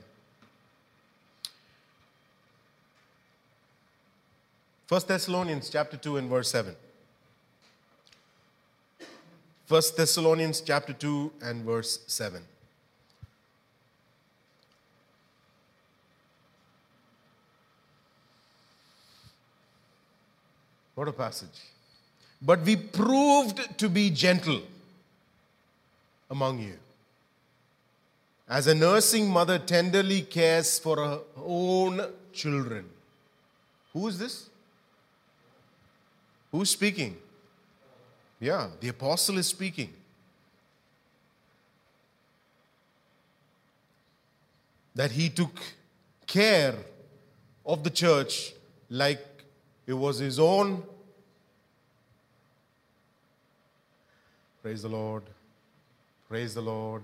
First 4.87 5.09
Thessalonians 5.09 5.71
chapter 5.71 5.97
2 5.97 6.17
and 6.17 6.29
verse 6.29 6.51
7. 6.51 6.75
First 9.67 9.97
Thessalonians 9.97 10.61
chapter 10.61 10.93
2 10.93 11.33
and 11.43 11.65
verse 11.65 12.01
7. 12.07 12.43
What 20.95 21.09
a 21.09 21.13
passage. 21.13 21.61
But 22.41 22.63
we 22.63 22.77
proved 22.77 23.79
to 23.79 23.89
be 23.89 24.11
gentle 24.11 24.63
among 26.31 26.59
you. 26.61 26.75
As 28.49 28.67
a 28.67 28.75
nursing 28.75 29.31
mother 29.31 29.59
tenderly 29.59 30.23
cares 30.23 30.79
for 30.79 30.97
her 30.97 31.21
own 31.37 32.05
children. 32.33 32.85
Who 33.93 34.09
is 34.09 34.19
this? 34.19 34.49
Who's 36.51 36.71
speaking? 36.71 37.17
Yeah, 38.41 38.69
the 38.81 38.89
apostle 38.89 39.39
is 39.39 39.47
speaking. 39.47 39.93
That 44.95 45.13
he 45.13 45.31
took 45.31 45.59
care 46.27 46.75
of 47.65 47.85
the 47.85 47.91
church 47.91 48.53
like 48.91 49.32
it 49.87 49.95
was 49.95 50.19
his 50.19 50.39
own. 50.39 50.83
Praise 54.63 54.83
the 54.83 54.89
Lord. 54.89 55.25
Praise 56.29 56.55
the 56.55 56.61
Lord. 56.61 57.03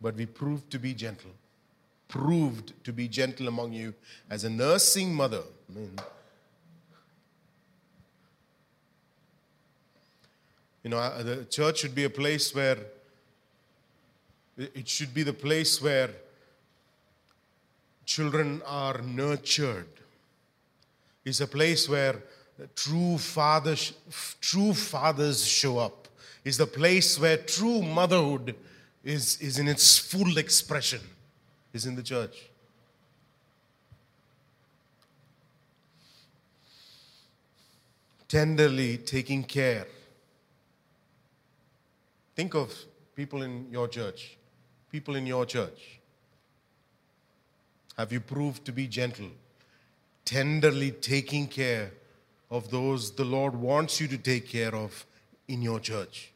But 0.00 0.16
we 0.16 0.26
proved 0.26 0.70
to 0.72 0.78
be 0.78 0.94
gentle. 0.94 1.30
Proved 2.08 2.72
to 2.84 2.92
be 2.92 3.08
gentle 3.08 3.48
among 3.48 3.72
you 3.72 3.94
as 4.28 4.44
a 4.44 4.50
nursing 4.50 5.14
mother. 5.14 5.42
You 10.82 10.90
know, 10.90 10.98
uh, 10.98 11.22
the 11.22 11.44
church 11.44 11.78
should 11.78 11.94
be 11.94 12.04
a 12.04 12.10
place 12.10 12.54
where 12.54 12.78
it 14.56 14.88
should 14.88 15.14
be 15.14 15.22
the 15.22 15.32
place 15.32 15.80
where 15.80 16.10
children 18.04 18.62
are 18.66 18.98
nurtured 19.02 19.86
is 21.28 21.40
a 21.40 21.46
place 21.46 21.88
where 21.88 22.16
true 22.74 23.18
fathers, 23.18 23.92
true 24.40 24.74
fathers 24.74 25.44
show 25.44 25.78
up. 25.78 26.08
Is 26.44 26.56
the 26.56 26.66
place 26.66 27.20
where 27.20 27.36
true 27.36 27.82
motherhood 27.82 28.54
is, 29.04 29.40
is 29.40 29.58
in 29.58 29.68
its 29.68 29.98
full 29.98 30.38
expression, 30.38 31.00
is 31.72 31.84
in 31.86 31.94
the 31.94 32.02
church. 32.02 32.48
Tenderly 38.26 38.98
taking 38.98 39.44
care. 39.44 39.86
Think 42.34 42.54
of 42.54 42.72
people 43.14 43.42
in 43.42 43.66
your 43.70 43.88
church, 43.88 44.36
people 44.90 45.16
in 45.16 45.26
your 45.26 45.44
church. 45.44 46.00
Have 47.96 48.12
you 48.12 48.20
proved 48.20 48.64
to 48.64 48.72
be 48.72 48.86
gentle? 48.86 49.30
tenderly 50.28 50.90
taking 50.90 51.46
care 51.46 51.90
of 52.50 52.70
those 52.70 53.12
the 53.12 53.24
Lord 53.24 53.54
wants 53.54 53.98
you 53.98 54.06
to 54.08 54.18
take 54.18 54.46
care 54.46 54.74
of 54.74 55.06
in 55.48 55.62
your 55.62 55.80
church. 55.80 56.30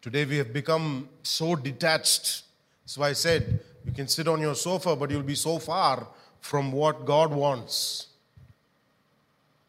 Today 0.00 0.24
we 0.24 0.38
have 0.38 0.52
become 0.52 1.08
so 1.22 1.54
detached. 1.54 2.42
That's 2.82 2.98
why 2.98 3.10
I 3.10 3.12
said 3.12 3.60
you 3.84 3.92
can 3.92 4.08
sit 4.08 4.26
on 4.26 4.40
your 4.40 4.56
sofa, 4.56 4.96
but 4.96 5.12
you'll 5.12 5.22
be 5.22 5.36
so 5.36 5.60
far 5.60 6.08
from 6.40 6.72
what 6.72 7.04
God 7.04 7.32
wants. 7.32 8.08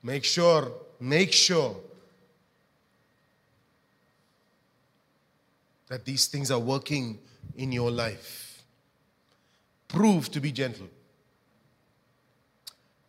Make 0.02 0.24
sure, 0.24 0.72
make 1.00 1.32
sure 1.32 1.76
that 5.88 6.04
these 6.04 6.26
things 6.26 6.50
are 6.50 6.60
working 6.60 7.20
in 7.56 7.72
your 7.72 7.92
life. 7.92 8.53
Prove 9.94 10.32
to 10.32 10.40
be 10.42 10.52
gentle. 10.52 10.88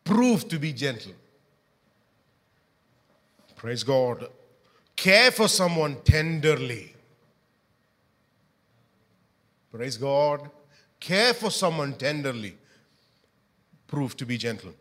Prove 0.04 0.46
to 0.50 0.58
be 0.58 0.74
gentle. 0.74 1.12
Praise 3.56 3.82
God. 3.82 4.28
Care 4.94 5.30
for 5.30 5.48
someone 5.48 5.96
tenderly. 6.04 6.94
Praise 9.72 9.96
God. 9.96 10.50
Care 11.00 11.32
for 11.32 11.50
someone 11.50 11.94
tenderly. 11.94 12.54
Prove 13.86 14.14
to 14.18 14.26
be 14.26 14.36
gentle. 14.36 14.74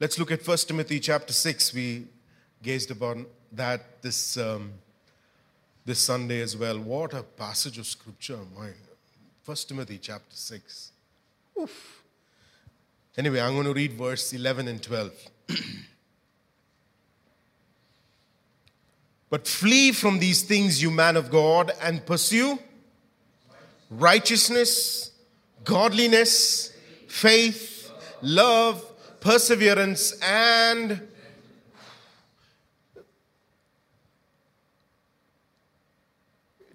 Let's 0.00 0.18
look 0.18 0.30
at 0.32 0.46
1 0.46 0.56
Timothy 0.66 0.98
chapter 0.98 1.34
6. 1.34 1.74
We 1.74 2.06
gazed 2.62 2.90
upon 2.90 3.26
that 3.52 4.00
this, 4.00 4.38
um, 4.38 4.72
this 5.84 5.98
Sunday 5.98 6.40
as 6.40 6.56
well. 6.56 6.78
What 6.78 7.12
a 7.12 7.22
passage 7.22 7.76
of 7.76 7.86
scripture. 7.86 8.38
My 8.56 8.70
1 9.44 9.56
Timothy 9.68 9.98
chapter 9.98 10.34
6. 10.34 10.92
Oof. 11.58 12.02
Anyway, 13.16 13.40
I'm 13.40 13.54
going 13.54 13.64
to 13.66 13.72
read 13.72 13.94
verse 13.94 14.32
11 14.32 14.68
and 14.68 14.82
12. 14.82 15.12
but 19.30 19.48
flee 19.48 19.92
from 19.92 20.20
these 20.20 20.42
things, 20.42 20.80
you 20.80 20.90
man 20.90 21.16
of 21.16 21.30
God, 21.30 21.72
and 21.82 22.04
pursue 22.06 22.58
righteousness, 23.90 25.10
godliness, 25.64 26.72
faith, 27.08 27.90
love, 28.22 28.84
perseverance, 29.20 30.12
and 30.22 31.08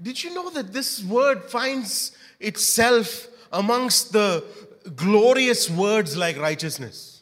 Did 0.01 0.21
you 0.21 0.33
know 0.33 0.49
that 0.49 0.73
this 0.73 1.01
word 1.01 1.43
finds 1.45 2.11
itself 2.41 3.27
amongst 3.53 4.11
the 4.11 4.43
glorious 4.95 5.69
words 5.69 6.15
like 6.17 6.37
righteousness? 6.37 7.21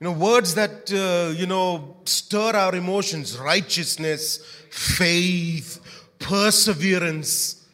You 0.00 0.06
know, 0.06 0.12
words 0.12 0.54
that, 0.54 0.90
uh, 0.90 1.34
you 1.38 1.46
know, 1.46 1.96
stir 2.06 2.56
our 2.56 2.74
emotions 2.74 3.36
righteousness, 3.36 4.38
faith, 4.70 5.78
perseverance, 6.18 7.66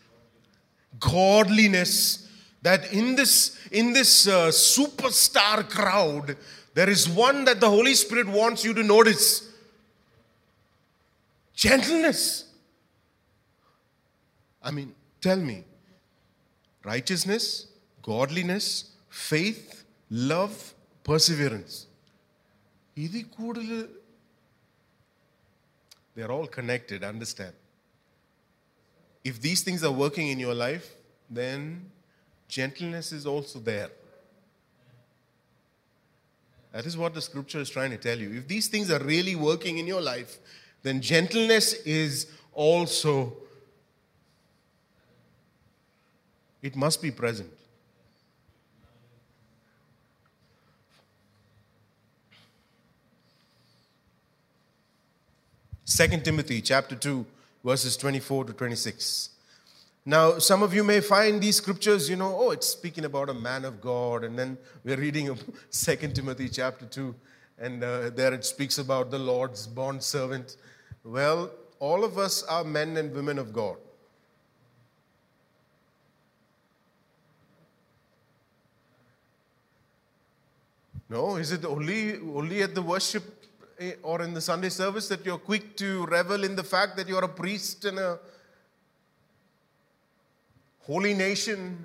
godliness. 0.98 2.28
That 2.62 2.92
in 2.92 3.14
this, 3.14 3.56
in 3.70 3.92
this 3.92 4.26
uh, 4.26 4.48
superstar 4.48 5.70
crowd, 5.70 6.36
there 6.74 6.90
is 6.90 7.08
one 7.08 7.44
that 7.44 7.60
the 7.60 7.70
Holy 7.70 7.94
Spirit 7.94 8.26
wants 8.26 8.64
you 8.64 8.74
to 8.74 8.82
notice 8.82 9.48
gentleness. 11.54 12.45
I 14.66 14.72
mean, 14.72 14.94
tell 15.20 15.36
me 15.36 15.62
righteousness, 16.84 17.68
godliness, 18.02 18.90
faith, 19.08 19.84
love, 20.10 20.74
perseverance. 21.04 21.86
They 22.96 23.12
are 26.22 26.32
all 26.32 26.48
connected, 26.48 27.04
understand. 27.04 27.52
If 29.22 29.40
these 29.40 29.62
things 29.62 29.84
are 29.84 29.92
working 29.92 30.28
in 30.28 30.40
your 30.40 30.54
life, 30.54 30.96
then 31.30 31.88
gentleness 32.48 33.12
is 33.12 33.24
also 33.24 33.60
there. 33.60 33.90
That 36.72 36.86
is 36.86 36.96
what 36.96 37.14
the 37.14 37.22
scripture 37.22 37.60
is 37.60 37.70
trying 37.70 37.92
to 37.92 37.98
tell 37.98 38.18
you. 38.18 38.32
If 38.36 38.48
these 38.48 38.66
things 38.66 38.90
are 38.90 38.98
really 38.98 39.36
working 39.36 39.78
in 39.78 39.86
your 39.86 40.00
life, 40.00 40.38
then 40.82 41.00
gentleness 41.00 41.74
is 41.84 42.26
also 42.52 43.36
it 46.66 46.74
must 46.74 47.00
be 47.00 47.12
present. 47.12 47.48
Second 55.84 56.24
Timothy 56.24 56.60
chapter 56.60 56.96
2, 56.96 57.24
verses 57.64 57.96
24 57.96 58.46
to 58.46 58.52
26. 58.52 59.30
Now, 60.04 60.38
some 60.38 60.64
of 60.64 60.74
you 60.74 60.82
may 60.82 61.00
find 61.00 61.40
these 61.40 61.56
scriptures, 61.56 62.10
you 62.10 62.16
know, 62.16 62.36
oh, 62.36 62.50
it's 62.50 62.66
speaking 62.66 63.04
about 63.04 63.30
a 63.30 63.34
man 63.34 63.64
of 63.64 63.80
God. 63.80 64.24
And 64.24 64.36
then 64.36 64.58
we're 64.82 64.96
reading 64.96 65.38
Second 65.70 66.16
Timothy 66.16 66.48
chapter 66.48 66.84
2, 66.84 67.14
and 67.60 67.84
uh, 67.84 68.10
there 68.10 68.34
it 68.34 68.44
speaks 68.44 68.78
about 68.78 69.12
the 69.12 69.20
Lord's 69.20 69.68
bond 69.68 70.02
servant. 70.02 70.56
Well, 71.04 71.52
all 71.78 72.02
of 72.04 72.18
us 72.18 72.42
are 72.42 72.64
men 72.64 72.96
and 72.96 73.14
women 73.14 73.38
of 73.38 73.52
God. 73.52 73.76
No, 81.08 81.36
is 81.36 81.52
it 81.52 81.64
only, 81.64 82.18
only 82.18 82.62
at 82.62 82.74
the 82.74 82.82
worship 82.82 83.22
eh, 83.78 83.92
or 84.02 84.22
in 84.22 84.34
the 84.34 84.40
Sunday 84.40 84.70
service 84.70 85.06
that 85.08 85.24
you're 85.24 85.38
quick 85.38 85.76
to 85.76 86.04
revel 86.06 86.42
in 86.42 86.56
the 86.56 86.64
fact 86.64 86.96
that 86.96 87.06
you're 87.06 87.22
a 87.22 87.28
priest 87.28 87.84
in 87.84 87.96
a 87.96 88.18
holy 90.80 91.14
nation, 91.14 91.78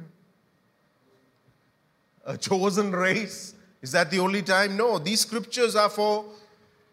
a 2.25 2.35
chosen 2.35 2.91
race? 2.91 3.53
Is 3.83 3.91
that 3.91 4.09
the 4.09 4.19
only 4.19 4.41
time? 4.41 4.75
No, 4.75 4.97
these 4.97 5.21
scriptures 5.21 5.75
are 5.75 5.89
for, 5.89 6.25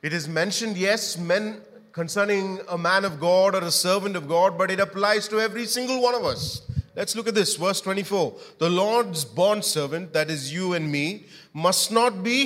it 0.03 0.13
is 0.13 0.29
mentioned, 0.29 0.77
yes, 0.77 1.17
men 1.17 1.63
concerning 1.93 2.61
a 2.69 2.79
man 2.79 3.05
of 3.05 3.19
God 3.19 3.55
or 3.55 3.63
a 3.63 3.71
servant 3.71 4.17
of 4.17 4.29
God, 4.29 4.59
but 4.59 4.71
it 4.71 4.81
applies 4.81 5.29
to 5.29 5.41
every 5.41 5.65
single 5.65 6.03
one 6.03 6.15
of 6.15 6.25
us. 6.25 6.63
Let's 6.95 7.15
look 7.15 7.29
at 7.29 7.35
this, 7.35 7.57
verse 7.57 7.81
24. 7.81 8.37
The 8.59 8.69
Lord's 8.69 9.25
bond 9.25 9.65
servant, 9.65 10.13
that 10.15 10.31
is 10.31 10.53
you 10.53 10.75
and 10.75 10.91
me, 10.91 11.27
must 11.67 11.93
not 11.93 12.23
be 12.23 12.39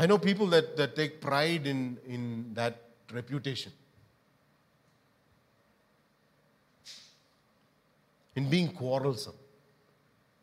I 0.00 0.06
know 0.06 0.16
people 0.16 0.46
that, 0.48 0.76
that 0.76 0.94
take 0.94 1.20
pride 1.20 1.66
in, 1.66 1.98
in 2.06 2.54
that 2.54 2.76
reputation. 3.12 3.72
In 8.36 8.48
being 8.48 8.68
quarrelsome. 8.68 9.34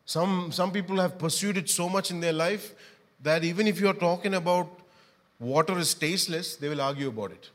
Some, 0.04 0.52
some 0.52 0.70
people 0.72 1.00
have 1.00 1.18
pursued 1.18 1.56
it 1.56 1.70
so 1.70 1.88
much 1.88 2.10
in 2.10 2.20
their 2.20 2.34
life 2.34 2.74
that 3.22 3.44
even 3.44 3.66
if 3.66 3.80
you're 3.80 3.94
talking 3.94 4.34
about 4.34 4.68
water 5.40 5.78
is 5.78 5.94
tasteless, 5.94 6.56
they 6.56 6.68
will 6.68 6.82
argue 6.82 7.08
about 7.08 7.32
it. 7.32 7.48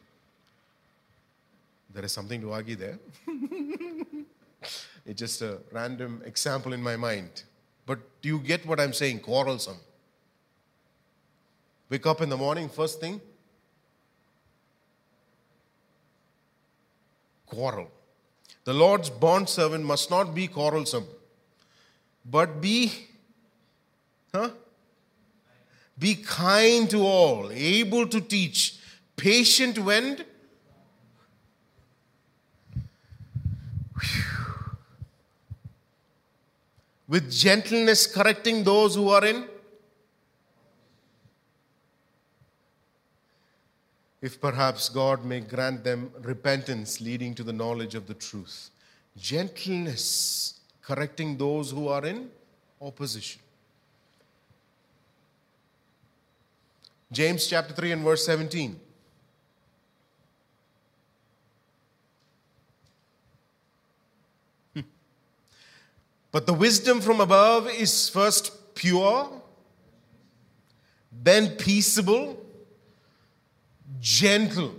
There 1.94 2.04
is 2.04 2.12
something 2.12 2.42
to 2.42 2.52
argue 2.52 2.78
there. 2.78 2.98
it's 5.06 5.20
just 5.20 5.42
a 5.42 5.60
random 5.72 6.22
example 6.26 6.74
in 6.74 6.82
my 6.82 6.96
mind. 6.96 7.44
But 7.86 8.00
do 8.22 8.30
you 8.30 8.40
get 8.40 8.66
what 8.66 8.80
I'm 8.80 8.94
saying? 8.94 9.20
Quarrelsome. 9.20 9.78
Wake 11.90 12.06
up 12.06 12.22
in 12.22 12.30
the 12.30 12.38
morning, 12.38 12.70
first 12.70 13.02
thing, 13.02 13.20
quarrel. 17.46 17.92
The 18.64 18.74
Lord's 18.74 19.10
bond 19.10 19.50
servant 19.50 19.84
must 19.84 20.10
not 20.10 20.34
be 20.34 20.48
quarrelsome, 20.48 21.06
but 22.26 22.62
be, 22.62 23.08
huh? 24.34 24.52
Be 26.00 26.16
kind 26.16 26.90
to 26.92 27.06
all, 27.06 27.52
able 27.52 28.08
to 28.08 28.22
teach, 28.22 28.78
patient 29.18 29.78
when. 29.78 30.24
With 37.12 37.30
gentleness, 37.30 38.08
correcting 38.08 38.64
those 38.64 38.96
who 38.96 39.10
are 39.10 39.26
in. 39.26 39.46
If 44.22 44.40
perhaps 44.40 44.88
God 44.88 45.26
may 45.26 45.42
grant 45.42 45.84
them 45.84 46.10
repentance 46.22 47.02
leading 47.02 47.36
to 47.36 47.44
the 47.44 47.52
knowledge 47.52 47.96
of 47.96 48.08
the 48.08 48.14
truth. 48.14 48.70
Gentleness, 49.18 50.62
correcting 50.82 51.36
those 51.38 51.72
who 51.72 51.90
are 51.90 52.06
in 52.06 52.30
opposition. 52.82 53.42
James 57.12 57.46
chapter 57.46 57.74
3 57.74 57.92
and 57.92 58.04
verse 58.06 58.26
17. 58.26 58.80
But 66.32 66.46
the 66.46 66.54
wisdom 66.54 67.02
from 67.02 67.20
above 67.20 67.70
is 67.70 68.10
first 68.10 68.74
pure, 68.74 69.30
then 71.24 71.50
peaceable, 71.58 72.44
gentle. 74.00 74.74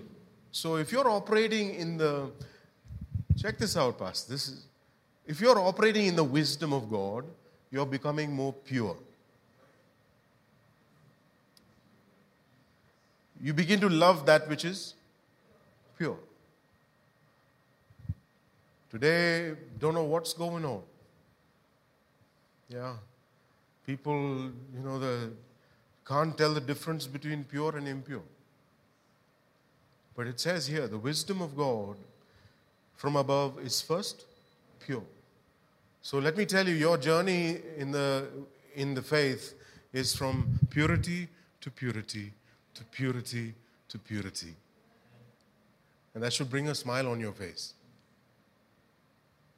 So 0.50 0.76
if 0.76 0.90
you're 0.92 1.09
operating 1.09 1.74
in 1.74 1.98
the, 1.98 2.30
check 3.36 3.59
this 3.59 3.76
out, 3.76 3.98
Pastor. 3.98 4.32
This 4.32 4.48
is, 4.48 4.64
if 5.26 5.40
you're 5.40 5.59
operating 5.59 6.07
in 6.07 6.16
the 6.16 6.24
wisdom 6.24 6.72
of 6.72 6.90
God, 6.90 7.24
you're 7.70 7.86
becoming 7.86 8.32
more 8.32 8.53
pure. 8.53 8.96
you 13.42 13.53
begin 13.53 13.80
to 13.80 13.88
love 13.88 14.24
that 14.26 14.48
which 14.48 14.64
is 14.64 14.94
pure. 15.98 16.16
Today, 18.88 19.55
don't 19.80 19.94
know 19.94 20.05
what's 20.05 20.32
going 20.32 20.64
on. 20.64 20.82
Yeah. 22.72 22.94
People, 23.86 24.50
you 24.74 24.80
know, 24.82 24.98
the, 24.98 25.32
can't 26.06 26.36
tell 26.38 26.54
the 26.54 26.60
difference 26.60 27.06
between 27.06 27.44
pure 27.44 27.76
and 27.76 27.86
impure. 27.86 28.22
But 30.16 30.26
it 30.26 30.40
says 30.40 30.66
here 30.66 30.86
the 30.86 30.98
wisdom 30.98 31.42
of 31.42 31.56
God 31.56 31.96
from 32.96 33.16
above 33.16 33.58
is 33.60 33.80
first 33.80 34.24
pure. 34.78 35.02
So 36.00 36.18
let 36.18 36.36
me 36.36 36.46
tell 36.46 36.66
you, 36.66 36.74
your 36.74 36.98
journey 36.98 37.58
in 37.76 37.92
the, 37.92 38.28
in 38.74 38.94
the 38.94 39.02
faith 39.02 39.54
is 39.92 40.14
from 40.14 40.58
purity 40.70 41.28
to 41.60 41.70
purity 41.70 42.32
to 42.74 42.84
purity 42.84 43.54
to 43.88 43.98
purity. 43.98 44.54
And 46.14 46.22
that 46.22 46.32
should 46.32 46.50
bring 46.50 46.68
a 46.68 46.74
smile 46.74 47.08
on 47.08 47.20
your 47.20 47.32
face. 47.32 47.74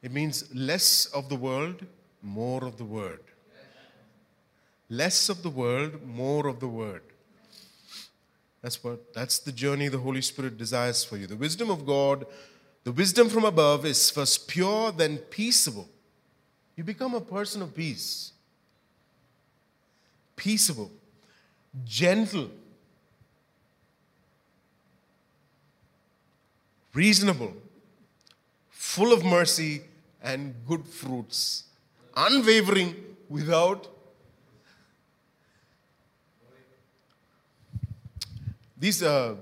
It 0.01 0.11
means 0.11 0.53
less 0.53 1.07
of 1.07 1.29
the 1.29 1.35
world, 1.35 1.85
more 2.25 2.65
of 2.65 2.77
the 2.77 2.83
word. 2.83 3.21
Less 4.89 5.29
of 5.29 5.43
the 5.43 5.49
world, 5.49 6.03
more 6.05 6.47
of 6.47 6.59
the 6.59 6.67
word. 6.67 7.03
That's 8.61 8.83
what 8.83 9.13
that's 9.13 9.37
the 9.39 9.51
journey 9.51 9.89
the 9.89 9.99
Holy 9.99 10.21
Spirit 10.21 10.57
desires 10.57 11.03
for 11.03 11.17
you. 11.17 11.27
The 11.27 11.35
wisdom 11.35 11.69
of 11.69 11.85
God, 11.85 12.25
the 12.83 12.91
wisdom 12.91 13.29
from 13.29 13.45
above 13.45 13.85
is 13.85 14.09
first 14.09 14.47
pure, 14.47 14.91
then 14.91 15.17
peaceable. 15.17 15.87
You 16.75 16.83
become 16.83 17.13
a 17.13 17.21
person 17.21 17.61
of 17.61 17.75
peace. 17.75 18.31
Peaceable, 20.35 20.91
gentle, 21.85 22.49
reasonable, 26.93 27.53
full 28.69 29.13
of 29.13 29.23
mercy 29.23 29.83
and 30.23 30.55
good 30.67 30.85
fruits, 30.85 31.65
unwavering, 32.15 32.95
without 33.29 33.87
These 38.77 39.03
are 39.03 39.37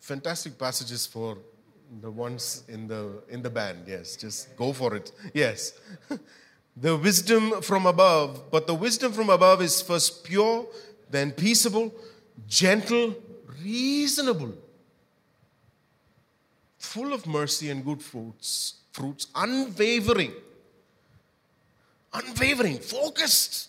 fantastic 0.00 0.58
passages 0.58 1.06
for 1.06 1.38
the 2.02 2.10
ones 2.10 2.64
in 2.68 2.88
the 2.88 3.22
in 3.28 3.40
the 3.40 3.50
band. 3.50 3.84
Yes, 3.86 4.16
just 4.16 4.54
go 4.56 4.72
for 4.72 4.96
it. 4.96 5.12
Yes. 5.32 5.72
the 6.76 6.96
wisdom 6.96 7.62
from 7.62 7.86
above, 7.86 8.50
but 8.50 8.66
the 8.66 8.74
wisdom 8.74 9.12
from 9.12 9.30
above 9.30 9.62
is 9.62 9.80
first 9.80 10.24
pure, 10.24 10.66
then 11.08 11.30
peaceable, 11.32 11.94
gentle, 12.46 13.14
reasonable, 13.62 14.54
full 16.78 17.12
of 17.12 17.26
mercy 17.26 17.70
and 17.70 17.84
good 17.84 18.02
fruits, 18.02 18.74
fruits, 18.92 19.28
unwavering, 19.34 20.32
unwavering, 22.12 22.78
focused, 22.78 23.68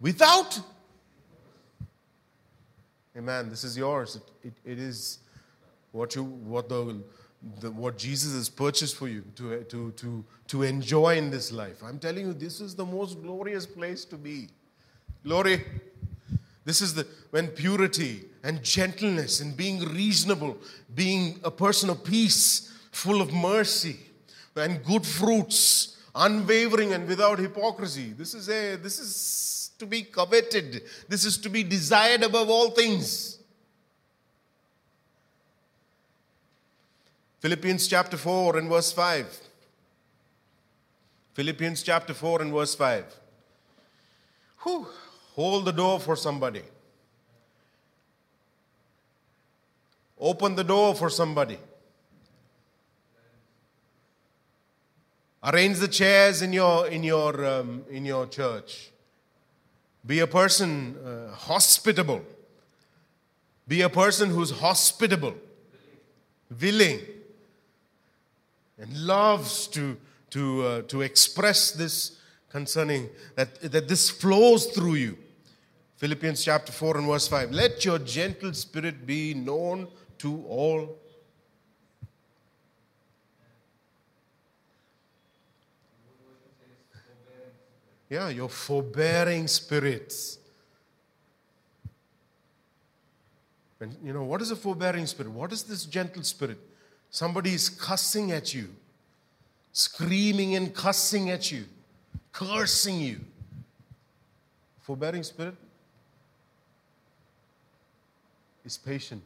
without 0.00 0.60
Amen. 3.16 3.48
This 3.48 3.64
is 3.64 3.78
yours. 3.78 4.16
It, 4.16 4.48
it, 4.48 4.72
it 4.72 4.78
is 4.78 5.20
what 5.92 6.14
you 6.14 6.24
what 6.24 6.68
the, 6.68 7.00
the 7.60 7.70
what 7.70 7.96
Jesus 7.96 8.34
has 8.34 8.50
purchased 8.50 8.96
for 8.96 9.08
you 9.08 9.24
to, 9.36 9.62
to, 9.64 9.90
to, 9.92 10.24
to 10.48 10.62
enjoy 10.62 11.16
in 11.16 11.30
this 11.30 11.50
life. 11.50 11.82
I'm 11.82 11.98
telling 11.98 12.26
you, 12.26 12.34
this 12.34 12.60
is 12.60 12.74
the 12.74 12.84
most 12.84 13.22
glorious 13.22 13.64
place 13.64 14.04
to 14.06 14.16
be. 14.16 14.48
Glory. 15.24 15.64
This 16.66 16.82
is 16.82 16.92
the 16.94 17.06
when 17.30 17.48
purity 17.48 18.24
and 18.42 18.62
gentleness 18.62 19.40
and 19.40 19.56
being 19.56 19.80
reasonable, 19.94 20.58
being 20.94 21.40
a 21.42 21.50
person 21.50 21.88
of 21.88 22.04
peace, 22.04 22.70
full 22.90 23.22
of 23.22 23.32
mercy 23.32 23.96
and 24.56 24.84
good 24.84 25.06
fruits, 25.06 25.95
unwavering 26.16 26.94
and 26.94 27.06
without 27.06 27.38
hypocrisy. 27.38 28.12
This 28.16 28.34
is 28.34 28.48
a 28.48 28.76
this 28.76 28.98
is 28.98 29.70
to 29.78 29.86
be 29.86 30.02
coveted. 30.02 30.82
This 31.08 31.24
is 31.24 31.38
to 31.38 31.48
be 31.48 31.62
desired 31.62 32.22
above 32.22 32.48
all 32.48 32.70
things. 32.70 33.38
Philippians 37.40 37.86
chapter 37.86 38.16
4 38.16 38.58
and 38.58 38.68
verse 38.68 38.90
5. 38.92 39.40
Philippians 41.34 41.82
chapter 41.82 42.14
4 42.14 42.42
and 42.42 42.52
verse 42.52 42.74
5. 42.74 43.04
Whew. 44.62 44.86
Hold 45.34 45.66
the 45.66 45.72
door 45.72 46.00
for 46.00 46.16
somebody. 46.16 46.62
Open 50.18 50.54
the 50.54 50.64
door 50.64 50.94
for 50.94 51.10
somebody. 51.10 51.58
Arrange 55.46 55.78
the 55.78 55.86
chairs 55.86 56.42
in 56.42 56.52
your, 56.52 56.88
in 56.88 57.04
your, 57.04 57.44
um, 57.44 57.84
in 57.88 58.04
your 58.04 58.26
church. 58.26 58.90
Be 60.04 60.18
a 60.18 60.26
person 60.26 60.96
uh, 60.96 61.32
hospitable. 61.32 62.22
Be 63.68 63.82
a 63.82 63.88
person 63.88 64.30
who's 64.30 64.50
hospitable, 64.50 65.34
willing, 66.60 67.00
and 68.76 69.06
loves 69.06 69.68
to, 69.68 69.96
to, 70.30 70.62
uh, 70.62 70.82
to 70.82 71.02
express 71.02 71.70
this 71.70 72.18
concerning 72.48 73.08
that, 73.36 73.60
that 73.72 73.86
this 73.86 74.10
flows 74.10 74.66
through 74.66 74.94
you. 74.94 75.16
Philippians 75.96 76.44
chapter 76.44 76.72
4 76.72 76.98
and 76.98 77.06
verse 77.06 77.28
5. 77.28 77.52
Let 77.52 77.84
your 77.84 78.00
gentle 78.00 78.52
spirit 78.52 79.06
be 79.06 79.32
known 79.32 79.86
to 80.18 80.44
all 80.48 80.98
Yeah, 88.08 88.28
your 88.28 88.48
forbearing 88.48 89.48
spirits. 89.48 90.38
And 93.80 93.94
you 94.02 94.12
know, 94.12 94.22
what 94.22 94.40
is 94.40 94.50
a 94.50 94.56
forbearing 94.56 95.06
spirit? 95.06 95.32
What 95.32 95.52
is 95.52 95.62
this 95.64 95.84
gentle 95.84 96.22
spirit? 96.22 96.58
Somebody 97.10 97.52
is 97.52 97.68
cussing 97.68 98.32
at 98.32 98.54
you, 98.54 98.68
screaming 99.72 100.54
and 100.54 100.74
cussing 100.74 101.30
at 101.30 101.50
you, 101.50 101.64
cursing 102.32 103.00
you. 103.00 103.20
Forbearing 104.82 105.22
spirit 105.22 105.54
is 108.64 108.78
patient. 108.78 109.22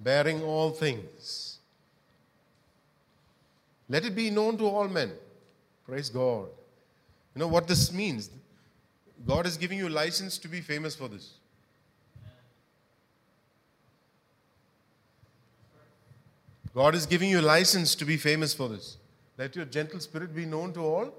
Bearing 0.00 0.42
all 0.42 0.70
things 0.70 1.57
let 3.88 4.04
it 4.04 4.14
be 4.14 4.30
known 4.30 4.58
to 4.58 4.66
all 4.66 4.88
men. 4.88 5.12
Praise 5.86 6.10
God. 6.10 6.48
You 7.34 7.40
know 7.40 7.48
what 7.48 7.66
this 7.66 7.92
means? 7.92 8.30
God 9.26 9.46
is 9.46 9.56
giving 9.56 9.78
you 9.78 9.88
license 9.88 10.38
to 10.38 10.48
be 10.48 10.60
famous 10.60 10.94
for 10.94 11.08
this. 11.08 11.34
God 16.74 16.94
is 16.94 17.06
giving 17.06 17.30
you 17.30 17.40
license 17.40 17.94
to 17.96 18.04
be 18.04 18.16
famous 18.16 18.54
for 18.54 18.68
this. 18.68 18.98
Let 19.36 19.56
your 19.56 19.64
gentle 19.64 20.00
spirit 20.00 20.34
be 20.34 20.44
known 20.44 20.72
to 20.74 20.80
all. 20.80 21.14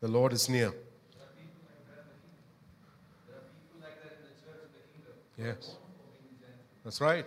The 0.00 0.08
Lord 0.08 0.32
is 0.32 0.48
near. 0.48 0.72
Yes. 5.36 5.76
That's 6.84 7.00
right. 7.00 7.26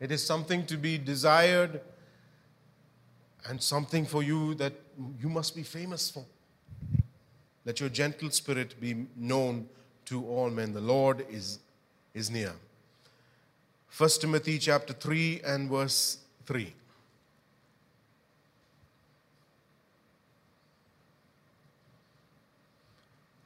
It 0.00 0.10
is 0.10 0.24
something 0.24 0.64
to 0.66 0.78
be 0.78 0.96
desired 0.96 1.82
and 3.46 3.62
something 3.62 4.06
for 4.06 4.22
you 4.22 4.54
that 4.54 4.72
you 5.20 5.28
must 5.28 5.54
be 5.54 5.62
famous 5.62 6.10
for. 6.10 6.24
Let 7.66 7.80
your 7.80 7.90
gentle 7.90 8.30
spirit 8.30 8.80
be 8.80 9.06
known 9.14 9.68
to 10.06 10.26
all 10.26 10.48
men. 10.48 10.72
The 10.72 10.80
Lord 10.80 11.26
is, 11.30 11.58
is 12.14 12.30
near. 12.30 12.54
1 13.96 14.10
Timothy 14.20 14.58
chapter 14.58 14.94
3 14.94 15.42
and 15.44 15.68
verse 15.68 16.18
3. 16.46 16.72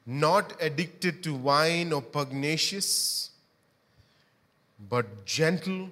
Not 0.07 0.53
addicted 0.61 1.23
to 1.25 1.35
wine 1.35 1.93
or 1.93 2.03
pugnacious, 2.03 3.31
but 4.89 5.25
gentle 5.25 5.89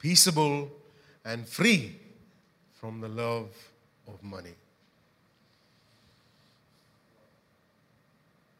peaceable, 0.00 0.68
and 1.24 1.46
free 1.46 1.96
from 2.80 3.00
the 3.00 3.08
love 3.08 3.54
of 4.08 4.20
money. 4.22 4.54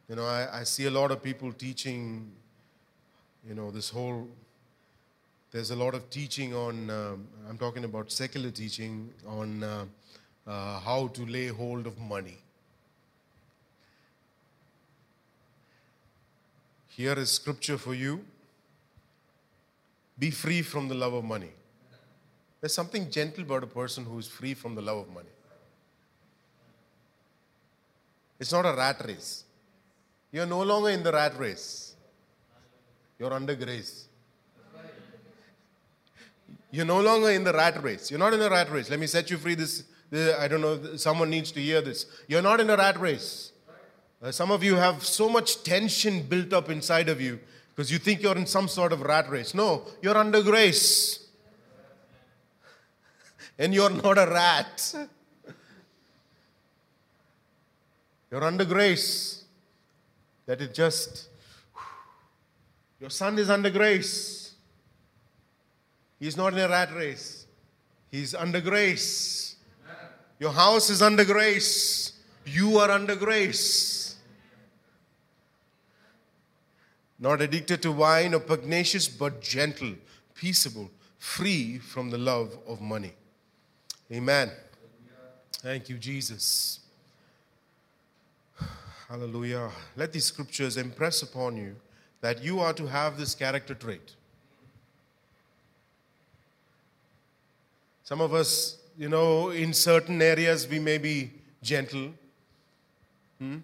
You 0.08 0.16
know, 0.16 0.26
I, 0.26 0.60
I 0.60 0.64
see 0.64 0.86
a 0.86 0.90
lot 0.90 1.10
of 1.10 1.22
people 1.22 1.52
teaching, 1.52 2.30
you 3.48 3.54
know, 3.54 3.72
this 3.72 3.90
whole 3.90 4.28
There's 5.52 5.72
a 5.72 5.76
lot 5.76 5.94
of 5.94 6.08
teaching 6.10 6.54
on, 6.54 6.90
um, 6.90 7.26
I'm 7.48 7.58
talking 7.58 7.84
about 7.84 8.12
secular 8.12 8.52
teaching 8.52 9.10
on 9.26 9.64
uh, 9.64 9.84
uh, 10.46 10.78
how 10.78 11.08
to 11.08 11.26
lay 11.26 11.48
hold 11.48 11.88
of 11.88 11.98
money. 11.98 12.38
Here 16.86 17.14
is 17.14 17.32
scripture 17.32 17.78
for 17.78 17.94
you 17.94 18.24
be 20.20 20.30
free 20.30 20.60
from 20.60 20.86
the 20.86 20.94
love 20.94 21.14
of 21.14 21.24
money. 21.24 21.50
There's 22.60 22.74
something 22.74 23.10
gentle 23.10 23.42
about 23.42 23.64
a 23.64 23.66
person 23.66 24.04
who 24.04 24.18
is 24.18 24.28
free 24.28 24.52
from 24.52 24.74
the 24.74 24.82
love 24.82 24.98
of 24.98 25.08
money. 25.08 25.30
It's 28.38 28.52
not 28.52 28.66
a 28.66 28.74
rat 28.76 29.02
race. 29.06 29.44
You're 30.30 30.46
no 30.46 30.62
longer 30.62 30.90
in 30.90 31.02
the 31.02 31.10
rat 31.10 31.38
race, 31.38 31.94
you're 33.18 33.32
under 33.32 33.54
grace. 33.54 34.06
You're 36.72 36.86
no 36.86 37.00
longer 37.00 37.30
in 37.30 37.42
the 37.42 37.52
rat 37.52 37.82
race. 37.82 38.12
You're 38.12 38.20
not 38.20 38.32
in 38.32 38.38
the 38.38 38.48
rat 38.48 38.70
race. 38.70 38.88
Let 38.88 39.00
me 39.00 39.08
set 39.08 39.28
you 39.28 39.38
free. 39.38 39.56
This, 39.56 39.82
this 40.08 40.38
I 40.38 40.46
don't 40.46 40.60
know, 40.60 40.94
someone 40.96 41.28
needs 41.28 41.50
to 41.52 41.60
hear 41.60 41.80
this. 41.80 42.06
You're 42.28 42.42
not 42.42 42.60
in 42.60 42.70
a 42.70 42.76
rat 42.76 43.00
race. 43.00 43.50
Uh, 44.22 44.30
some 44.30 44.52
of 44.52 44.62
you 44.62 44.76
have 44.76 45.04
so 45.04 45.28
much 45.28 45.64
tension 45.64 46.22
built 46.22 46.52
up 46.52 46.70
inside 46.70 47.08
of 47.08 47.20
you 47.20 47.40
because 47.80 47.90
you 47.90 47.98
think 47.98 48.20
you're 48.20 48.36
in 48.36 48.44
some 48.44 48.68
sort 48.68 48.92
of 48.92 49.00
rat 49.00 49.30
race. 49.30 49.54
No, 49.54 49.86
you're 50.02 50.18
under 50.18 50.42
grace. 50.42 51.28
And 53.58 53.72
you're 53.72 53.88
not 53.88 54.18
a 54.18 54.26
rat. 54.26 54.94
You're 58.30 58.44
under 58.44 58.66
grace. 58.66 59.44
That 60.44 60.60
it 60.60 60.74
just, 60.74 61.30
your 63.00 63.08
son 63.08 63.38
is 63.38 63.48
under 63.48 63.70
grace. 63.70 64.52
He's 66.18 66.36
not 66.36 66.52
in 66.52 66.58
a 66.58 66.68
rat 66.68 66.94
race. 66.94 67.46
He's 68.10 68.34
under 68.34 68.60
grace. 68.60 69.56
Your 70.38 70.52
house 70.52 70.90
is 70.90 71.00
under 71.00 71.24
grace. 71.24 72.12
You 72.44 72.76
are 72.76 72.90
under 72.90 73.16
grace. 73.16 73.99
Not 77.20 77.42
addicted 77.42 77.82
to 77.82 77.92
wine 77.92 78.32
or 78.32 78.40
pugnacious, 78.40 79.06
but 79.06 79.42
gentle, 79.42 79.94
peaceable, 80.34 80.90
free 81.18 81.78
from 81.78 82.08
the 82.08 82.16
love 82.16 82.58
of 82.66 82.80
money. 82.80 83.12
Amen. 84.10 84.50
Thank 85.52 85.90
you, 85.90 85.98
Jesus. 85.98 86.80
Hallelujah. 89.08 89.70
Let 89.96 90.12
these 90.12 90.24
scriptures 90.24 90.78
impress 90.78 91.20
upon 91.22 91.58
you 91.58 91.76
that 92.22 92.42
you 92.42 92.60
are 92.60 92.72
to 92.72 92.86
have 92.86 93.18
this 93.18 93.34
character 93.34 93.74
trait. 93.74 94.14
Some 98.04 98.20
of 98.20 98.32
us, 98.32 98.78
you 98.96 99.08
know, 99.08 99.50
in 99.50 99.74
certain 99.74 100.22
areas 100.22 100.66
we 100.66 100.78
may 100.78 100.98
be 100.98 101.30
gentle. 101.62 102.12
Hmm? 103.38 103.58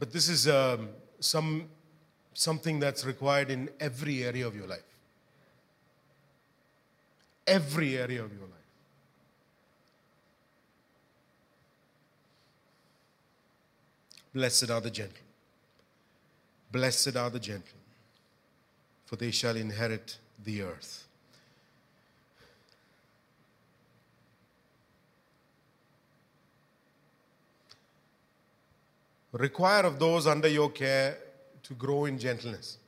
But 0.00 0.12
this 0.12 0.30
is 0.30 0.48
um, 0.48 0.88
some, 1.20 1.68
something 2.32 2.80
that's 2.80 3.04
required 3.04 3.50
in 3.50 3.68
every 3.78 4.24
area 4.24 4.46
of 4.46 4.56
your 4.56 4.66
life. 4.66 4.80
Every 7.46 7.98
area 7.98 8.24
of 8.24 8.32
your 8.32 8.40
life. 8.40 8.50
Blessed 14.32 14.70
are 14.70 14.80
the 14.80 14.90
gentle. 14.90 15.16
Blessed 16.72 17.16
are 17.16 17.30
the 17.30 17.40
gentle, 17.40 17.78
for 19.04 19.16
they 19.16 19.32
shall 19.32 19.56
inherit 19.56 20.18
the 20.42 20.62
earth. 20.62 21.04
Require 29.32 29.84
of 29.84 29.98
those 29.98 30.26
under 30.26 30.48
your 30.48 30.70
care 30.70 31.16
to 31.62 31.74
grow 31.74 32.04
in 32.06 32.18
gentleness. 32.18 32.78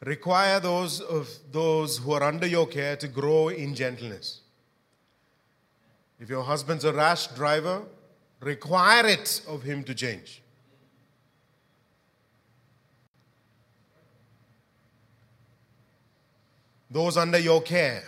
Require 0.00 0.60
those 0.60 1.00
of 1.00 1.28
those 1.50 1.98
who 1.98 2.12
are 2.12 2.22
under 2.22 2.46
your 2.46 2.66
care 2.66 2.96
to 2.96 3.08
grow 3.08 3.48
in 3.48 3.74
gentleness. 3.74 4.40
If 6.20 6.28
your 6.28 6.42
husband's 6.42 6.84
a 6.84 6.92
rash 6.92 7.28
driver, 7.28 7.82
require 8.40 9.06
it 9.06 9.42
of 9.48 9.62
him 9.62 9.82
to 9.84 9.94
change. 9.94 10.42
Those 16.90 17.16
under 17.16 17.38
your 17.38 17.60
care, 17.60 18.04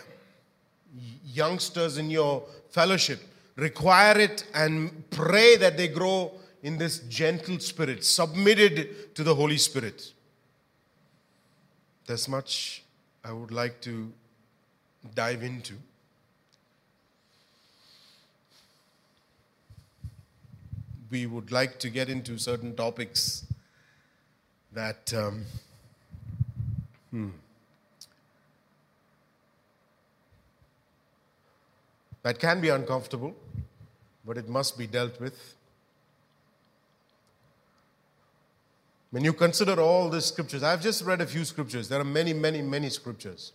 youngsters 1.25 1.97
in 1.97 2.09
your 2.09 2.43
fellowship, 2.69 3.19
require 3.61 4.17
it 4.17 4.43
and 4.55 5.07
pray 5.11 5.55
that 5.55 5.77
they 5.77 5.87
grow 5.87 6.31
in 6.63 6.79
this 6.79 6.97
gentle 7.01 7.59
spirit, 7.59 8.03
submitted 8.03 9.13
to 9.13 9.23
the 9.23 9.35
Holy 9.35 9.57
Spirit. 9.57 10.13
There's 12.07 12.27
much 12.27 12.83
I 13.23 13.31
would 13.31 13.51
like 13.51 13.79
to 13.81 14.11
dive 15.13 15.43
into. 15.43 15.75
We 21.11 21.27
would 21.27 21.51
like 21.51 21.77
to 21.79 21.89
get 21.91 22.09
into 22.09 22.39
certain 22.39 22.75
topics 22.75 23.45
that 24.73 25.13
um, 25.13 25.45
hmm, 27.11 27.29
that 32.23 32.39
can 32.39 32.59
be 32.59 32.69
uncomfortable, 32.69 33.35
but 34.25 34.37
it 34.37 34.47
must 34.47 34.77
be 34.77 34.87
dealt 34.87 35.19
with. 35.19 35.55
When 39.11 39.25
you 39.25 39.33
consider 39.33 39.79
all 39.81 40.09
the 40.09 40.21
scriptures, 40.21 40.63
I've 40.63 40.81
just 40.81 41.03
read 41.03 41.19
a 41.19 41.25
few 41.25 41.43
scriptures. 41.43 41.89
There 41.89 41.99
are 41.99 42.05
many, 42.05 42.33
many, 42.33 42.61
many 42.61 42.89
scriptures. 42.89 43.51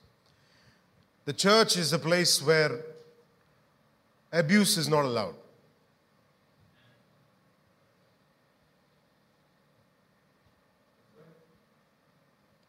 The 1.24 1.32
church 1.32 1.76
is 1.76 1.92
a 1.92 1.98
place 1.98 2.42
where 2.42 2.82
abuse 4.32 4.76
is 4.76 4.88
not 4.88 5.04
allowed. 5.04 5.34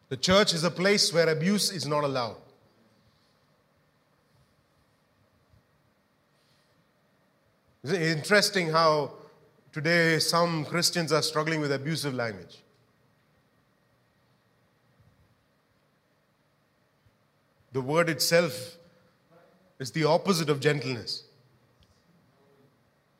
The 0.09 0.17
church 0.17 0.53
is 0.53 0.63
a 0.63 0.71
place 0.71 1.11
where 1.11 1.29
abuse 1.29 1.71
is 1.71 1.85
not 1.85 2.05
allowed. 2.05 2.37
It's 7.83 7.93
interesting 7.93 8.69
how 8.69 9.13
today 9.71 10.19
some 10.19 10.65
Christians 10.65 11.11
are 11.11 11.21
struggling 11.21 11.61
with 11.61 11.71
abusive 11.71 12.13
language. 12.13 12.63
The 17.73 17.81
word 17.81 18.09
itself 18.09 18.77
is 19.79 19.91
the 19.91 20.05
opposite 20.05 20.49
of 20.49 20.59
gentleness. 20.59 21.23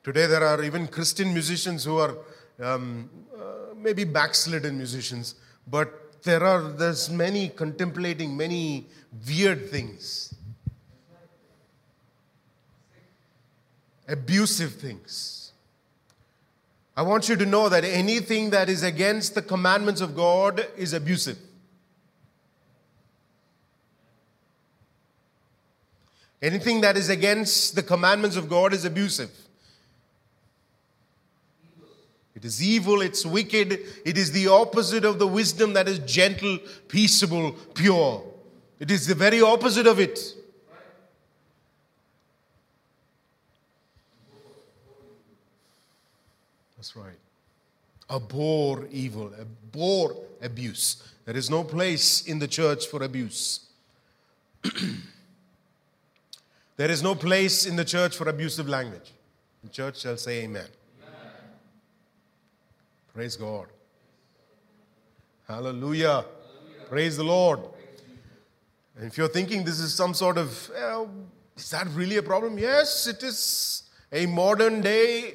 Today, 0.03 0.25
there 0.25 0.43
are 0.43 0.63
even 0.63 0.87
Christian 0.87 1.33
musicians 1.33 1.83
who 1.83 1.99
are 1.99 2.15
um, 2.63 3.09
uh, 3.37 3.75
maybe 3.75 4.03
backslidden 4.03 4.77
musicians, 4.77 5.35
but 5.67 6.23
there 6.23 6.43
are 6.43 6.61
there's 6.71 7.09
many 7.09 7.49
contemplating 7.49 8.35
many 8.35 8.87
weird 9.27 9.69
things, 9.69 10.33
abusive 14.07 14.73
things. 14.73 15.51
I 16.95 17.01
want 17.03 17.29
you 17.29 17.35
to 17.35 17.45
know 17.45 17.69
that 17.69 17.83
anything 17.83 18.49
that 18.51 18.69
is 18.69 18.81
against 18.81 19.35
the 19.35 19.41
commandments 19.41 20.01
of 20.01 20.15
God 20.15 20.65
is 20.77 20.93
abusive. 20.93 21.37
Anything 26.41 26.81
that 26.81 26.97
is 26.97 27.09
against 27.09 27.75
the 27.75 27.83
commandments 27.83 28.35
of 28.35 28.47
God 28.47 28.73
is 28.73 28.85
abusive. 28.85 29.31
It 32.35 32.45
is 32.45 32.61
evil, 32.61 33.01
it's 33.01 33.25
wicked, 33.25 33.79
it 34.05 34.15
is 34.15 34.31
the 34.31 34.47
opposite 34.47 35.03
of 35.03 35.17
the 35.17 35.25
wisdom 35.25 35.73
that 35.73 35.87
is 35.87 35.97
gentle, 35.99 36.59
peaceable, 36.87 37.53
pure. 37.73 38.23
It 38.79 38.91
is 38.91 39.07
the 39.07 39.15
very 39.15 39.41
opposite 39.41 39.87
of 39.87 39.99
it. 39.99 40.19
That's 46.77 46.95
right. 46.95 47.19
Abhor 48.09 48.87
evil, 48.91 49.33
abhor 49.39 50.15
abuse. 50.41 51.03
There 51.25 51.35
is 51.35 51.49
no 51.49 51.63
place 51.63 52.21
in 52.21 52.39
the 52.39 52.47
church 52.47 52.87
for 52.87 53.03
abuse. 53.03 53.65
There 56.77 56.91
is 56.91 57.01
no 57.01 57.15
place 57.15 57.65
in 57.65 57.75
the 57.75 57.83
church 57.83 58.15
for 58.15 58.29
abusive 58.29 58.69
language. 58.69 59.11
The 59.63 59.69
church 59.69 60.01
shall 60.01 60.15
say 60.15 60.43
amen. 60.43 60.67
amen. 61.03 61.21
Praise 63.11 63.35
God. 63.35 63.65
Hallelujah. 65.47 66.23
Praise 66.87 67.17
the 67.17 67.23
Lord. 67.23 67.61
And 68.95 69.07
if 69.07 69.17
you're 69.17 69.27
thinking 69.27 69.63
this 69.63 69.79
is 69.79 69.91
some 69.91 70.13
sort 70.13 70.37
of, 70.37 70.69
uh, 70.69 71.05
is 71.57 71.71
that 71.71 71.87
really 71.95 72.17
a 72.17 72.23
problem? 72.23 72.59
Yes, 72.59 73.07
it 73.07 73.23
is 73.23 73.83
a 74.11 74.27
modern 74.27 74.81
day, 74.81 75.33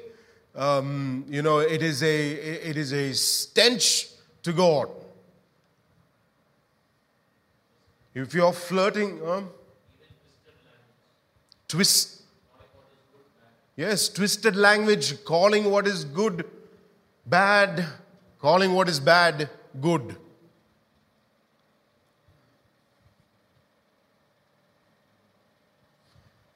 um, 0.55 1.25
you 1.29 1.43
know, 1.43 1.59
it 1.59 1.83
is 1.83 2.03
a, 2.03 2.31
it 2.31 2.77
is 2.77 2.93
a 2.93 3.13
stench 3.15 4.09
to 4.43 4.53
God. 4.53 4.89
If 8.15 8.35
you're 8.35 8.53
flirting, 8.53 9.27
um, 9.27 9.49
twist, 11.67 12.23
yes, 13.77 14.09
twisted 14.11 14.55
language, 14.55 15.25
calling 15.25 15.71
what 15.71 15.87
is 15.87 16.05
good 16.05 16.45
bad, 17.25 17.87
calling 18.39 18.75
what 18.75 18.89
is 18.89 19.01
bad 19.01 19.49
good. 19.81 20.17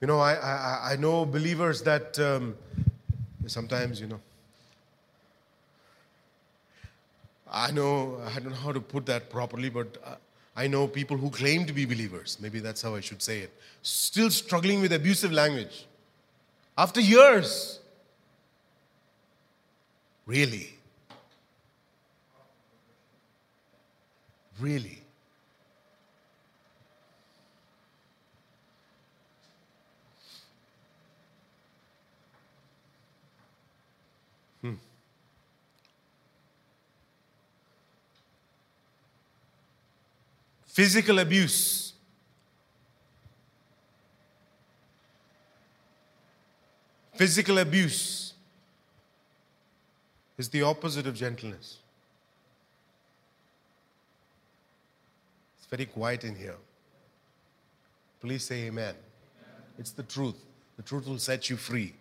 You 0.01 0.07
know, 0.07 0.19
I, 0.19 0.35
I, 0.35 0.93
I 0.93 0.97
know 0.97 1.25
believers 1.25 1.83
that 1.83 2.19
um, 2.19 2.55
sometimes, 3.51 4.01
you 4.01 4.07
know, 4.07 4.21
I 7.51 7.71
know, 7.71 8.21
I 8.27 8.41
don't 8.41 8.51
know 8.51 8.57
how 8.57 8.73
to 8.73 8.81
put 8.81 9.07
that 9.07 9.31
properly, 9.31 9.69
but 9.69 9.97
uh, 10.05 10.17
I 10.57 10.67
know 10.67 10.87
people 10.89 11.17
who 11.17 11.31
claim 11.31 11.65
to 11.67 11.73
be 11.73 11.85
believers, 11.85 12.39
maybe 12.41 12.61
that's 12.61 12.83
how 12.83 12.95
I 12.95 13.01
should 13.01 13.23
say 13.23 13.41
it, 13.41 13.53
still 13.83 14.31
struggling 14.31 14.81
with 14.81 14.93
abusive 14.93 15.33
language. 15.33 15.87
After 16.77 17.01
years. 17.01 17.81
Really? 20.27 20.75
Really? 24.59 25.06
Physical 40.77 41.21
abuse. 41.21 41.95
Physical 47.15 47.57
abuse 47.57 48.35
is 50.37 50.51
the 50.51 50.61
opposite 50.61 51.07
of 51.07 51.15
gentleness. 51.15 51.79
It's 55.57 55.67
very 55.67 55.87
quiet 55.87 56.25
in 56.25 56.37
here. 56.37 56.59
Please 58.21 58.45
say 58.45 58.67
amen. 58.67 58.69
amen. 58.69 58.97
It's 59.79 59.93
the 59.93 60.03
truth. 60.03 60.37
The 60.77 60.83
truth 60.83 61.07
will 61.07 61.19
set 61.19 61.49
you 61.49 61.57
free. 61.57 61.95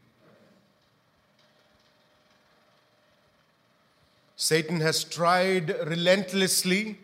Satan 4.36 4.82
has 4.82 5.06
tried 5.06 5.70
relentlessly 5.88 7.00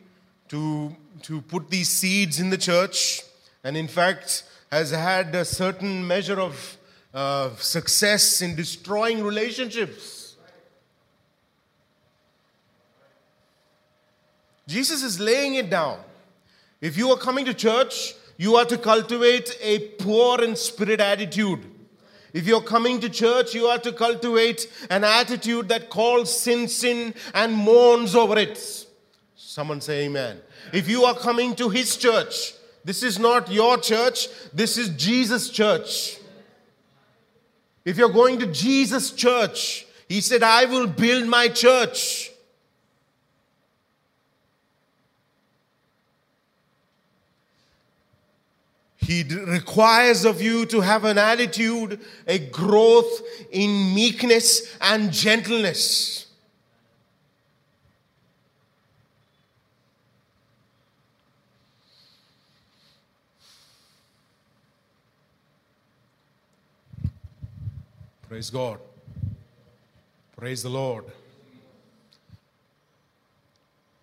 to, 0.51 0.93
to 1.21 1.39
put 1.39 1.69
these 1.69 1.87
seeds 1.87 2.41
in 2.41 2.49
the 2.49 2.57
church, 2.57 3.21
and 3.63 3.77
in 3.77 3.87
fact, 3.87 4.43
has 4.69 4.91
had 4.91 5.33
a 5.33 5.45
certain 5.45 6.05
measure 6.05 6.41
of 6.41 6.77
uh, 7.13 7.55
success 7.55 8.41
in 8.41 8.53
destroying 8.55 9.23
relationships. 9.23 10.35
Jesus 14.67 15.03
is 15.03 15.21
laying 15.21 15.55
it 15.55 15.69
down. 15.69 15.99
If 16.81 16.97
you 16.97 17.09
are 17.11 17.17
coming 17.17 17.45
to 17.45 17.53
church, 17.53 18.13
you 18.35 18.57
are 18.57 18.65
to 18.65 18.77
cultivate 18.77 19.57
a 19.61 19.79
poor 19.99 20.43
in 20.43 20.57
spirit 20.57 20.99
attitude. 20.99 21.63
If 22.33 22.45
you're 22.45 22.61
coming 22.61 22.99
to 22.99 23.09
church, 23.09 23.55
you 23.55 23.67
are 23.67 23.79
to 23.79 23.93
cultivate 23.93 24.69
an 24.89 25.05
attitude 25.05 25.69
that 25.69 25.89
calls 25.89 26.41
sin 26.41 26.67
sin 26.67 27.13
and 27.33 27.53
mourns 27.53 28.15
over 28.15 28.37
it. 28.37 28.87
Someone 29.43 29.81
say 29.81 30.05
amen. 30.05 30.39
If 30.71 30.87
you 30.87 31.03
are 31.03 31.15
coming 31.15 31.55
to 31.55 31.67
his 31.67 31.97
church, 31.97 32.53
this 32.85 33.03
is 33.03 33.19
not 33.19 33.51
your 33.51 33.77
church, 33.77 34.29
this 34.53 34.77
is 34.77 34.89
Jesus' 34.89 35.49
church. 35.49 36.17
If 37.83 37.97
you're 37.97 38.09
going 38.09 38.39
to 38.39 38.45
Jesus' 38.45 39.11
church, 39.11 39.85
he 40.07 40.21
said, 40.21 40.43
I 40.43 40.65
will 40.65 40.87
build 40.87 41.27
my 41.27 41.49
church. 41.49 42.31
He 48.97 49.23
requires 49.23 50.23
of 50.23 50.41
you 50.41 50.65
to 50.67 50.79
have 50.79 51.03
an 51.03 51.17
attitude, 51.17 51.99
a 52.27 52.39
growth 52.39 53.21
in 53.51 53.93
meekness 53.93 54.77
and 54.79 55.11
gentleness. 55.11 56.27
Praise 68.31 68.49
God. 68.49 68.79
Praise 70.37 70.63
the 70.63 70.69
Lord. 70.69 71.03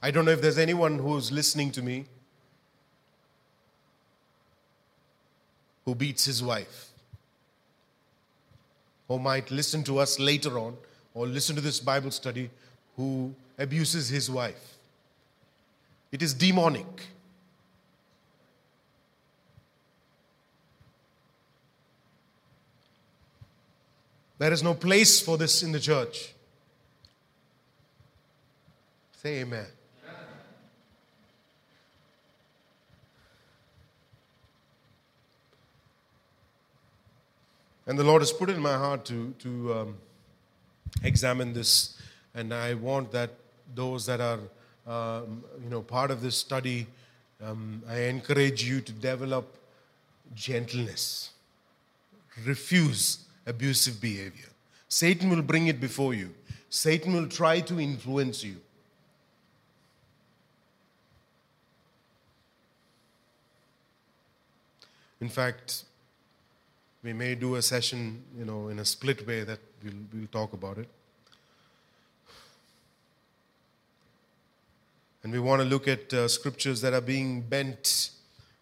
I 0.03 0.11
don't 0.11 0.27
know 0.27 0.33
if 0.33 0.43
there's 0.43 0.59
anyone 0.59 0.99
who's 0.99 1.33
listening 1.33 1.71
to 1.71 1.81
me 1.81 2.05
who 5.87 5.95
beats 5.95 6.27
his 6.27 6.43
wife, 6.43 6.91
or 9.09 9.19
might 9.19 9.51
listen 9.51 9.83
to 9.85 9.97
us 9.97 10.19
later 10.19 10.59
on, 10.59 10.77
or 11.15 11.27
listen 11.27 11.57
to 11.57 11.63
this 11.63 11.81
Bible 11.81 12.11
study, 12.11 12.51
who 12.99 13.35
abuses 13.59 14.11
his 14.11 14.31
wife. 14.31 14.77
It 16.13 16.21
is 16.21 16.35
demonic. 16.35 17.07
There 24.39 24.53
is 24.53 24.63
no 24.63 24.75
place 24.75 25.21
for 25.21 25.37
this 25.37 25.63
in 25.65 25.73
the 25.73 25.81
church. 25.81 26.33
Say 29.13 29.41
amen. 29.41 29.67
And 37.89 37.99
the 37.99 38.05
Lord 38.05 38.21
has 38.23 38.31
put 38.33 38.51
it 38.51 38.57
in 38.57 38.63
my 38.63 38.77
heart 38.77 39.07
to, 39.07 39.35
to 39.39 39.75
um, 39.75 39.97
examine 41.03 41.55
this. 41.55 41.99
And 42.35 42.53
I 42.53 42.75
want 42.75 43.11
that 43.13 43.31
those 43.75 44.05
that 44.07 44.21
are, 44.21 44.41
um, 44.87 45.43
you 45.65 45.71
know, 45.71 45.81
part 45.81 46.11
of 46.11 46.21
this 46.21 46.37
study, 46.37 46.87
um, 47.43 47.83
I 47.89 48.01
encourage 48.01 48.63
you 48.63 48.83
to 48.83 48.93
develop 48.93 49.57
gentleness. 50.35 51.31
Refuse 52.45 53.25
abusive 53.49 54.01
behavior. 54.01 54.51
Satan 54.89 55.31
will 55.31 55.43
bring 55.43 55.67
it 55.67 55.81
before 55.81 56.15
you, 56.15 56.35
Satan 56.71 57.15
will 57.15 57.29
try 57.29 57.61
to 57.61 57.81
influence 57.81 58.45
you. 58.45 58.57
In 65.21 65.29
fact, 65.29 65.85
we 67.03 67.13
may 67.13 67.35
do 67.35 67.57
a 67.57 67.63
session, 67.63 68.23
you 68.39 68.45
know, 68.45 68.69
in 68.69 68.79
a 68.79 68.85
split 68.85 69.27
way 69.27 69.43
that 69.43 69.59
we'll, 69.83 69.95
we'll 70.13 70.29
talk 70.29 70.53
about 70.53 70.79
it. 70.79 70.89
And 75.25 75.33
we 75.33 75.41
want 75.41 75.61
to 75.61 75.67
look 75.67 75.89
at 75.89 76.13
uh, 76.15 76.29
scriptures 76.29 76.81
that 76.83 76.93
are 76.95 77.01
being 77.01 77.41
bent 77.41 78.11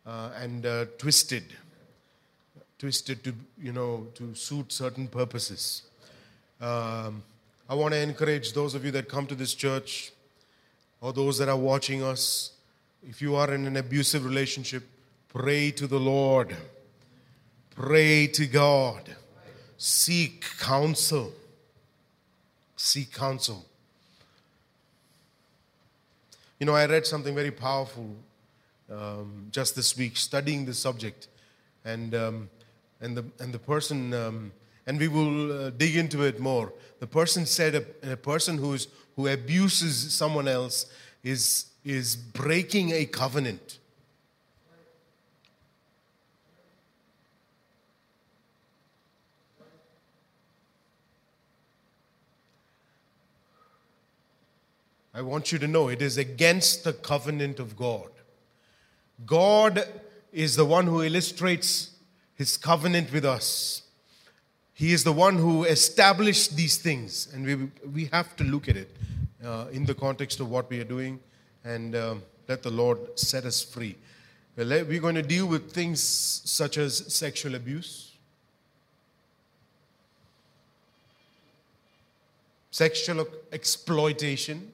uh, 0.07 0.31
and 0.41 0.65
uh, 0.65 0.87
twisted 0.97 1.45
twisted 2.79 3.25
to, 3.25 3.35
you 3.61 3.73
know, 3.73 4.07
to 4.15 4.35
suit 4.35 4.73
certain 4.73 5.09
purposes. 5.09 5.83
Um, 6.61 7.23
I 7.69 7.75
want 7.75 7.95
to 7.95 8.01
encourage 8.01 8.53
those 8.53 8.75
of 8.75 8.85
you 8.85 8.91
that 8.93 9.09
come 9.09 9.27
to 9.27 9.35
this 9.35 9.55
church 9.55 10.13
or 11.01 11.13
those 11.13 11.39
that 11.39 11.49
are 11.49 11.57
watching 11.57 12.03
us, 12.03 12.53
if 13.09 13.21
you 13.21 13.35
are 13.37 13.53
in 13.53 13.67
an 13.67 13.77
abusive 13.77 14.25
relationship, 14.25 14.85
pray 15.29 15.71
to 15.73 15.87
the 15.87 15.99
Lord. 15.99 16.57
Pray 17.75 18.27
to 18.29 18.47
God. 18.47 19.15
Seek 19.77 20.45
counsel. 20.59 21.33
Seek 22.77 23.13
counsel. 23.13 23.65
You 26.59 26.67
know, 26.67 26.75
I 26.75 26.87
read 26.87 27.07
something 27.07 27.35
very 27.35 27.51
powerful 27.51 28.17
um, 28.91 29.49
just 29.51 29.77
this 29.77 29.97
week, 29.97 30.17
studying 30.17 30.65
this 30.65 30.79
subject. 30.79 31.29
And 31.85 32.15
um, 32.15 32.49
and 33.01 33.17
the, 33.17 33.25
and 33.39 33.53
the 33.53 33.59
person 33.59 34.13
um, 34.15 34.53
and 34.87 35.01
we 35.01 35.09
will 35.09 35.67
uh, 35.67 35.71
dig 35.71 35.97
into 35.97 36.23
it 36.23 36.39
more. 36.39 36.73
The 37.01 37.07
person 37.07 37.45
said 37.45 37.75
a, 37.75 38.13
a 38.13 38.17
person 38.17 38.57
who's, 38.57 38.87
who 39.17 39.27
abuses 39.27 40.13
someone 40.15 40.47
else 40.47 40.87
is, 41.25 41.67
is 41.85 42.15
breaking 42.15 42.93
a 42.93 43.05
covenant. 43.05 43.79
I 55.13 55.23
want 55.23 55.51
you 55.51 55.59
to 55.59 55.67
know 55.67 55.89
it 55.89 56.03
is 56.03 56.19
against 56.19 56.85
the 56.85 56.93
covenant 56.93 57.59
of 57.59 57.75
God. 57.75 58.11
God 59.25 59.89
is 60.31 60.57
the 60.57 60.67
one 60.67 60.87
who 60.87 61.03
illustrates 61.03 61.96
his 62.37 62.57
covenant 62.57 63.13
with 63.13 63.25
us. 63.25 63.83
He 64.75 64.93
is 64.93 65.05
the 65.05 65.13
one 65.13 65.37
who 65.37 65.65
established 65.65 66.55
these 66.55 66.77
things, 66.77 67.29
and 67.33 67.45
we, 67.47 67.55
we 67.89 68.05
have 68.13 68.37
to 68.37 68.45
look 68.45 68.69
at 68.69 68.77
it 68.77 68.95
uh, 69.45 69.67
in 69.73 69.87
the 69.87 69.95
context 69.95 70.39
of 70.41 70.51
what 70.51 70.69
we 70.69 70.81
are 70.81 70.85
doing 70.85 71.19
and 71.65 71.97
um, 71.97 72.23
let 72.49 72.63
the 72.63 72.71
Lord 72.71 73.19
set 73.19 73.45
us 73.45 73.63
free. 73.63 73.97
We're 74.57 75.01
going 75.01 75.17
to 75.17 75.23
deal 75.23 75.47
with 75.47 75.73
things 75.73 76.01
such 76.03 76.79
as 76.79 77.13
sexual 77.13 77.55
abuse, 77.55 78.13
sexual 82.71 83.27
exploitation, 83.53 84.73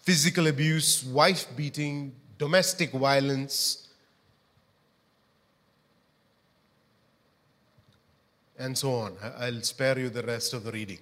physical 0.00 0.46
abuse, 0.46 1.04
wife 1.04 1.46
beating, 1.56 2.12
domestic 2.38 2.92
violence, 2.92 3.81
and 8.62 8.78
so 8.78 8.94
on. 8.94 9.16
I'll 9.38 9.60
spare 9.62 9.98
you 9.98 10.08
the 10.08 10.22
rest 10.22 10.54
of 10.54 10.62
the 10.62 10.70
reading. 10.70 10.98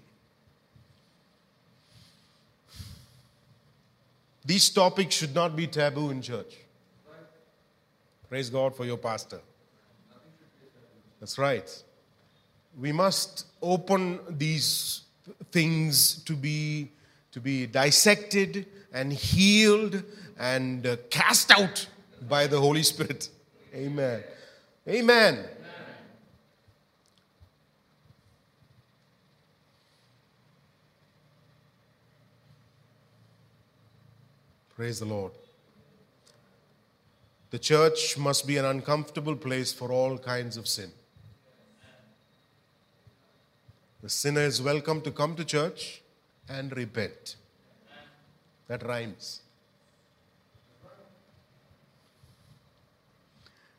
These 4.44 4.70
topics 4.70 5.14
should 5.14 5.34
not 5.34 5.54
be 5.54 5.66
taboo 5.66 6.10
in 6.10 6.22
church. 6.22 6.56
Praise 8.28 8.48
God 8.48 8.74
for 8.74 8.86
your 8.86 8.96
pastor. 8.96 9.40
That's 11.20 11.36
right. 11.36 11.70
We 12.78 12.92
must 12.92 13.44
open 13.60 14.20
these 14.30 15.02
things 15.52 16.22
to 16.24 16.34
be, 16.34 16.90
to 17.32 17.40
be 17.40 17.66
dissected 17.66 18.66
and 18.92 19.12
healed 19.12 20.02
and 20.38 20.98
cast 21.10 21.50
out 21.50 21.86
by 22.26 22.46
the 22.46 22.58
Holy 22.58 22.82
Spirit. 22.82 23.28
Amen. 23.74 24.22
Amen. 24.88 25.44
Praise 34.80 35.00
the 35.00 35.04
Lord. 35.04 35.32
The 37.50 37.58
church 37.58 38.16
must 38.16 38.46
be 38.46 38.56
an 38.56 38.64
uncomfortable 38.64 39.36
place 39.36 39.74
for 39.74 39.92
all 39.92 40.16
kinds 40.16 40.56
of 40.56 40.66
sin. 40.66 40.90
The 44.02 44.08
sinner 44.08 44.40
is 44.40 44.62
welcome 44.62 45.02
to 45.02 45.10
come 45.10 45.36
to 45.36 45.44
church 45.44 46.00
and 46.48 46.74
repent. 46.74 47.36
That 48.68 48.82
rhymes. 48.86 49.42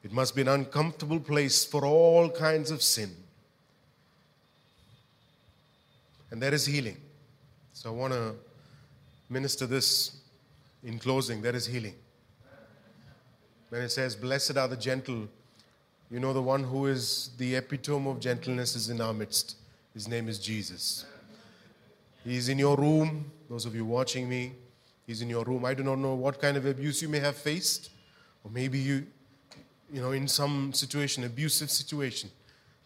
It 0.03 0.11
must 0.11 0.35
be 0.35 0.43
an 0.43 0.49
uncomfortable 0.49 1.19
place 1.19 1.65
for 1.65 1.83
all 1.83 2.29
kinds 2.29 2.69
of 2.69 2.83
sin. 2.83 3.09
And 6.29 6.39
there 6.39 6.53
is 6.53 6.67
healing. 6.67 6.97
So 7.73 7.89
I 7.89 7.93
want 7.93 8.13
to 8.13 8.35
minister 9.31 9.65
this 9.65 10.20
in 10.83 10.99
closing, 10.99 11.41
there 11.41 11.55
is 11.55 11.65
healing. 11.65 11.95
When 13.69 13.81
it 13.81 13.89
says, 13.89 14.15
Blessed 14.15 14.57
are 14.57 14.67
the 14.67 14.77
gentle, 14.77 15.27
you 16.09 16.19
know, 16.19 16.33
the 16.33 16.41
one 16.41 16.63
who 16.63 16.87
is 16.87 17.29
the 17.37 17.55
epitome 17.55 18.09
of 18.09 18.19
gentleness 18.19 18.75
is 18.75 18.89
in 18.89 18.99
our 18.99 19.13
midst. 19.13 19.55
His 19.93 20.07
name 20.07 20.27
is 20.27 20.39
Jesus. 20.39 21.05
He's 22.23 22.49
in 22.49 22.59
your 22.59 22.75
room, 22.77 23.31
those 23.49 23.65
of 23.65 23.75
you 23.75 23.85
watching 23.85 24.27
me. 24.27 24.53
He's 25.07 25.21
in 25.21 25.29
your 25.29 25.43
room. 25.43 25.65
I 25.65 25.73
do 25.73 25.83
not 25.83 25.97
know 25.97 26.15
what 26.15 26.39
kind 26.39 26.57
of 26.57 26.65
abuse 26.65 27.01
you 27.01 27.09
may 27.09 27.19
have 27.19 27.35
faced, 27.35 27.89
or 28.43 28.51
maybe 28.51 28.77
you, 28.77 29.07
you 29.91 30.01
know, 30.01 30.11
in 30.11 30.27
some 30.27 30.73
situation, 30.73 31.23
abusive 31.23 31.71
situation. 31.71 32.29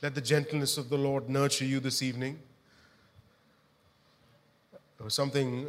Let 0.02 0.16
the 0.16 0.22
gentleness 0.22 0.78
of 0.78 0.90
the 0.90 0.98
Lord 0.98 1.30
nurture 1.30 1.66
you 1.66 1.80
this 1.80 2.02
evening. 2.02 2.40
Or 5.00 5.10
something 5.10 5.68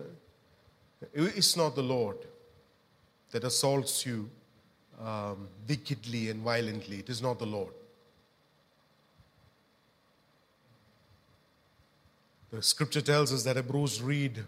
it's 1.15 1.57
not 1.57 1.75
the 1.75 1.83
Lord 1.83 2.19
that 3.31 3.45
assaults 3.45 4.07
you 4.07 4.31
um, 5.01 5.49
wickedly 5.69 6.31
and 6.31 6.41
violently. 6.43 6.99
It 6.99 7.09
is 7.11 7.21
not 7.21 7.39
the 7.39 7.47
Lord. 7.47 7.73
The 12.51 12.63
scripture 12.63 13.01
tells 13.01 13.33
us 13.33 13.43
that 13.43 13.57
a 13.57 13.63
bruised 13.63 14.01
reed, 14.01 14.43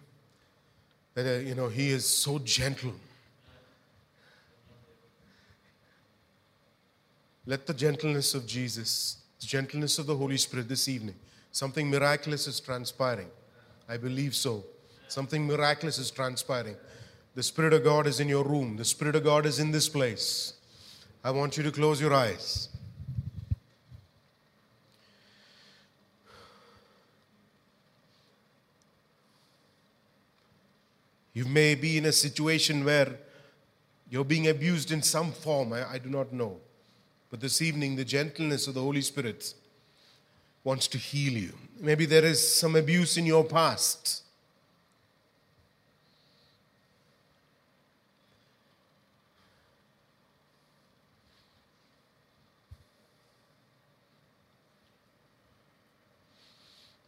that 1.15 1.27
uh, 1.27 1.41
you 1.41 1.55
know 1.55 1.69
he 1.69 1.91
is 1.91 2.07
so 2.07 2.39
gentle. 2.39 2.95
Let 7.45 7.67
the 7.67 7.75
gentleness 7.75 8.35
of 8.35 8.47
Jesus, 8.47 9.19
the 9.41 9.47
gentleness 9.47 9.99
of 9.99 10.07
the 10.07 10.17
Holy 10.17 10.37
Spirit 10.37 10.69
this 10.69 10.89
evening, 10.89 11.17
something 11.51 11.91
miraculous 11.91 12.47
is 12.47 12.61
transpiring. 12.61 13.29
I 13.89 13.97
believe 13.97 14.35
so. 14.35 14.65
Something 15.09 15.47
miraculous 15.47 15.99
is 15.99 16.11
transpiring. 16.11 16.77
The 17.35 17.43
Spirit 17.43 17.73
of 17.73 17.85
God 17.85 18.07
is 18.07 18.21
in 18.21 18.29
your 18.29 18.45
room, 18.45 18.77
the 18.77 18.85
Spirit 18.85 19.17
of 19.17 19.25
God 19.25 19.47
is 19.47 19.59
in 19.59 19.71
this 19.71 19.89
place. 19.89 20.55
I 21.25 21.31
want 21.31 21.57
you 21.57 21.63
to 21.65 21.73
close 21.73 22.01
your 22.01 22.15
eyes. 22.15 22.69
You 31.39 31.45
may 31.45 31.77
be 31.77 31.97
in 31.97 32.07
a 32.07 32.13
situation 32.13 32.85
where 32.85 33.17
you're 34.11 34.25
being 34.25 34.49
abused 34.49 34.91
in 34.91 35.03
some 35.03 35.31
form. 35.31 35.73
I, 35.73 35.93
I, 35.93 35.99
do 35.99 36.09
not 36.09 36.33
know. 36.33 36.57
But 37.31 37.41
this 37.41 37.63
evening, 37.63 37.95
the 37.95 38.05
gentleness 38.05 38.67
of 38.67 38.75
the 38.75 38.81
Holy 38.81 39.03
Spirit 39.03 39.55
wants 40.65 40.89
to 40.89 40.99
heal 40.99 41.35
you. 41.35 41.53
Maybe 41.79 42.07
there 42.07 42.25
is 42.25 42.57
some 42.57 42.75
abuse 42.75 43.17
in 43.17 43.25
your 43.25 43.45
past. 43.45 44.25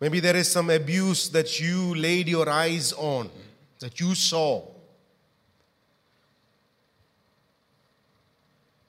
Maybe 0.01 0.19
there 0.19 0.37
is 0.37 0.51
some 0.51 0.71
abuse 0.71 1.29
that 1.29 1.61
you 1.61 1.95
laid 1.95 2.27
your 2.27 2.49
eyes 2.49 2.95
on, 2.95 3.29
that 3.81 4.01
you 4.01 4.15
saw. 4.15 4.67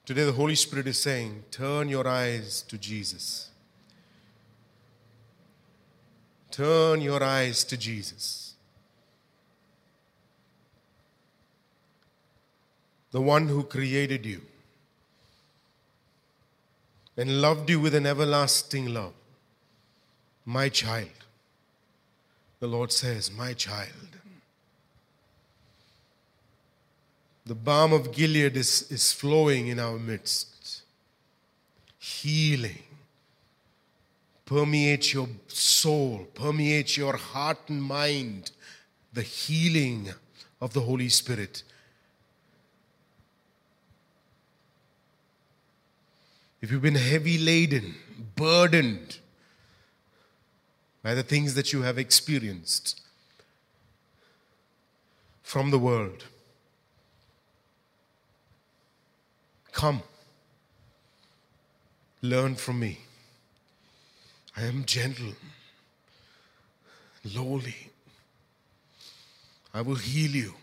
Today, 0.06 0.24
the 0.24 0.32
Holy 0.32 0.54
Spirit 0.54 0.86
is 0.86 0.98
saying, 0.98 1.44
Turn 1.50 1.88
your 1.88 2.08
eyes 2.08 2.62
to 2.62 2.78
Jesus. 2.78 3.50
Turn 6.50 7.00
your 7.00 7.22
eyes 7.22 7.62
to 7.64 7.76
Jesus. 7.76 8.54
The 13.10 13.20
one 13.20 13.48
who 13.48 13.62
created 13.64 14.24
you 14.24 14.40
and 17.16 17.42
loved 17.42 17.68
you 17.68 17.78
with 17.78 17.94
an 17.94 18.06
everlasting 18.06 18.92
love. 18.92 19.12
My 20.44 20.68
child. 20.68 21.08
The 22.60 22.66
Lord 22.66 22.92
says, 22.92 23.30
My 23.30 23.54
child. 23.54 24.12
The 27.44 27.54
balm 27.54 27.92
of 27.92 28.12
Gilead 28.12 28.56
is, 28.56 28.90
is 28.90 29.12
flowing 29.12 29.66
in 29.66 29.80
our 29.80 29.98
midst. 29.98 30.82
Healing. 31.98 32.82
Permeates 34.44 35.12
your 35.14 35.28
soul, 35.48 36.26
permeates 36.34 36.96
your 36.96 37.16
heart 37.16 37.58
and 37.68 37.82
mind. 37.82 38.50
The 39.12 39.22
healing 39.22 40.10
of 40.60 40.72
the 40.72 40.80
Holy 40.80 41.08
Spirit. 41.08 41.62
If 46.60 46.70
you've 46.70 46.82
been 46.82 46.94
heavy 46.94 47.38
laden, 47.38 47.96
burdened, 48.36 49.18
by 51.02 51.14
the 51.14 51.22
things 51.22 51.54
that 51.54 51.72
you 51.72 51.82
have 51.82 51.98
experienced 51.98 53.00
from 55.42 55.70
the 55.70 55.78
world. 55.78 56.24
Come. 59.72 60.02
Learn 62.22 62.54
from 62.54 62.78
me. 62.78 63.00
I 64.56 64.64
am 64.64 64.84
gentle, 64.84 65.32
lowly. 67.34 67.90
I 69.74 69.80
will 69.80 69.96
heal 69.96 70.30
you. 70.30 70.54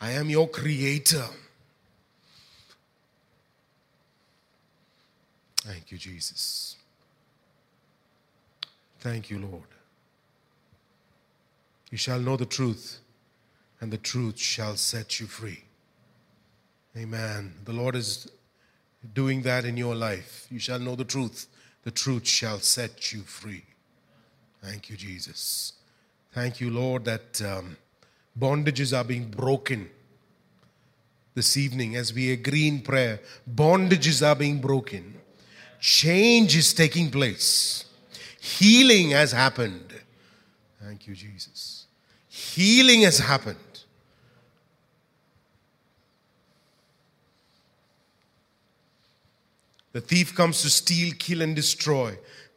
I 0.00 0.12
am 0.12 0.28
your 0.28 0.48
creator. 0.48 1.26
Thank 5.58 5.92
you, 5.92 5.98
Jesus. 5.98 6.77
Thank 9.00 9.30
you, 9.30 9.38
Lord. 9.38 9.68
You 11.90 11.98
shall 11.98 12.20
know 12.20 12.36
the 12.36 12.46
truth, 12.46 12.98
and 13.80 13.92
the 13.92 13.98
truth 13.98 14.38
shall 14.38 14.76
set 14.76 15.20
you 15.20 15.26
free. 15.26 15.62
Amen. 16.96 17.54
The 17.64 17.72
Lord 17.72 17.94
is 17.94 18.30
doing 19.14 19.42
that 19.42 19.64
in 19.64 19.76
your 19.76 19.94
life. 19.94 20.46
You 20.50 20.58
shall 20.58 20.78
know 20.78 20.96
the 20.96 21.04
truth, 21.04 21.46
the 21.84 21.90
truth 21.90 22.26
shall 22.26 22.58
set 22.58 23.12
you 23.12 23.20
free. 23.20 23.64
Thank 24.62 24.90
you, 24.90 24.96
Jesus. 24.96 25.74
Thank 26.32 26.60
you, 26.60 26.70
Lord, 26.70 27.04
that 27.04 27.40
um, 27.42 27.76
bondages 28.38 28.96
are 28.96 29.04
being 29.04 29.30
broken 29.30 29.88
this 31.34 31.56
evening 31.56 31.94
as 31.94 32.12
we 32.12 32.32
agree 32.32 32.66
in 32.66 32.80
prayer. 32.80 33.20
Bondages 33.48 34.26
are 34.26 34.34
being 34.34 34.60
broken, 34.60 35.14
change 35.80 36.56
is 36.56 36.74
taking 36.74 37.10
place, 37.10 37.84
healing 38.40 39.10
has 39.10 39.32
happened. 39.32 39.94
Thank 40.82 41.06
you, 41.06 41.14
Jesus. 41.14 41.86
Healing 42.28 43.02
has 43.02 43.18
happened. 43.18 43.56
The 49.92 50.00
thief 50.00 50.34
comes 50.34 50.62
to 50.62 50.70
steal, 50.70 51.12
kill, 51.18 51.42
and 51.42 51.56
destroy. 51.56 52.16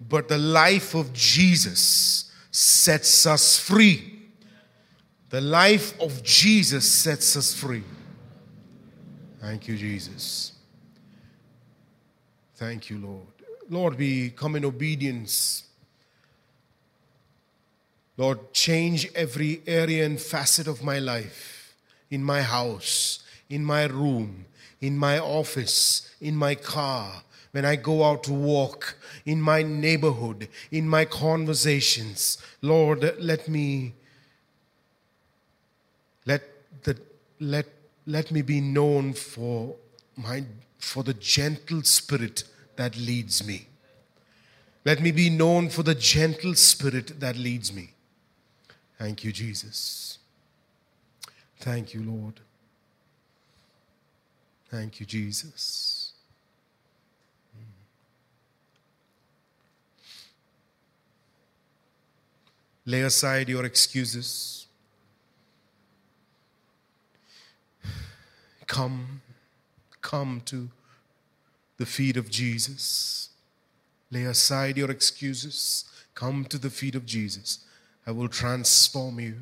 But 0.09 0.27
the 0.27 0.37
life 0.37 0.93
of 0.93 1.13
Jesus 1.13 2.31
sets 2.51 3.25
us 3.25 3.57
free. 3.57 4.19
The 5.29 5.41
life 5.41 5.99
of 5.99 6.21
Jesus 6.23 6.91
sets 6.91 7.35
us 7.37 7.53
free. 7.53 7.83
Thank 9.39 9.67
you, 9.67 9.77
Jesus. 9.77 10.51
Thank 12.55 12.89
you, 12.89 12.99
Lord. 12.99 13.27
Lord, 13.69 13.97
we 13.97 14.31
come 14.31 14.55
in 14.55 14.65
obedience. 14.65 15.63
Lord, 18.21 18.53
change 18.53 19.09
every 19.15 19.63
area 19.65 20.05
and 20.05 20.21
facet 20.21 20.67
of 20.67 20.83
my 20.83 20.99
life 20.99 21.73
in 22.11 22.23
my 22.23 22.43
house, 22.43 23.23
in 23.49 23.65
my 23.65 23.85
room, 23.85 24.45
in 24.79 24.95
my 24.95 25.17
office, 25.17 26.07
in 26.21 26.35
my 26.35 26.53
car, 26.53 27.23
when 27.51 27.65
I 27.65 27.77
go 27.77 28.03
out 28.03 28.23
to 28.25 28.31
walk, 28.31 28.95
in 29.25 29.41
my 29.41 29.63
neighborhood, 29.63 30.49
in 30.69 30.87
my 30.87 31.03
conversations. 31.03 32.37
Lord, 32.61 33.15
let 33.17 33.47
me 33.47 33.93
let 36.27 36.43
the 36.83 36.99
let 37.39 37.65
let 38.05 38.29
me 38.29 38.43
be 38.43 38.61
known 38.61 39.13
for 39.13 39.75
my 40.15 40.43
for 40.77 41.01
the 41.01 41.15
gentle 41.15 41.81
spirit 41.81 42.43
that 42.75 42.95
leads 42.95 43.43
me. 43.43 43.65
Let 44.85 45.01
me 45.01 45.09
be 45.09 45.31
known 45.31 45.69
for 45.69 45.81
the 45.81 45.95
gentle 45.95 46.53
spirit 46.53 47.19
that 47.19 47.35
leads 47.35 47.73
me. 47.73 47.95
Thank 49.01 49.23
you, 49.23 49.31
Jesus. 49.31 50.19
Thank 51.57 51.95
you, 51.95 52.03
Lord. 52.03 52.39
Thank 54.69 54.99
you, 54.99 55.07
Jesus. 55.07 56.13
Hmm. 57.51 57.63
Lay 62.85 63.01
aside 63.01 63.49
your 63.49 63.65
excuses. 63.65 64.67
Come, 68.67 69.21
come 70.01 70.43
to 70.45 70.69
the 71.77 71.87
feet 71.87 72.17
of 72.17 72.29
Jesus. 72.29 73.29
Lay 74.11 74.25
aside 74.25 74.77
your 74.77 74.91
excuses. 74.91 75.85
Come 76.13 76.45
to 76.45 76.59
the 76.59 76.69
feet 76.69 76.93
of 76.93 77.07
Jesus. 77.07 77.65
I 78.05 78.11
will 78.11 78.27
transform 78.27 79.19
you. 79.19 79.35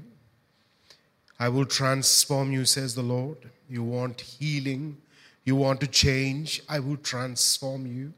I 1.39 1.49
will 1.49 1.65
transform 1.65 2.51
you, 2.51 2.65
says 2.65 2.95
the 2.95 3.01
Lord. 3.01 3.37
You 3.69 3.83
want 3.83 4.21
healing. 4.21 4.97
You 5.45 5.55
want 5.55 5.79
to 5.81 5.87
change. 5.87 6.61
I 6.67 6.79
will 6.79 6.97
transform 6.97 7.87
you. 7.87 8.13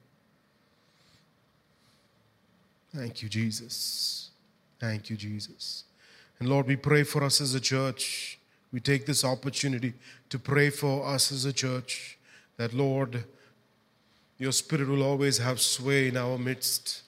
Thank 2.96 3.22
you, 3.22 3.30
Jesus. 3.30 4.32
Thank 4.80 5.10
you, 5.10 5.16
Jesus. 5.16 5.84
And 6.40 6.50
Lord, 6.50 6.66
we 6.66 6.76
pray 6.76 7.04
for 7.04 7.24
us 7.24 7.40
as 7.40 7.54
a 7.54 7.60
church. 7.60 8.40
We 8.74 8.80
take 8.80 9.06
this 9.06 9.24
opportunity 9.24 9.94
to 10.30 10.40
pray 10.40 10.70
for 10.72 11.06
us 11.06 11.32
as 11.32 11.46
a 11.46 11.54
church 11.54 12.18
that, 12.58 12.74
Lord, 12.74 13.24
your 14.38 14.52
spirit 14.52 14.88
will 14.88 15.04
always 15.04 15.38
have 15.38 15.62
sway 15.62 16.08
in 16.08 16.18
our 16.18 16.38
midst. 16.38 17.01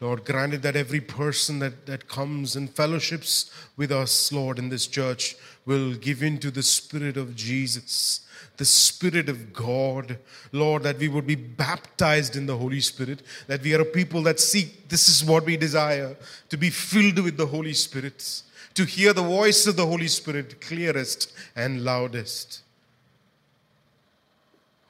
Lord, 0.00 0.24
granted 0.24 0.62
that 0.62 0.76
every 0.76 1.00
person 1.00 1.58
that, 1.58 1.86
that 1.86 2.08
comes 2.08 2.54
and 2.54 2.70
fellowships 2.70 3.50
with 3.76 3.90
us, 3.90 4.30
Lord, 4.30 4.58
in 4.58 4.68
this 4.68 4.86
church 4.86 5.36
will 5.66 5.94
give 5.94 6.22
into 6.22 6.52
the 6.52 6.62
Spirit 6.62 7.16
of 7.16 7.34
Jesus, 7.34 8.20
the 8.58 8.64
Spirit 8.64 9.28
of 9.28 9.52
God. 9.52 10.18
Lord, 10.52 10.84
that 10.84 10.98
we 10.98 11.08
would 11.08 11.26
be 11.26 11.34
baptized 11.34 12.36
in 12.36 12.46
the 12.46 12.56
Holy 12.56 12.80
Spirit, 12.80 13.22
that 13.48 13.62
we 13.62 13.74
are 13.74 13.80
a 13.80 13.84
people 13.84 14.22
that 14.22 14.38
seek, 14.38 14.88
this 14.88 15.08
is 15.08 15.24
what 15.24 15.44
we 15.44 15.56
desire, 15.56 16.16
to 16.48 16.56
be 16.56 16.70
filled 16.70 17.18
with 17.18 17.36
the 17.36 17.46
Holy 17.46 17.74
Spirit, 17.74 18.42
to 18.74 18.84
hear 18.84 19.12
the 19.12 19.22
voice 19.22 19.66
of 19.66 19.74
the 19.74 19.86
Holy 19.86 20.06
Spirit 20.06 20.60
clearest 20.60 21.32
and 21.56 21.84
loudest. 21.84 22.62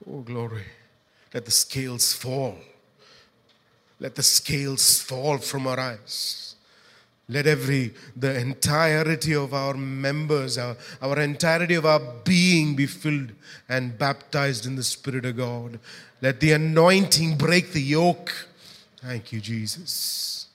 Oh, 0.07 0.21
glory. 0.21 0.65
Let 1.33 1.47
the 1.47 1.51
scales 1.51 2.13
fall. 2.13 2.57
Let 4.01 4.15
the 4.15 4.23
scales 4.23 5.01
fall 5.01 5.39
from 5.39 5.67
our 5.67 5.79
eyes. 5.79 6.55
Let 7.29 7.47
every, 7.47 7.95
the 8.17 8.39
entirety 8.39 9.35
of 9.35 9.53
our 9.53 9.75
members, 9.75 10.57
our, 10.57 10.77
our 11.03 11.21
entirety 11.21 11.75
of 11.75 11.85
our 11.85 12.01
being 12.25 12.75
be 12.75 12.87
filled 12.87 13.33
and 13.69 13.99
baptized 13.99 14.65
in 14.65 14.77
the 14.77 14.83
Spirit 14.83 15.27
of 15.27 15.37
God. 15.37 15.79
Let 16.23 16.41
the 16.41 16.53
anointing 16.53 17.37
break 17.37 17.73
the 17.73 17.83
yoke. 17.83 18.33
Thank 19.03 19.33
you, 19.33 19.41
Jesus. 19.41 20.47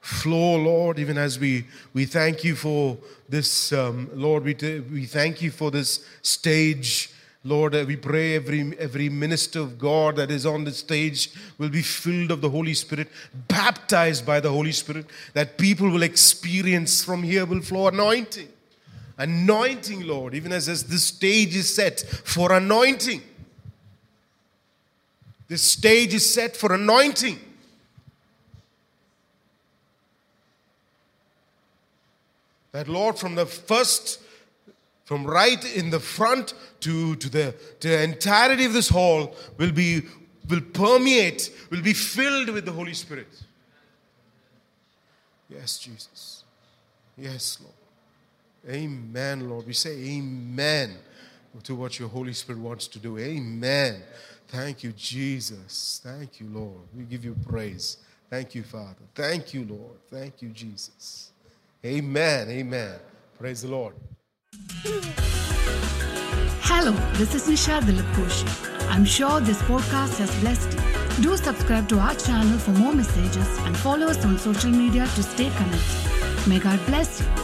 Flow, 0.00 0.56
Lord, 0.56 0.98
even 0.98 1.16
as 1.16 1.38
we, 1.38 1.66
we 1.92 2.04
thank 2.04 2.42
you 2.42 2.56
for 2.56 2.98
this, 3.28 3.72
um, 3.72 4.10
Lord, 4.12 4.44
we, 4.44 4.54
t- 4.54 4.80
we 4.80 5.06
thank 5.06 5.40
you 5.40 5.50
for 5.50 5.70
this 5.70 6.04
stage 6.20 7.10
Lord, 7.46 7.74
we 7.86 7.96
pray 7.96 8.36
every, 8.36 8.72
every 8.78 9.10
minister 9.10 9.60
of 9.60 9.78
God 9.78 10.16
that 10.16 10.30
is 10.30 10.46
on 10.46 10.64
the 10.64 10.72
stage 10.72 11.30
will 11.58 11.68
be 11.68 11.82
filled 11.82 12.30
of 12.30 12.40
the 12.40 12.48
Holy 12.48 12.72
Spirit, 12.72 13.08
baptized 13.48 14.24
by 14.24 14.40
the 14.40 14.50
Holy 14.50 14.72
Spirit, 14.72 15.04
that 15.34 15.58
people 15.58 15.90
will 15.90 16.02
experience 16.02 17.04
from 17.04 17.22
here 17.22 17.44
will 17.44 17.60
flow 17.60 17.88
anointing. 17.88 18.48
Anointing, 19.18 20.06
Lord, 20.06 20.34
even 20.34 20.52
as, 20.52 20.70
as 20.70 20.84
this 20.84 21.04
stage 21.04 21.54
is 21.54 21.72
set 21.72 22.00
for 22.00 22.50
anointing. 22.52 23.20
This 25.46 25.62
stage 25.62 26.14
is 26.14 26.32
set 26.32 26.56
for 26.56 26.72
anointing. 26.72 27.38
That, 32.72 32.88
Lord, 32.88 33.18
from 33.18 33.34
the 33.34 33.44
first 33.44 34.23
from 35.04 35.26
right 35.26 35.64
in 35.76 35.90
the 35.90 36.00
front 36.00 36.54
to, 36.80 37.14
to, 37.16 37.28
the, 37.28 37.54
to 37.80 37.88
the 37.88 38.02
entirety 38.02 38.64
of 38.64 38.72
this 38.72 38.88
hall 38.88 39.34
will 39.58 39.72
be 39.72 40.02
will 40.48 40.60
permeate 40.60 41.50
will 41.70 41.80
be 41.80 41.94
filled 41.94 42.50
with 42.50 42.66
the 42.66 42.72
holy 42.72 42.92
spirit. 42.94 43.28
Yes 45.48 45.78
jesus. 45.78 46.44
Yes 47.16 47.58
lord. 47.62 48.76
Amen 48.76 49.48
lord. 49.48 49.66
We 49.66 49.72
say 49.72 49.92
amen 49.92 50.96
to 51.62 51.74
what 51.74 51.98
your 51.98 52.08
holy 52.08 52.32
spirit 52.32 52.60
wants 52.60 52.88
to 52.88 52.98
do. 52.98 53.18
Amen. 53.18 54.02
Thank 54.48 54.82
you 54.82 54.92
jesus. 54.92 56.00
Thank 56.04 56.40
you 56.40 56.48
lord. 56.52 56.80
We 56.96 57.04
give 57.04 57.24
you 57.24 57.36
praise. 57.46 57.98
Thank 58.28 58.54
you 58.54 58.62
father. 58.62 58.96
Thank 59.14 59.54
you 59.54 59.64
lord. 59.64 59.98
Thank 60.10 60.42
you 60.42 60.50
jesus. 60.50 61.30
Amen. 61.84 62.48
Amen. 62.50 62.98
Praise 63.38 63.62
the 63.62 63.68
lord 63.68 63.94
Hello, 66.62 66.92
this 67.14 67.34
is 67.34 67.48
Nisha 67.48 67.80
Dilipkosh. 67.80 68.44
I'm 68.90 69.04
sure 69.04 69.40
this 69.40 69.60
podcast 69.62 70.18
has 70.18 70.34
blessed 70.40 70.72
you. 70.72 71.22
Do 71.22 71.36
subscribe 71.36 71.88
to 71.88 71.98
our 71.98 72.14
channel 72.14 72.58
for 72.58 72.72
more 72.72 72.92
messages 72.92 73.58
and 73.58 73.76
follow 73.76 74.06
us 74.06 74.24
on 74.24 74.38
social 74.38 74.70
media 74.70 75.06
to 75.06 75.22
stay 75.22 75.50
connected. 75.50 76.48
May 76.48 76.58
God 76.58 76.84
bless 76.86 77.20
you. 77.20 77.43